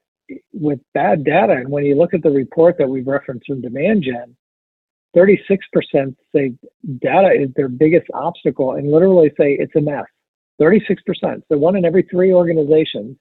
with 0.54 0.80
bad 0.94 1.24
data, 1.24 1.54
and 1.54 1.70
when 1.70 1.86
you 1.86 1.96
look 1.96 2.14
at 2.14 2.24
the 2.24 2.30
report 2.30 2.78
that 2.78 2.90
we've 2.90 3.08
referenced 3.08 3.48
from 3.48 3.62
Demand 3.62 4.04
Gen, 4.04 4.36
36% 5.16 6.16
say 6.36 6.54
data 7.00 7.32
is 7.32 7.50
their 7.56 7.70
biggest 7.70 8.08
obstacle, 8.14 8.74
and 8.74 8.92
literally 8.92 9.32
say 9.38 9.54
it's 9.54 9.76
a 9.76 9.82
mess. 9.82 10.06
36%. 10.62 11.42
So 11.50 11.58
one 11.58 11.76
in 11.76 11.86
every 11.86 12.04
three 12.04 12.34
organizations 12.34 13.18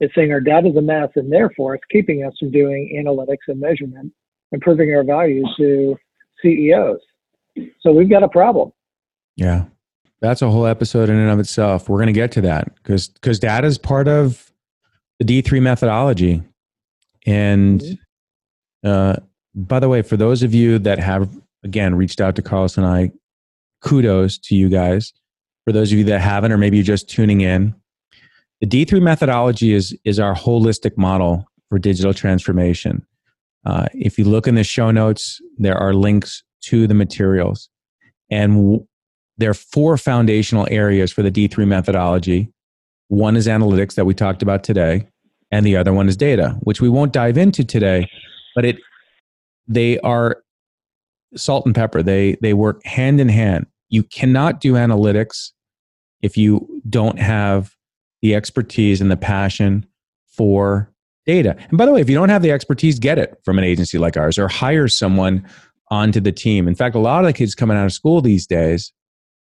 is 0.00 0.10
saying 0.14 0.32
our 0.32 0.40
data 0.40 0.68
is 0.68 0.76
a 0.76 0.82
mess 0.82 1.08
and 1.16 1.32
therefore 1.32 1.74
it's 1.74 1.84
keeping 1.90 2.24
us 2.24 2.32
from 2.38 2.50
doing 2.50 3.02
analytics 3.04 3.48
and 3.48 3.60
measurement, 3.60 4.12
improving 4.52 4.94
our 4.94 5.04
value 5.04 5.44
to 5.58 5.96
CEOs. 6.42 7.00
So 7.80 7.92
we've 7.92 8.08
got 8.08 8.22
a 8.22 8.28
problem. 8.28 8.72
Yeah. 9.36 9.64
That's 10.20 10.42
a 10.42 10.50
whole 10.50 10.66
episode 10.66 11.08
in 11.08 11.16
and 11.16 11.30
of 11.30 11.38
itself. 11.38 11.88
We're 11.88 11.98
going 11.98 12.08
to 12.08 12.12
get 12.12 12.32
to 12.32 12.40
that 12.42 12.74
because 12.76 13.08
because 13.08 13.38
data 13.38 13.66
is 13.66 13.78
part 13.78 14.08
of 14.08 14.47
the 15.18 15.24
D3 15.24 15.60
methodology. 15.62 16.42
And 17.26 17.80
mm-hmm. 17.80 18.88
uh, 18.88 19.16
by 19.54 19.80
the 19.80 19.88
way, 19.88 20.02
for 20.02 20.16
those 20.16 20.42
of 20.42 20.54
you 20.54 20.78
that 20.80 20.98
have 20.98 21.28
again 21.64 21.94
reached 21.94 22.20
out 22.20 22.36
to 22.36 22.42
Carlos 22.42 22.76
and 22.76 22.86
I, 22.86 23.10
kudos 23.82 24.38
to 24.38 24.54
you 24.54 24.68
guys 24.68 25.12
for 25.68 25.72
those 25.72 25.92
of 25.92 25.98
you 25.98 26.04
that 26.04 26.22
haven't, 26.22 26.50
or 26.50 26.56
maybe 26.56 26.78
you're 26.78 26.82
just 26.82 27.10
tuning 27.10 27.42
in, 27.42 27.74
the 28.62 28.66
D3 28.66 29.02
methodology 29.02 29.74
is, 29.74 29.94
is 30.02 30.18
our 30.18 30.34
holistic 30.34 30.96
model 30.96 31.46
for 31.68 31.78
digital 31.78 32.14
transformation. 32.14 33.04
Uh, 33.66 33.86
if 33.92 34.18
you 34.18 34.24
look 34.24 34.46
in 34.46 34.54
the 34.54 34.64
show 34.64 34.90
notes, 34.90 35.42
there 35.58 35.76
are 35.76 35.92
links 35.92 36.42
to 36.62 36.86
the 36.86 36.94
materials. 36.94 37.68
And 38.30 38.54
w- 38.54 38.86
there 39.36 39.50
are 39.50 39.54
four 39.54 39.98
foundational 39.98 40.66
areas 40.70 41.12
for 41.12 41.22
the 41.22 41.30
D3 41.30 41.66
methodology. 41.66 42.50
One 43.08 43.36
is 43.36 43.46
analytics 43.46 43.94
that 43.94 44.04
we 44.04 44.14
talked 44.14 44.42
about 44.42 44.62
today, 44.62 45.08
and 45.50 45.64
the 45.64 45.76
other 45.76 45.92
one 45.92 46.08
is 46.08 46.16
data, 46.16 46.56
which 46.60 46.80
we 46.80 46.88
won't 46.88 47.12
dive 47.12 47.38
into 47.38 47.64
today, 47.64 48.06
but 48.54 48.64
it 48.64 48.76
they 49.66 49.98
are 50.00 50.42
salt 51.36 51.66
and 51.66 51.74
pepper. 51.74 52.02
They 52.02 52.36
they 52.42 52.54
work 52.54 52.84
hand 52.84 53.20
in 53.20 53.28
hand. 53.28 53.66
You 53.88 54.02
cannot 54.02 54.60
do 54.60 54.74
analytics 54.74 55.50
if 56.20 56.36
you 56.36 56.82
don't 56.88 57.18
have 57.18 57.74
the 58.22 58.34
expertise 58.34 59.00
and 59.00 59.10
the 59.10 59.16
passion 59.16 59.86
for 60.26 60.92
data. 61.24 61.56
And 61.68 61.78
by 61.78 61.86
the 61.86 61.92
way, 61.92 62.00
if 62.00 62.08
you 62.08 62.14
don't 62.14 62.28
have 62.28 62.42
the 62.42 62.50
expertise, 62.50 62.98
get 62.98 63.18
it 63.18 63.38
from 63.44 63.58
an 63.58 63.64
agency 63.64 63.98
like 63.98 64.16
ours 64.16 64.38
or 64.38 64.48
hire 64.48 64.88
someone 64.88 65.46
onto 65.90 66.20
the 66.20 66.32
team. 66.32 66.68
In 66.68 66.74
fact, 66.74 66.94
a 66.94 66.98
lot 66.98 67.20
of 67.20 67.26
the 67.26 67.32
kids 67.32 67.54
coming 67.54 67.76
out 67.76 67.86
of 67.86 67.92
school 67.92 68.20
these 68.20 68.46
days, 68.46 68.92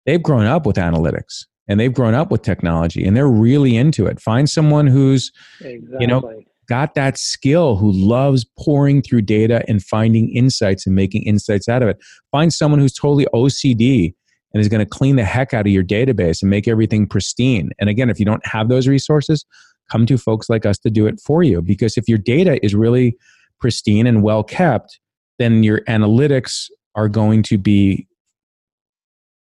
they've 0.05 0.21
grown 0.21 0.45
up 0.45 0.65
with 0.65 0.77
analytics 0.77 1.45
and 1.67 1.79
they've 1.79 1.93
grown 1.93 2.13
up 2.13 2.31
with 2.31 2.41
technology 2.41 3.05
and 3.05 3.15
they're 3.15 3.27
really 3.27 3.77
into 3.77 4.07
it. 4.07 4.19
Find 4.19 4.49
someone 4.49 4.87
who's, 4.87 5.31
exactly. 5.61 5.97
you 5.99 6.07
know, 6.07 6.43
got 6.67 6.95
that 6.95 7.17
skill 7.17 7.75
who 7.75 7.91
loves 7.91 8.45
pouring 8.57 9.01
through 9.01 9.21
data 9.21 9.63
and 9.67 9.83
finding 9.83 10.29
insights 10.29 10.85
and 10.85 10.95
making 10.95 11.23
insights 11.23 11.67
out 11.67 11.81
of 11.81 11.89
it. 11.89 11.97
Find 12.31 12.53
someone 12.53 12.79
who's 12.79 12.93
totally 12.93 13.27
OCD 13.33 14.13
and 14.53 14.61
is 14.61 14.67
going 14.67 14.79
to 14.79 14.89
clean 14.89 15.15
the 15.15 15.23
heck 15.23 15.53
out 15.53 15.65
of 15.65 15.71
your 15.71 15.83
database 15.83 16.41
and 16.41 16.49
make 16.49 16.67
everything 16.67 17.07
pristine. 17.07 17.71
And 17.79 17.89
again, 17.89 18.09
if 18.09 18.19
you 18.19 18.25
don't 18.25 18.45
have 18.45 18.69
those 18.69 18.87
resources, 18.87 19.45
come 19.89 20.05
to 20.05 20.17
folks 20.17 20.49
like 20.49 20.65
us 20.65 20.77
to 20.79 20.89
do 20.89 21.07
it 21.07 21.19
for 21.19 21.43
you. 21.43 21.61
Because 21.61 21.97
if 21.97 22.07
your 22.07 22.17
data 22.17 22.63
is 22.63 22.73
really 22.75 23.17
pristine 23.59 24.07
and 24.07 24.23
well 24.23 24.43
kept, 24.43 24.99
then 25.39 25.63
your 25.63 25.81
analytics 25.81 26.69
are 26.95 27.09
going 27.09 27.43
to 27.43 27.57
be 27.57 28.07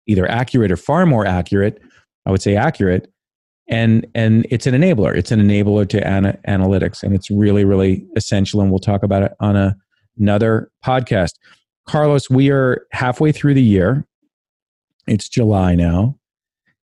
either 0.06 0.28
accurate 0.30 0.72
or 0.72 0.76
far 0.76 1.06
more 1.06 1.26
accurate. 1.26 1.82
I 2.28 2.30
would 2.30 2.42
say 2.42 2.54
accurate. 2.54 3.10
And, 3.68 4.06
and 4.14 4.46
it's 4.50 4.66
an 4.66 4.74
enabler. 4.74 5.16
It's 5.16 5.32
an 5.32 5.40
enabler 5.40 5.88
to 5.88 6.06
ana- 6.06 6.38
analytics. 6.46 7.02
And 7.02 7.14
it's 7.14 7.30
really, 7.30 7.64
really 7.64 8.06
essential. 8.16 8.60
And 8.60 8.70
we'll 8.70 8.78
talk 8.80 9.02
about 9.02 9.22
it 9.22 9.32
on 9.40 9.56
a, 9.56 9.76
another 10.18 10.70
podcast. 10.84 11.32
Carlos, 11.86 12.28
we 12.28 12.50
are 12.50 12.86
halfway 12.92 13.32
through 13.32 13.54
the 13.54 13.62
year. 13.62 14.06
It's 15.06 15.28
July 15.28 15.74
now. 15.74 16.18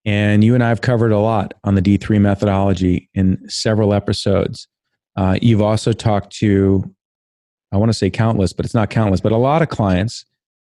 And 0.03 0.43
you 0.43 0.55
and 0.55 0.63
I 0.63 0.69
have 0.69 0.81
covered 0.81 1.11
a 1.11 1.19
lot 1.19 1.53
on 1.63 1.75
the 1.75 1.81
D3 1.81 2.19
methodology 2.19 3.09
in 3.13 3.37
several 3.47 3.93
episodes. 3.93 4.67
Uh, 5.15 5.37
you've 5.41 5.61
also 5.61 5.91
talked 5.91 6.35
to, 6.37 6.83
I 7.71 7.77
want 7.77 7.89
to 7.89 7.97
say 7.97 8.09
countless, 8.09 8.51
but 8.51 8.65
it's 8.65 8.73
not 8.73 8.89
countless, 8.89 9.21
but 9.21 9.31
a 9.31 9.37
lot 9.37 9.61
of 9.61 9.69
clients 9.69 10.25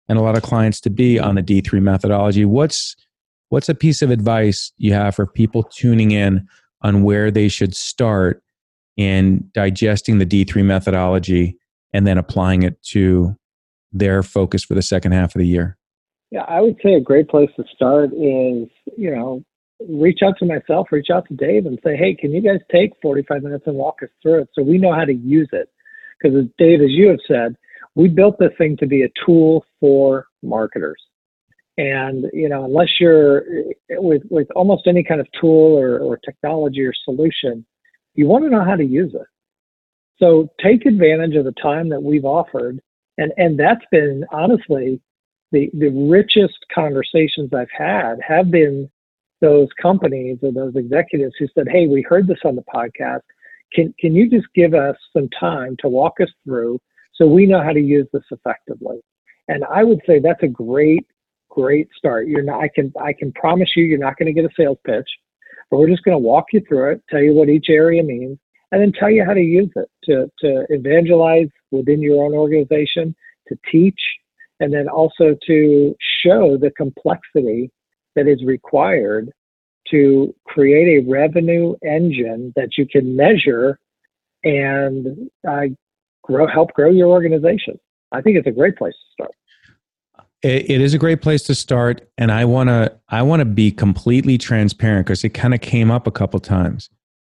and 0.07 0.19
a 0.19 0.21
lot 0.21 0.37
of 0.37 0.43
clients 0.43 0.79
to 0.81 0.91
be 0.91 1.17
on 1.17 1.35
the 1.35 1.41
D3 1.41 1.81
methodology. 1.81 2.45
What's 2.45 2.95
what's 3.51 3.67
a 3.67 3.75
piece 3.75 4.01
of 4.01 4.09
advice 4.09 4.71
you 4.77 4.93
have 4.93 5.13
for 5.13 5.27
people 5.27 5.61
tuning 5.61 6.11
in 6.11 6.47
on 6.81 7.03
where 7.03 7.29
they 7.29 7.49
should 7.49 7.75
start 7.75 8.41
in 8.95 9.49
digesting 9.53 10.17
the 10.19 10.25
D3 10.25 10.63
methodology 10.63 11.57
and 11.93 12.07
then 12.07 12.17
applying 12.17 12.63
it 12.63 12.81
to 12.81 13.35
their 13.91 14.23
focus 14.23 14.63
for 14.63 14.73
the 14.73 14.81
second 14.81 15.11
half 15.11 15.35
of 15.35 15.39
the 15.39 15.47
year? 15.47 15.77
Yeah, 16.31 16.45
I 16.47 16.61
would 16.61 16.77
say 16.81 16.93
a 16.93 17.01
great 17.01 17.27
place 17.27 17.49
to 17.57 17.65
start 17.75 18.11
is, 18.13 18.69
you 18.97 19.13
know, 19.13 19.43
reach 19.89 20.19
out 20.23 20.35
to 20.39 20.45
myself, 20.45 20.87
reach 20.89 21.09
out 21.13 21.27
to 21.27 21.35
Dave 21.35 21.65
and 21.65 21.77
say, 21.83 21.97
hey, 21.97 22.15
can 22.15 22.31
you 22.31 22.41
guys 22.41 22.61
take 22.71 22.91
45 23.01 23.43
minutes 23.43 23.65
and 23.67 23.75
walk 23.75 23.97
us 24.01 24.09
through 24.21 24.43
it 24.43 24.49
so 24.53 24.63
we 24.63 24.77
know 24.77 24.93
how 24.93 25.03
to 25.03 25.13
use 25.13 25.49
it? 25.51 25.67
Because 26.21 26.45
Dave, 26.57 26.79
as 26.79 26.91
you 26.91 27.09
have 27.09 27.19
said, 27.27 27.57
we 27.95 28.07
built 28.07 28.39
this 28.39 28.51
thing 28.57 28.77
to 28.77 28.87
be 28.87 29.03
a 29.03 29.09
tool 29.25 29.65
for 29.81 30.27
marketers. 30.41 31.01
And, 31.81 32.27
you 32.31 32.47
know, 32.47 32.65
unless 32.65 32.99
you're 32.99 33.39
eh, 33.39 33.95
with, 33.97 34.21
with 34.29 34.47
almost 34.55 34.85
any 34.85 35.03
kind 35.03 35.19
of 35.19 35.27
tool 35.39 35.75
or, 35.79 35.97
or 35.97 36.17
technology 36.17 36.81
or 36.81 36.93
solution, 37.03 37.65
you 38.13 38.27
want 38.27 38.43
to 38.43 38.51
know 38.51 38.63
how 38.63 38.75
to 38.75 38.85
use 38.85 39.15
it. 39.15 39.25
So 40.19 40.47
take 40.63 40.85
advantage 40.85 41.35
of 41.35 41.45
the 41.45 41.53
time 41.53 41.89
that 41.89 42.03
we've 42.03 42.23
offered. 42.23 42.79
And, 43.17 43.31
and 43.37 43.59
that's 43.59 43.83
been 43.91 44.25
honestly 44.31 45.01
the, 45.51 45.71
the 45.73 45.89
richest 45.89 46.59
conversations 46.73 47.49
I've 47.51 47.71
had 47.75 48.19
have 48.25 48.51
been 48.51 48.87
those 49.41 49.67
companies 49.81 50.37
or 50.43 50.51
those 50.51 50.75
executives 50.75 51.33
who 51.39 51.47
said, 51.55 51.67
Hey, 51.67 51.87
we 51.87 52.05
heard 52.07 52.27
this 52.27 52.41
on 52.45 52.55
the 52.55 52.63
podcast. 52.63 53.21
Can, 53.73 53.91
can 53.99 54.13
you 54.13 54.29
just 54.29 54.45
give 54.53 54.75
us 54.75 54.97
some 55.17 55.29
time 55.29 55.77
to 55.79 55.89
walk 55.89 56.21
us 56.21 56.29
through 56.43 56.79
so 57.15 57.25
we 57.25 57.47
know 57.47 57.63
how 57.63 57.73
to 57.73 57.81
use 57.81 58.05
this 58.13 58.21
effectively? 58.29 58.99
And 59.47 59.63
I 59.65 59.83
would 59.83 60.01
say 60.05 60.19
that's 60.19 60.43
a 60.43 60.47
great, 60.47 61.07
great 61.51 61.89
start. 61.95 62.27
You're 62.27 62.43
not, 62.43 62.61
I 62.61 62.69
can, 62.73 62.91
I 62.99 63.13
can 63.13 63.31
promise 63.33 63.69
you, 63.75 63.83
you're 63.83 63.99
not 63.99 64.17
going 64.17 64.33
to 64.33 64.41
get 64.41 64.49
a 64.49 64.53
sales 64.57 64.77
pitch, 64.85 65.09
but 65.69 65.77
we're 65.77 65.89
just 65.89 66.03
going 66.03 66.15
to 66.15 66.19
walk 66.19 66.45
you 66.53 66.61
through 66.67 66.93
it, 66.93 67.03
tell 67.09 67.21
you 67.21 67.33
what 67.33 67.49
each 67.49 67.67
area 67.69 68.01
means, 68.01 68.39
and 68.71 68.81
then 68.81 68.91
tell 68.93 69.11
you 69.11 69.23
how 69.25 69.33
to 69.33 69.41
use 69.41 69.69
it 69.75 69.89
to, 70.05 70.31
to 70.39 70.65
evangelize 70.69 71.49
within 71.71 72.01
your 72.01 72.23
own 72.23 72.33
organization, 72.33 73.13
to 73.49 73.57
teach, 73.69 73.99
and 74.59 74.73
then 74.73 74.87
also 74.87 75.35
to 75.45 75.95
show 76.23 76.57
the 76.57 76.71
complexity 76.71 77.69
that 78.15 78.27
is 78.27 78.43
required 78.45 79.29
to 79.89 80.33
create 80.45 80.99
a 80.99 81.09
revenue 81.09 81.73
engine 81.85 82.53
that 82.55 82.77
you 82.77 82.85
can 82.87 83.15
measure 83.15 83.79
and 84.43 85.29
uh, 85.47 85.63
grow, 86.23 86.47
help 86.47 86.71
grow 86.73 86.89
your 86.89 87.09
organization. 87.09 87.77
I 88.11 88.21
think 88.21 88.37
it's 88.37 88.47
a 88.47 88.51
great 88.51 88.77
place 88.77 88.93
to 88.93 89.13
start. 89.13 89.31
It 90.43 90.81
is 90.81 90.95
a 90.95 90.97
great 90.97 91.21
place 91.21 91.43
to 91.43 91.55
start, 91.55 92.09
and 92.17 92.31
I 92.31 92.45
want 92.45 92.69
to 92.69 92.97
I 93.09 93.21
want 93.21 93.41
to 93.41 93.45
be 93.45 93.71
completely 93.71 94.39
transparent 94.39 95.05
because 95.05 95.23
it 95.23 95.29
kind 95.29 95.53
of 95.53 95.61
came 95.61 95.91
up 95.91 96.07
a 96.07 96.11
couple 96.11 96.39
times. 96.39 96.89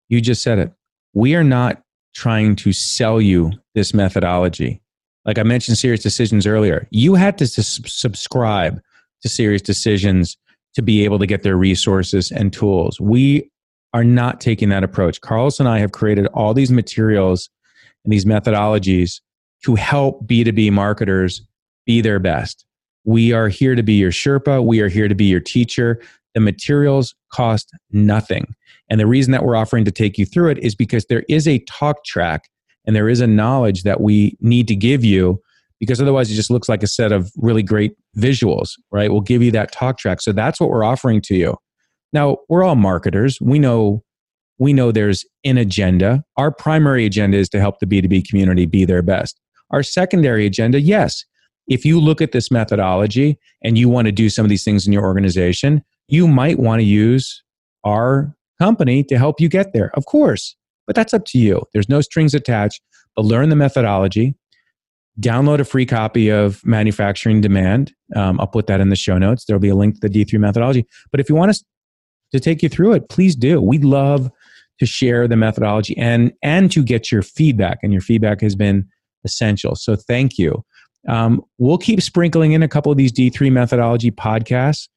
You 0.08 0.20
just 0.20 0.42
said 0.42 0.58
it. 0.58 0.72
We 1.12 1.34
are 1.34 1.42
not 1.42 1.82
trying 2.14 2.54
to 2.56 2.72
sell 2.72 3.20
you 3.20 3.52
this 3.74 3.92
methodology 3.92 4.82
like 5.24 5.38
I 5.38 5.42
mentioned 5.42 5.78
Sirius 5.78 6.02
Decisions 6.02 6.46
earlier, 6.46 6.88
you 6.90 7.14
had 7.14 7.38
to 7.38 7.46
subscribe 7.46 8.80
to 9.22 9.28
Sirius 9.28 9.62
Decisions 9.62 10.36
to 10.74 10.82
be 10.82 11.04
able 11.04 11.18
to 11.18 11.26
get 11.26 11.42
their 11.42 11.56
resources 11.56 12.32
and 12.32 12.52
tools. 12.52 13.00
We 13.00 13.50
are 13.94 14.04
not 14.04 14.40
taking 14.40 14.70
that 14.70 14.82
approach. 14.82 15.20
Carlos 15.20 15.60
and 15.60 15.68
I 15.68 15.78
have 15.78 15.92
created 15.92 16.26
all 16.28 16.54
these 16.54 16.72
materials 16.72 17.50
and 18.04 18.12
these 18.12 18.24
methodologies 18.24 19.20
to 19.64 19.74
help 19.74 20.26
B2B 20.26 20.72
marketers 20.72 21.42
be 21.86 22.00
their 22.00 22.18
best. 22.18 22.64
We 23.04 23.32
are 23.32 23.48
here 23.48 23.74
to 23.74 23.82
be 23.82 23.94
your 23.94 24.10
Sherpa. 24.10 24.64
We 24.64 24.80
are 24.80 24.88
here 24.88 25.08
to 25.08 25.14
be 25.14 25.24
your 25.24 25.40
teacher. 25.40 26.00
The 26.34 26.40
materials 26.40 27.14
cost 27.32 27.70
nothing. 27.90 28.54
And 28.88 29.00
the 29.00 29.06
reason 29.06 29.32
that 29.32 29.44
we're 29.44 29.56
offering 29.56 29.84
to 29.84 29.90
take 29.90 30.18
you 30.18 30.26
through 30.26 30.50
it 30.50 30.58
is 30.58 30.74
because 30.74 31.06
there 31.06 31.24
is 31.28 31.48
a 31.48 31.58
talk 31.60 32.04
track 32.04 32.48
and 32.86 32.94
there 32.96 33.08
is 33.08 33.20
a 33.20 33.26
knowledge 33.26 33.82
that 33.82 34.00
we 34.00 34.36
need 34.40 34.68
to 34.68 34.76
give 34.76 35.04
you 35.04 35.40
because 35.80 36.00
otherwise 36.00 36.30
it 36.30 36.34
just 36.34 36.50
looks 36.50 36.68
like 36.68 36.82
a 36.82 36.86
set 36.86 37.10
of 37.10 37.32
really 37.36 37.62
great 37.62 37.96
visuals, 38.16 38.70
right? 38.92 39.10
We'll 39.10 39.20
give 39.20 39.42
you 39.42 39.50
that 39.52 39.72
talk 39.72 39.98
track. 39.98 40.20
So 40.20 40.32
that's 40.32 40.60
what 40.60 40.70
we're 40.70 40.84
offering 40.84 41.20
to 41.22 41.34
you. 41.34 41.56
Now, 42.12 42.38
we're 42.48 42.62
all 42.62 42.76
marketers. 42.76 43.40
We 43.40 43.58
know 43.58 44.04
we 44.58 44.72
know 44.72 44.92
there's 44.92 45.24
an 45.44 45.58
agenda. 45.58 46.22
Our 46.36 46.52
primary 46.52 47.04
agenda 47.04 47.36
is 47.36 47.48
to 47.48 47.58
help 47.58 47.80
the 47.80 47.86
B2B 47.86 48.28
community 48.28 48.64
be 48.64 48.84
their 48.84 49.02
best. 49.02 49.40
Our 49.70 49.82
secondary 49.82 50.46
agenda, 50.46 50.80
yes, 50.80 51.24
if 51.68 51.84
you 51.84 52.00
look 52.00 52.20
at 52.20 52.32
this 52.32 52.50
methodology 52.50 53.38
and 53.62 53.78
you 53.78 53.88
want 53.88 54.06
to 54.06 54.12
do 54.12 54.28
some 54.28 54.44
of 54.44 54.50
these 54.50 54.64
things 54.64 54.86
in 54.86 54.92
your 54.92 55.04
organization, 55.04 55.82
you 56.08 56.26
might 56.26 56.58
want 56.58 56.80
to 56.80 56.84
use 56.84 57.42
our 57.84 58.34
company 58.60 59.02
to 59.04 59.18
help 59.18 59.40
you 59.40 59.48
get 59.48 59.72
there. 59.72 59.90
Of 59.94 60.06
course. 60.06 60.56
But 60.86 60.96
that's 60.96 61.14
up 61.14 61.24
to 61.26 61.38
you. 61.38 61.62
There's 61.72 61.88
no 61.88 62.00
strings 62.00 62.34
attached, 62.34 62.80
but 63.16 63.24
learn 63.24 63.48
the 63.48 63.56
methodology. 63.56 64.34
Download 65.20 65.60
a 65.60 65.64
free 65.64 65.86
copy 65.86 66.30
of 66.30 66.64
Manufacturing 66.64 67.40
Demand. 67.40 67.92
Um, 68.16 68.40
I'll 68.40 68.46
put 68.46 68.66
that 68.66 68.80
in 68.80 68.88
the 68.88 68.96
show 68.96 69.18
notes. 69.18 69.44
There'll 69.44 69.60
be 69.60 69.68
a 69.68 69.74
link 69.74 70.00
to 70.00 70.08
the 70.08 70.24
D3 70.24 70.38
methodology. 70.38 70.86
But 71.10 71.20
if 71.20 71.28
you 71.28 71.34
want 71.34 71.50
us 71.50 71.62
to 72.32 72.40
take 72.40 72.62
you 72.62 72.68
through 72.68 72.94
it, 72.94 73.08
please 73.08 73.36
do. 73.36 73.60
We'd 73.60 73.84
love 73.84 74.30
to 74.78 74.86
share 74.86 75.28
the 75.28 75.36
methodology 75.36 75.96
and 75.98 76.32
and 76.42 76.72
to 76.72 76.82
get 76.82 77.12
your 77.12 77.22
feedback. 77.22 77.78
And 77.82 77.92
your 77.92 78.00
feedback 78.00 78.40
has 78.40 78.56
been 78.56 78.88
essential. 79.24 79.76
So 79.76 79.96
thank 79.96 80.38
you. 80.38 80.64
Um, 81.08 81.42
we'll 81.58 81.78
keep 81.78 82.00
sprinkling 82.00 82.52
in 82.52 82.62
a 82.62 82.68
couple 82.68 82.92
of 82.92 82.98
these 82.98 83.12
D3 83.12 83.50
methodology 83.50 84.10
podcasts. 84.10 84.88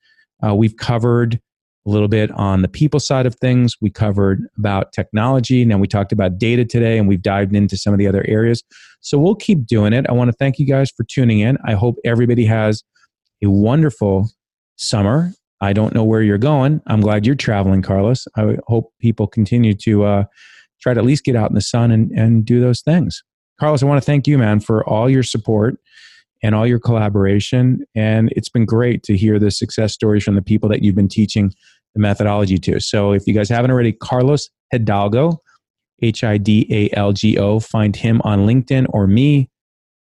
Uh, 0.45 0.53
we've 0.53 0.77
covered 0.77 1.39
a 1.85 1.89
little 1.89 2.07
bit 2.07 2.31
on 2.31 2.61
the 2.61 2.67
people 2.67 2.99
side 2.99 3.25
of 3.25 3.35
things. 3.35 3.75
We 3.79 3.89
covered 3.89 4.41
about 4.57 4.91
technology. 4.91 5.65
Now 5.65 5.77
we 5.77 5.87
talked 5.87 6.11
about 6.11 6.37
data 6.37 6.65
today 6.65 6.97
and 6.97 7.07
we've 7.07 7.21
dived 7.21 7.55
into 7.55 7.77
some 7.77 7.93
of 7.93 7.99
the 7.99 8.07
other 8.07 8.25
areas. 8.27 8.63
So 9.01 9.19
we'll 9.19 9.35
keep 9.35 9.67
doing 9.67 9.93
it. 9.93 10.05
I 10.09 10.13
want 10.13 10.29
to 10.29 10.37
thank 10.37 10.57
you 10.57 10.65
guys 10.65 10.89
for 10.95 11.03
tuning 11.03 11.39
in. 11.39 11.57
I 11.65 11.73
hope 11.73 11.97
everybody 12.03 12.45
has 12.45 12.83
a 13.43 13.49
wonderful 13.49 14.29
summer. 14.77 15.31
I 15.61 15.73
don't 15.73 15.93
know 15.93 16.03
where 16.03 16.21
you're 16.21 16.37
going. 16.37 16.81
I'm 16.87 17.01
glad 17.01 17.25
you're 17.25 17.35
traveling, 17.35 17.81
Carlos. 17.81 18.27
I 18.35 18.57
hope 18.67 18.91
people 18.99 19.27
continue 19.27 19.73
to 19.75 20.03
uh, 20.03 20.23
try 20.81 20.93
to 20.93 20.99
at 20.99 21.05
least 21.05 21.23
get 21.23 21.35
out 21.35 21.49
in 21.49 21.55
the 21.55 21.61
sun 21.61 21.91
and, 21.91 22.11
and 22.11 22.45
do 22.45 22.59
those 22.59 22.81
things. 22.81 23.23
Carlos, 23.59 23.81
I 23.81 23.85
want 23.85 24.01
to 24.01 24.05
thank 24.05 24.27
you, 24.27 24.37
man, 24.37 24.59
for 24.59 24.87
all 24.87 25.09
your 25.09 25.23
support 25.23 25.77
and 26.43 26.53
all 26.53 26.67
your 26.67 26.79
collaboration. 26.79 27.85
And 27.95 28.31
it's 28.35 28.49
been 28.49 28.65
great 28.65 29.03
to 29.03 29.17
hear 29.17 29.39
the 29.39 29.51
success 29.51 29.93
stories 29.93 30.23
from 30.23 30.35
the 30.35 30.41
people 30.41 30.69
that 30.69 30.83
you've 30.83 30.95
been 30.95 31.07
teaching 31.07 31.53
the 31.93 32.01
methodology 32.01 32.57
to. 32.59 32.79
So 32.79 33.13
if 33.13 33.25
you 33.25 33.33
guys 33.33 33.49
haven't 33.49 33.71
already, 33.71 33.93
Carlos 33.93 34.49
Hidalgo, 34.71 35.41
H 36.01 36.23
I 36.23 36.37
D 36.37 36.67
A 36.69 36.95
L 36.97 37.13
G 37.13 37.37
O, 37.37 37.59
find 37.59 37.95
him 37.95 38.21
on 38.23 38.45
LinkedIn 38.45 38.87
or 38.89 39.07
me. 39.07 39.41
I 39.41 39.47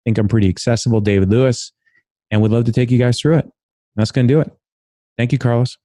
think 0.05 0.19
I'm 0.19 0.29
pretty 0.29 0.49
accessible, 0.49 1.01
David 1.01 1.31
Lewis, 1.31 1.71
and 2.31 2.41
we'd 2.41 2.51
love 2.51 2.65
to 2.65 2.73
take 2.73 2.91
you 2.91 2.99
guys 2.99 3.21
through 3.21 3.37
it. 3.37 3.53
That's 3.95 4.11
going 4.11 4.27
to 4.27 4.35
do 4.35 4.41
it. 4.41 4.51
Thank 5.19 5.33
you, 5.33 5.39
Carlos. 5.39 5.77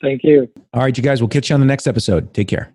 Thank 0.00 0.24
you. 0.24 0.48
All 0.72 0.82
right, 0.82 0.96
you 0.96 1.02
guys, 1.02 1.20
we'll 1.20 1.28
catch 1.28 1.50
you 1.50 1.54
on 1.54 1.60
the 1.60 1.66
next 1.66 1.86
episode. 1.86 2.32
Take 2.34 2.48
care. 2.48 2.74